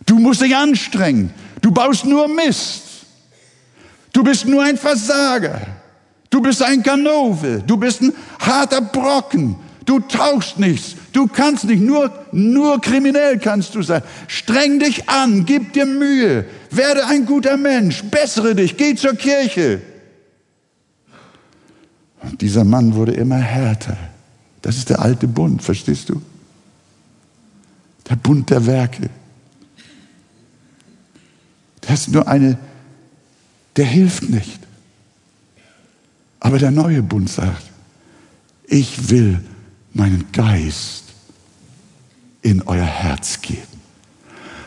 Du 0.06 0.18
musst 0.18 0.40
dich 0.40 0.56
anstrengen. 0.56 1.30
Du 1.60 1.70
baust 1.70 2.04
nur 2.04 2.28
Mist. 2.28 2.82
Du 4.12 4.22
bist 4.22 4.46
nur 4.46 4.62
ein 4.62 4.76
Versager. 4.76 5.60
Du 6.30 6.40
bist 6.40 6.62
ein 6.62 6.82
Ganove. 6.82 7.62
Du 7.66 7.76
bist 7.76 8.02
ein 8.02 8.12
harter 8.38 8.80
Brocken. 8.80 9.56
Du 9.84 10.00
tauchst 10.00 10.58
nichts. 10.58 10.96
Du 11.12 11.26
kannst 11.26 11.64
nicht. 11.64 11.82
Nur, 11.82 12.10
nur 12.32 12.80
kriminell 12.80 13.38
kannst 13.38 13.74
du 13.74 13.82
sein. 13.82 14.02
Streng 14.26 14.78
dich 14.78 15.08
an. 15.08 15.46
Gib 15.46 15.72
dir 15.72 15.86
Mühe. 15.86 16.44
Werde 16.70 17.06
ein 17.06 17.24
guter 17.24 17.56
Mensch. 17.56 18.02
Bessere 18.04 18.54
dich. 18.54 18.76
Geh 18.76 18.94
zur 18.94 19.14
Kirche. 19.14 19.80
Und 22.22 22.40
dieser 22.40 22.64
Mann 22.64 22.94
wurde 22.94 23.12
immer 23.12 23.38
härter. 23.38 23.96
Das 24.62 24.76
ist 24.76 24.90
der 24.90 25.00
alte 25.00 25.26
Bund, 25.28 25.62
verstehst 25.62 26.08
du? 26.08 26.20
Der 28.08 28.16
Bund 28.16 28.50
der 28.50 28.66
Werke. 28.66 29.08
Das 31.88 32.02
ist 32.02 32.12
nur 32.12 32.28
eine, 32.28 32.58
der 33.76 33.86
hilft 33.86 34.28
nicht. 34.28 34.60
Aber 36.38 36.58
der 36.58 36.70
neue 36.70 37.02
Bund 37.02 37.30
sagt, 37.30 37.62
ich 38.66 39.08
will 39.08 39.40
meinen 39.94 40.26
Geist 40.32 41.04
in 42.42 42.60
euer 42.62 42.84
Herz 42.84 43.40
geben. 43.40 43.62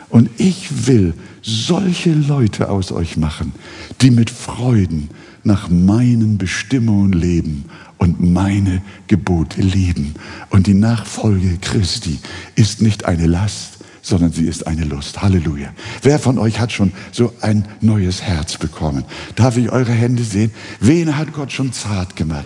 Und 0.08 0.30
ich 0.36 0.88
will 0.88 1.14
solche 1.42 2.12
Leute 2.12 2.68
aus 2.68 2.90
euch 2.90 3.16
machen, 3.16 3.52
die 4.00 4.10
mit 4.10 4.28
Freuden 4.28 5.08
nach 5.44 5.68
meinen 5.70 6.38
Bestimmungen 6.38 7.12
leben 7.12 7.66
und 7.98 8.20
meine 8.20 8.82
Gebote 9.06 9.62
lieben. 9.62 10.14
Und 10.50 10.66
die 10.66 10.74
Nachfolge 10.74 11.56
Christi 11.60 12.18
ist 12.56 12.82
nicht 12.82 13.04
eine 13.04 13.26
Last, 13.26 13.71
sondern 14.02 14.32
sie 14.32 14.46
ist 14.46 14.66
eine 14.66 14.84
Lust. 14.84 15.22
Halleluja. 15.22 15.72
Wer 16.02 16.18
von 16.18 16.38
euch 16.38 16.58
hat 16.58 16.72
schon 16.72 16.92
so 17.12 17.32
ein 17.40 17.66
neues 17.80 18.20
Herz 18.20 18.58
bekommen? 18.58 19.04
Darf 19.36 19.56
ich 19.56 19.70
eure 19.70 19.92
Hände 19.92 20.24
sehen? 20.24 20.50
Wen 20.80 21.16
hat 21.16 21.32
Gott 21.32 21.52
schon 21.52 21.72
zart 21.72 22.16
gemacht? 22.16 22.44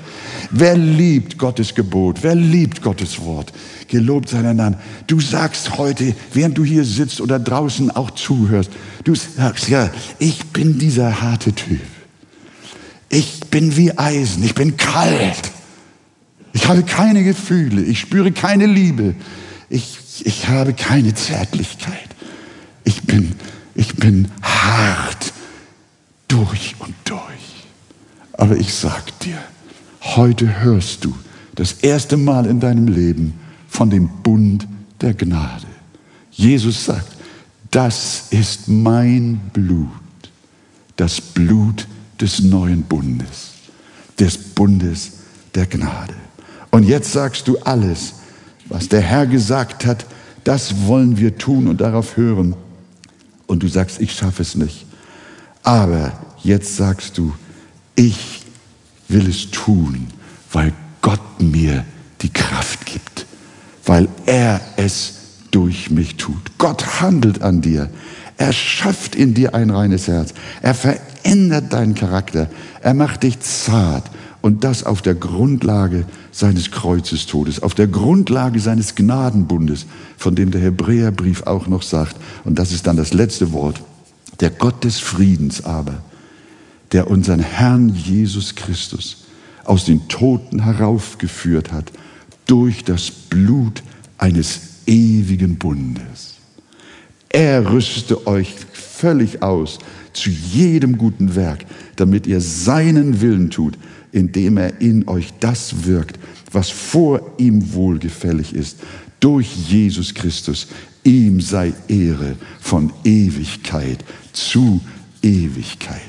Wer 0.50 0.76
liebt 0.76 1.38
Gottes 1.38 1.74
Gebot? 1.74 2.18
Wer 2.22 2.34
liebt 2.34 2.82
Gottes 2.82 3.20
Wort? 3.22 3.52
Gelobt 3.88 4.28
sei 4.28 4.42
dein 4.42 4.56
Name. 4.56 4.78
Du 5.06 5.18
sagst 5.18 5.78
heute, 5.78 6.14
während 6.34 6.58
du 6.58 6.64
hier 6.64 6.84
sitzt 6.84 7.20
oder 7.20 7.38
draußen 7.38 7.90
auch 7.90 8.10
zuhörst, 8.10 8.70
du 9.04 9.14
sagst, 9.14 9.68
ja, 9.68 9.90
ich 10.18 10.44
bin 10.46 10.78
dieser 10.78 11.22
harte 11.22 11.52
Typ. 11.52 11.80
Ich 13.08 13.40
bin 13.50 13.76
wie 13.76 13.96
Eisen, 13.96 14.44
ich 14.44 14.54
bin 14.54 14.76
kalt. 14.76 15.52
Ich 16.52 16.68
habe 16.68 16.82
keine 16.82 17.22
Gefühle, 17.22 17.82
ich 17.82 18.00
spüre 18.00 18.32
keine 18.32 18.66
Liebe. 18.66 19.14
Ich, 19.68 19.98
ich 20.24 20.48
habe 20.48 20.72
keine 20.72 21.14
Zärtlichkeit. 21.14 22.08
Ich 22.84 23.02
bin, 23.02 23.34
ich 23.74 23.96
bin 23.96 24.28
hart 24.42 25.32
durch 26.28 26.76
und 26.78 26.94
durch. 27.04 27.20
Aber 28.32 28.56
ich 28.56 28.74
sag 28.74 29.18
dir, 29.20 29.38
heute 30.02 30.60
hörst 30.60 31.04
du 31.04 31.14
das 31.54 31.72
erste 31.72 32.16
Mal 32.16 32.46
in 32.46 32.60
deinem 32.60 32.88
Leben 32.88 33.34
von 33.68 33.90
dem 33.90 34.08
Bund 34.22 34.66
der 35.00 35.14
Gnade. 35.14 35.66
Jesus 36.30 36.84
sagt, 36.84 37.16
das 37.70 38.26
ist 38.30 38.68
mein 38.68 39.40
Blut, 39.52 39.88
das 40.96 41.20
Blut 41.20 41.86
des 42.20 42.40
neuen 42.40 42.82
Bundes, 42.82 43.52
des 44.18 44.36
Bundes 44.38 45.12
der 45.54 45.66
Gnade. 45.66 46.14
Und 46.70 46.84
jetzt 46.84 47.12
sagst 47.12 47.48
du 47.48 47.58
alles, 47.58 48.14
was 48.68 48.88
der 48.88 49.00
Herr 49.00 49.26
gesagt 49.26 49.86
hat, 49.86 50.06
das 50.44 50.86
wollen 50.86 51.18
wir 51.18 51.38
tun 51.38 51.68
und 51.68 51.80
darauf 51.80 52.16
hören. 52.16 52.54
Und 53.46 53.62
du 53.62 53.68
sagst, 53.68 54.00
ich 54.00 54.12
schaffe 54.12 54.42
es 54.42 54.54
nicht. 54.54 54.86
Aber 55.62 56.12
jetzt 56.42 56.76
sagst 56.76 57.18
du, 57.18 57.32
ich 57.94 58.42
will 59.08 59.28
es 59.28 59.50
tun, 59.50 60.08
weil 60.52 60.72
Gott 61.00 61.40
mir 61.40 61.84
die 62.22 62.32
Kraft 62.32 62.86
gibt, 62.86 63.26
weil 63.84 64.08
er 64.26 64.60
es 64.76 65.14
durch 65.50 65.90
mich 65.90 66.16
tut. 66.16 66.58
Gott 66.58 67.00
handelt 67.00 67.42
an 67.42 67.60
dir. 67.60 67.90
Er 68.36 68.52
schafft 68.52 69.14
in 69.14 69.34
dir 69.34 69.54
ein 69.54 69.70
reines 69.70 70.08
Herz. 70.08 70.34
Er 70.60 70.74
verändert 70.74 71.72
deinen 71.72 71.94
Charakter. 71.94 72.50
Er 72.82 72.94
macht 72.94 73.22
dich 73.22 73.40
zart. 73.40 74.10
Und 74.42 74.62
das 74.62 74.84
auf 74.84 75.02
der 75.02 75.14
Grundlage 75.14 76.04
seines 76.36 76.70
Kreuzestodes, 76.70 77.62
auf 77.62 77.74
der 77.74 77.86
Grundlage 77.86 78.60
seines 78.60 78.94
Gnadenbundes, 78.94 79.86
von 80.18 80.34
dem 80.34 80.50
der 80.50 80.60
Hebräerbrief 80.60 81.44
auch 81.44 81.66
noch 81.66 81.80
sagt, 81.80 82.16
und 82.44 82.58
das 82.58 82.72
ist 82.72 82.86
dann 82.86 82.98
das 82.98 83.14
letzte 83.14 83.52
Wort, 83.52 83.80
der 84.40 84.50
Gott 84.50 84.84
des 84.84 84.98
Friedens 84.98 85.64
aber, 85.64 86.02
der 86.92 87.10
unseren 87.10 87.40
Herrn 87.40 87.88
Jesus 87.88 88.54
Christus 88.54 89.24
aus 89.64 89.86
den 89.86 90.08
Toten 90.08 90.62
heraufgeführt 90.62 91.72
hat, 91.72 91.90
durch 92.44 92.84
das 92.84 93.10
Blut 93.10 93.82
eines 94.18 94.60
ewigen 94.86 95.56
Bundes. 95.56 96.34
Er 97.30 97.72
rüste 97.72 98.26
euch 98.26 98.54
völlig 98.72 99.42
aus 99.42 99.78
zu 100.12 100.28
jedem 100.28 100.98
guten 100.98 101.34
Werk, 101.34 101.64
damit 101.96 102.26
ihr 102.26 102.42
seinen 102.42 103.22
Willen 103.22 103.48
tut, 103.50 103.78
indem 104.16 104.56
er 104.56 104.80
in 104.80 105.06
euch 105.08 105.32
das 105.40 105.84
wirkt, 105.84 106.18
was 106.50 106.70
vor 106.70 107.20
ihm 107.36 107.74
wohlgefällig 107.74 108.54
ist, 108.54 108.78
durch 109.20 109.54
Jesus 109.68 110.14
Christus. 110.14 110.68
Ihm 111.04 111.40
sei 111.40 111.74
Ehre 111.86 112.36
von 112.58 112.92
Ewigkeit 113.04 114.02
zu 114.32 114.80
Ewigkeit. 115.22 116.00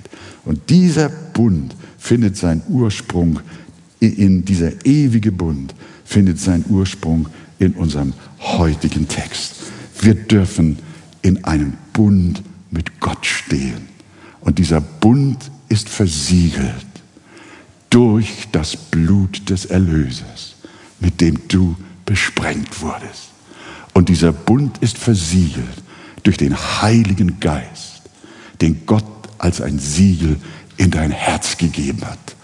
Und 0.46 0.70
dieser 0.70 1.10
Bund 1.10 1.76
findet 1.98 2.38
seinen 2.38 2.64
Ursprung 2.70 3.42
in 4.00 4.46
dieser 4.46 4.86
ewige 4.86 5.32
Bund 5.32 5.74
findet 6.06 6.40
seinen 6.40 6.64
Ursprung 6.70 7.28
in 7.60 7.74
unserem 7.74 8.14
heutigen 8.40 9.08
Text. 9.08 9.56
Wir 10.00 10.16
dürfen 10.16 10.80
in 11.24 11.44
einem 11.44 11.74
Bund 11.92 12.42
mit 12.72 13.00
Gott 13.02 13.26
stehen. 13.26 13.90
Und 14.40 14.60
dieser 14.60 14.80
Bund 14.80 15.52
ist 15.68 15.90
versiegelt 15.90 16.87
durch 17.90 18.48
das 18.52 18.76
Blut 18.76 19.50
des 19.50 19.66
Erlösers, 19.66 20.56
mit 21.00 21.22
dem 21.22 21.48
du 21.48 21.76
besprengt 22.06 22.82
wurdest. 22.82 23.30
Und 23.94 24.10
dieser 24.10 24.32
Bund 24.32 24.78
ist 24.80 24.98
versiegelt 24.98 25.84
durch 26.24 26.38
den 26.38 26.56
Heiligen 26.56 27.40
Geist, 27.40 28.02
den 28.62 28.86
Gott 28.86 29.06
als 29.38 29.62
ein 29.62 29.80
Siegel 29.80 30.38
in 30.78 30.92
dein 30.92 31.12
Herz 31.12 31.58
gegeben 31.58 32.02
hat. 32.06 32.36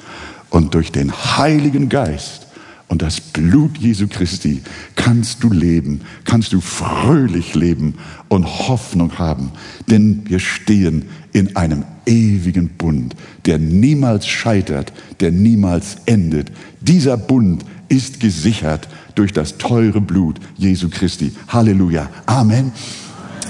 Und 0.49 0.73
durch 0.73 0.91
den 0.91 1.11
Heiligen 1.11 1.89
Geist 1.89 2.47
und 2.87 3.01
das 3.01 3.19
Blut 3.19 3.77
Jesu 3.77 4.07
Christi 4.07 4.61
kannst 4.95 5.43
du 5.43 5.51
leben, 5.51 6.01
kannst 6.25 6.53
du 6.53 6.61
fröhlich 6.61 7.55
leben 7.55 7.95
und 8.27 8.45
Hoffnung 8.45 9.17
haben, 9.17 9.51
denn 9.87 10.23
wir 10.29 10.39
stehen 10.39 11.09
in 11.33 11.55
einem 11.55 11.83
ewigen 12.05 12.69
Bund, 12.69 13.15
der 13.45 13.57
niemals 13.57 14.27
scheitert, 14.27 14.93
der 15.19 15.31
niemals 15.31 15.97
endet. 16.05 16.51
Dieser 16.79 17.17
Bund 17.17 17.65
ist 17.89 18.19
gesichert 18.19 18.87
durch 19.15 19.33
das 19.33 19.57
teure 19.57 20.01
Blut 20.01 20.37
Jesu 20.57 20.89
Christi. 20.89 21.33
Halleluja. 21.47 22.09
Amen. 22.25 22.71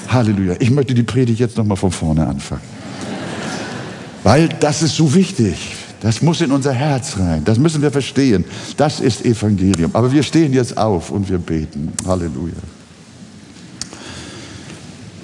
Halleluja. 0.08 0.56
Ich 0.60 0.72
möchte 0.72 0.94
die 0.94 1.04
Predigt 1.04 1.40
jetzt 1.40 1.58
nochmal 1.58 1.78
von 1.78 1.92
vorne 1.92 2.28
anfangen. 2.28 2.62
Weil 4.24 4.50
das 4.60 4.82
ist 4.82 4.96
so 4.96 5.14
wichtig. 5.14 5.76
Das 6.02 6.22
muss 6.22 6.42
in 6.42 6.52
unser 6.52 6.74
Herz 6.74 7.18
rein. 7.18 7.44
Das 7.46 7.58
müssen 7.58 7.82
wir 7.82 7.92
verstehen. 7.92 8.44
Das 8.76 9.00
ist 9.00 9.26
Evangelium. 9.26 9.92
Aber 9.94 10.12
wir 10.12 10.24
stehen 10.24 10.54
jetzt 10.54 10.78
auf 10.78 11.12
und 11.12 11.30
wir 11.30 11.38
beten. 11.38 11.94
Halleluja. 12.06 12.54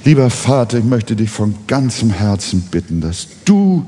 Lieber 0.09 0.31
Vater, 0.31 0.79
ich 0.79 0.85
möchte 0.85 1.15
dich 1.15 1.29
von 1.29 1.53
ganzem 1.67 2.09
Herzen 2.09 2.61
bitten, 2.61 2.99
dass 2.99 3.27
du 3.45 3.87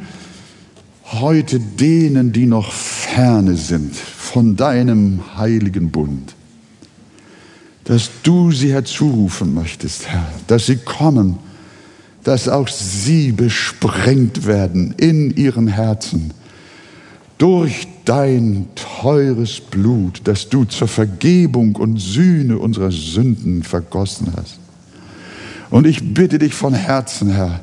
heute 1.05 1.59
denen, 1.59 2.31
die 2.31 2.45
noch 2.45 2.71
ferne 2.71 3.55
sind 3.55 3.95
von 3.95 4.55
deinem 4.55 5.35
heiligen 5.35 5.89
Bund, 5.89 6.35
dass 7.85 8.11
du 8.21 8.51
sie 8.51 8.71
herzurufen 8.71 9.55
möchtest, 9.55 10.09
Herr, 10.09 10.31
dass 10.45 10.67
sie 10.67 10.75
kommen, 10.75 11.39
dass 12.23 12.47
auch 12.47 12.67
sie 12.67 13.31
besprengt 13.31 14.45
werden 14.45 14.93
in 14.97 15.35
ihren 15.35 15.65
Herzen 15.65 16.35
durch 17.39 17.87
dein 18.05 18.67
teures 18.75 19.59
Blut, 19.59 20.21
das 20.25 20.49
du 20.49 20.65
zur 20.65 20.87
Vergebung 20.87 21.77
und 21.77 21.97
Sühne 21.97 22.59
unserer 22.59 22.91
Sünden 22.91 23.63
vergossen 23.63 24.31
hast. 24.37 24.60
Und 25.71 25.87
ich 25.87 26.13
bitte 26.13 26.37
dich 26.37 26.53
von 26.53 26.73
Herzen, 26.73 27.31
Herr, 27.31 27.61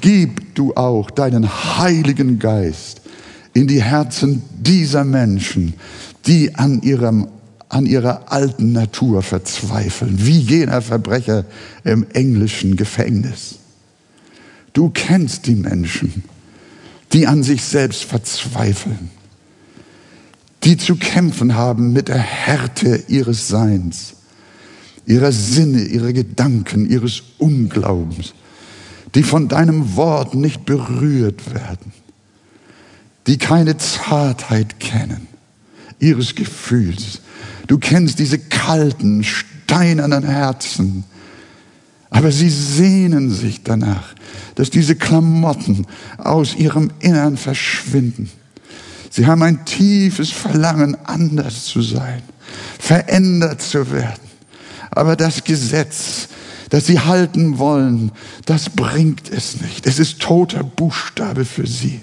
gib 0.00 0.54
du 0.54 0.74
auch 0.74 1.10
deinen 1.10 1.48
Heiligen 1.78 2.38
Geist 2.38 3.02
in 3.52 3.68
die 3.68 3.82
Herzen 3.82 4.42
dieser 4.58 5.04
Menschen, 5.04 5.74
die 6.26 6.54
an 6.56 6.82
ihrem 6.82 7.28
an 7.68 7.86
ihrer 7.86 8.30
alten 8.30 8.72
Natur 8.72 9.22
verzweifeln, 9.22 10.26
wie 10.26 10.38
jener 10.38 10.82
Verbrecher 10.82 11.46
im 11.84 12.06
englischen 12.12 12.76
Gefängnis. 12.76 13.60
Du 14.74 14.90
kennst 14.90 15.46
die 15.46 15.54
Menschen, 15.54 16.22
die 17.14 17.26
an 17.26 17.42
sich 17.42 17.62
selbst 17.62 18.04
verzweifeln, 18.04 19.08
die 20.64 20.76
zu 20.76 20.96
kämpfen 20.96 21.54
haben 21.54 21.94
mit 21.94 22.08
der 22.08 22.18
Härte 22.18 23.04
ihres 23.08 23.48
Seins, 23.48 24.16
ihrer 25.06 25.32
Sinne, 25.32 25.82
ihrer 25.82 26.12
Gedanken, 26.12 26.88
ihres 26.88 27.22
Unglaubens, 27.38 28.34
die 29.14 29.22
von 29.22 29.48
deinem 29.48 29.96
Wort 29.96 30.34
nicht 30.34 30.64
berührt 30.64 31.54
werden, 31.54 31.92
die 33.26 33.38
keine 33.38 33.76
Zartheit 33.76 34.80
kennen, 34.80 35.26
ihres 35.98 36.34
Gefühls. 36.34 37.20
Du 37.66 37.78
kennst 37.78 38.18
diese 38.18 38.38
kalten, 38.38 39.24
steinernen 39.24 40.24
Herzen, 40.24 41.04
aber 42.10 42.30
sie 42.30 42.50
sehnen 42.50 43.30
sich 43.30 43.62
danach, 43.62 44.14
dass 44.54 44.70
diese 44.70 44.96
Klamotten 44.96 45.86
aus 46.18 46.54
ihrem 46.54 46.90
Innern 47.00 47.36
verschwinden. 47.36 48.30
Sie 49.10 49.26
haben 49.26 49.42
ein 49.42 49.64
tiefes 49.64 50.30
Verlangen, 50.30 50.96
anders 51.04 51.64
zu 51.64 51.82
sein, 51.82 52.22
verändert 52.78 53.62
zu 53.62 53.90
werden. 53.90 54.31
Aber 54.94 55.16
das 55.16 55.44
Gesetz, 55.44 56.28
das 56.68 56.86
sie 56.86 57.00
halten 57.00 57.58
wollen, 57.58 58.12
das 58.44 58.70
bringt 58.70 59.30
es 59.30 59.60
nicht. 59.60 59.86
Es 59.86 59.98
ist 59.98 60.20
toter 60.20 60.62
Buchstabe 60.62 61.44
für 61.44 61.66
sie. 61.66 62.00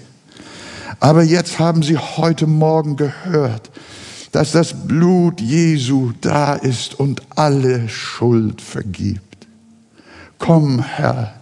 Aber 0.98 1.22
jetzt 1.22 1.58
haben 1.58 1.82
sie 1.82 1.96
heute 1.96 2.46
Morgen 2.46 2.96
gehört, 2.96 3.70
dass 4.32 4.52
das 4.52 4.86
Blut 4.86 5.40
Jesu 5.40 6.12
da 6.20 6.54
ist 6.54 6.98
und 6.98 7.22
alle 7.36 7.88
Schuld 7.88 8.60
vergibt. 8.60 9.46
Komm, 10.38 10.80
Herr, 10.82 11.34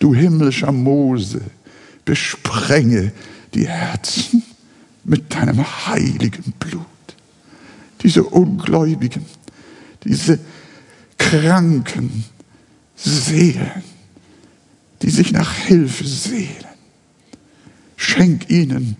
du 0.00 0.14
himmlischer 0.14 0.72
Mose, 0.72 1.40
besprenge 2.04 3.12
die 3.54 3.68
Herzen 3.68 4.42
mit 5.04 5.34
deinem 5.34 5.64
heiligen 5.86 6.52
Blut. 6.58 6.84
Diese 8.02 8.24
Ungläubigen, 8.24 9.24
diese 10.04 10.38
kranken 11.18 12.24
Seelen, 12.96 13.84
die 15.02 15.10
sich 15.10 15.32
nach 15.32 15.52
Hilfe 15.52 16.06
sehnen. 16.06 16.64
Schenk 17.96 18.48
ihnen 18.50 18.96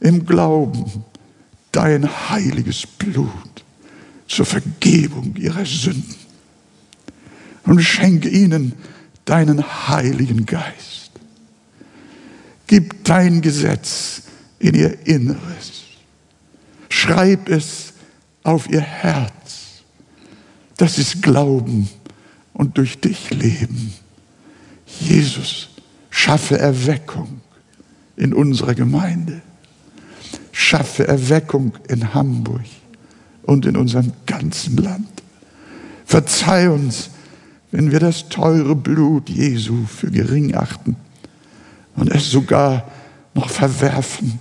im 0.00 0.26
Glauben 0.26 1.04
dein 1.72 2.08
heiliges 2.30 2.86
Blut 2.86 3.64
zur 4.28 4.46
Vergebung 4.46 5.34
ihrer 5.36 5.64
Sünden. 5.66 6.14
Und 7.64 7.80
schenke 7.80 8.28
ihnen 8.28 8.74
deinen 9.24 9.88
heiligen 9.88 10.44
Geist. 10.44 11.10
Gib 12.66 13.04
dein 13.04 13.40
Gesetz 13.40 14.22
in 14.58 14.74
ihr 14.74 15.06
Inneres. 15.06 15.82
Schreib 16.88 17.48
es 17.48 17.94
auf 18.42 18.68
ihr 18.68 18.80
Herz 18.80 19.43
dass 20.76 20.96
sie 20.96 21.20
glauben 21.20 21.88
und 22.52 22.78
durch 22.78 23.00
dich 23.00 23.30
leben. 23.30 23.92
Jesus, 25.00 25.68
schaffe 26.10 26.58
Erweckung 26.58 27.40
in 28.16 28.32
unserer 28.32 28.74
Gemeinde. 28.74 29.42
Schaffe 30.52 31.06
Erweckung 31.06 31.72
in 31.88 32.14
Hamburg 32.14 32.64
und 33.42 33.66
in 33.66 33.76
unserem 33.76 34.12
ganzen 34.26 34.76
Land. 34.76 35.08
Verzeih 36.04 36.70
uns, 36.70 37.10
wenn 37.70 37.90
wir 37.90 37.98
das 37.98 38.28
teure 38.28 38.76
Blut 38.76 39.28
Jesu 39.28 39.84
für 39.86 40.10
gering 40.10 40.54
achten 40.54 40.96
und 41.96 42.08
es 42.08 42.30
sogar 42.30 42.88
noch 43.34 43.50
verwerfen 43.50 44.38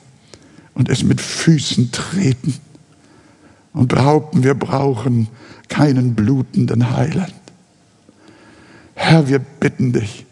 und 0.76 0.90
es 0.90 1.04
mit 1.04 1.20
Füßen 1.20 1.92
treten 1.92 2.56
und 3.74 3.88
behaupten, 3.88 4.44
wir 4.44 4.54
brauchen 4.54 5.30
keinen 5.74 6.14
blutenden 6.14 6.92
Heiland. 6.92 7.34
Herr, 8.94 9.28
wir 9.28 9.40
bitten 9.40 9.92
dich, 9.92 10.24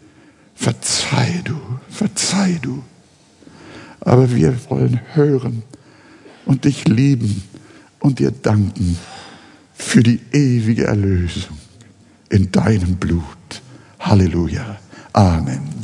verzeih 0.54 1.40
du, 1.42 1.58
verzeih 1.88 2.60
du. 2.62 2.84
Aber 3.98 4.32
wir 4.32 4.54
wollen 4.68 5.00
hören 5.14 5.64
und 6.44 6.64
dich 6.64 6.86
lieben 6.86 7.42
und 7.98 8.20
dir 8.20 8.30
danken 8.30 8.96
für 9.74 10.04
die 10.04 10.20
ewige 10.30 10.84
Erlösung 10.84 11.58
in 12.28 12.52
deinem 12.52 12.94
Blut. 12.94 13.62
Halleluja. 13.98 14.78
Amen. 15.12 15.81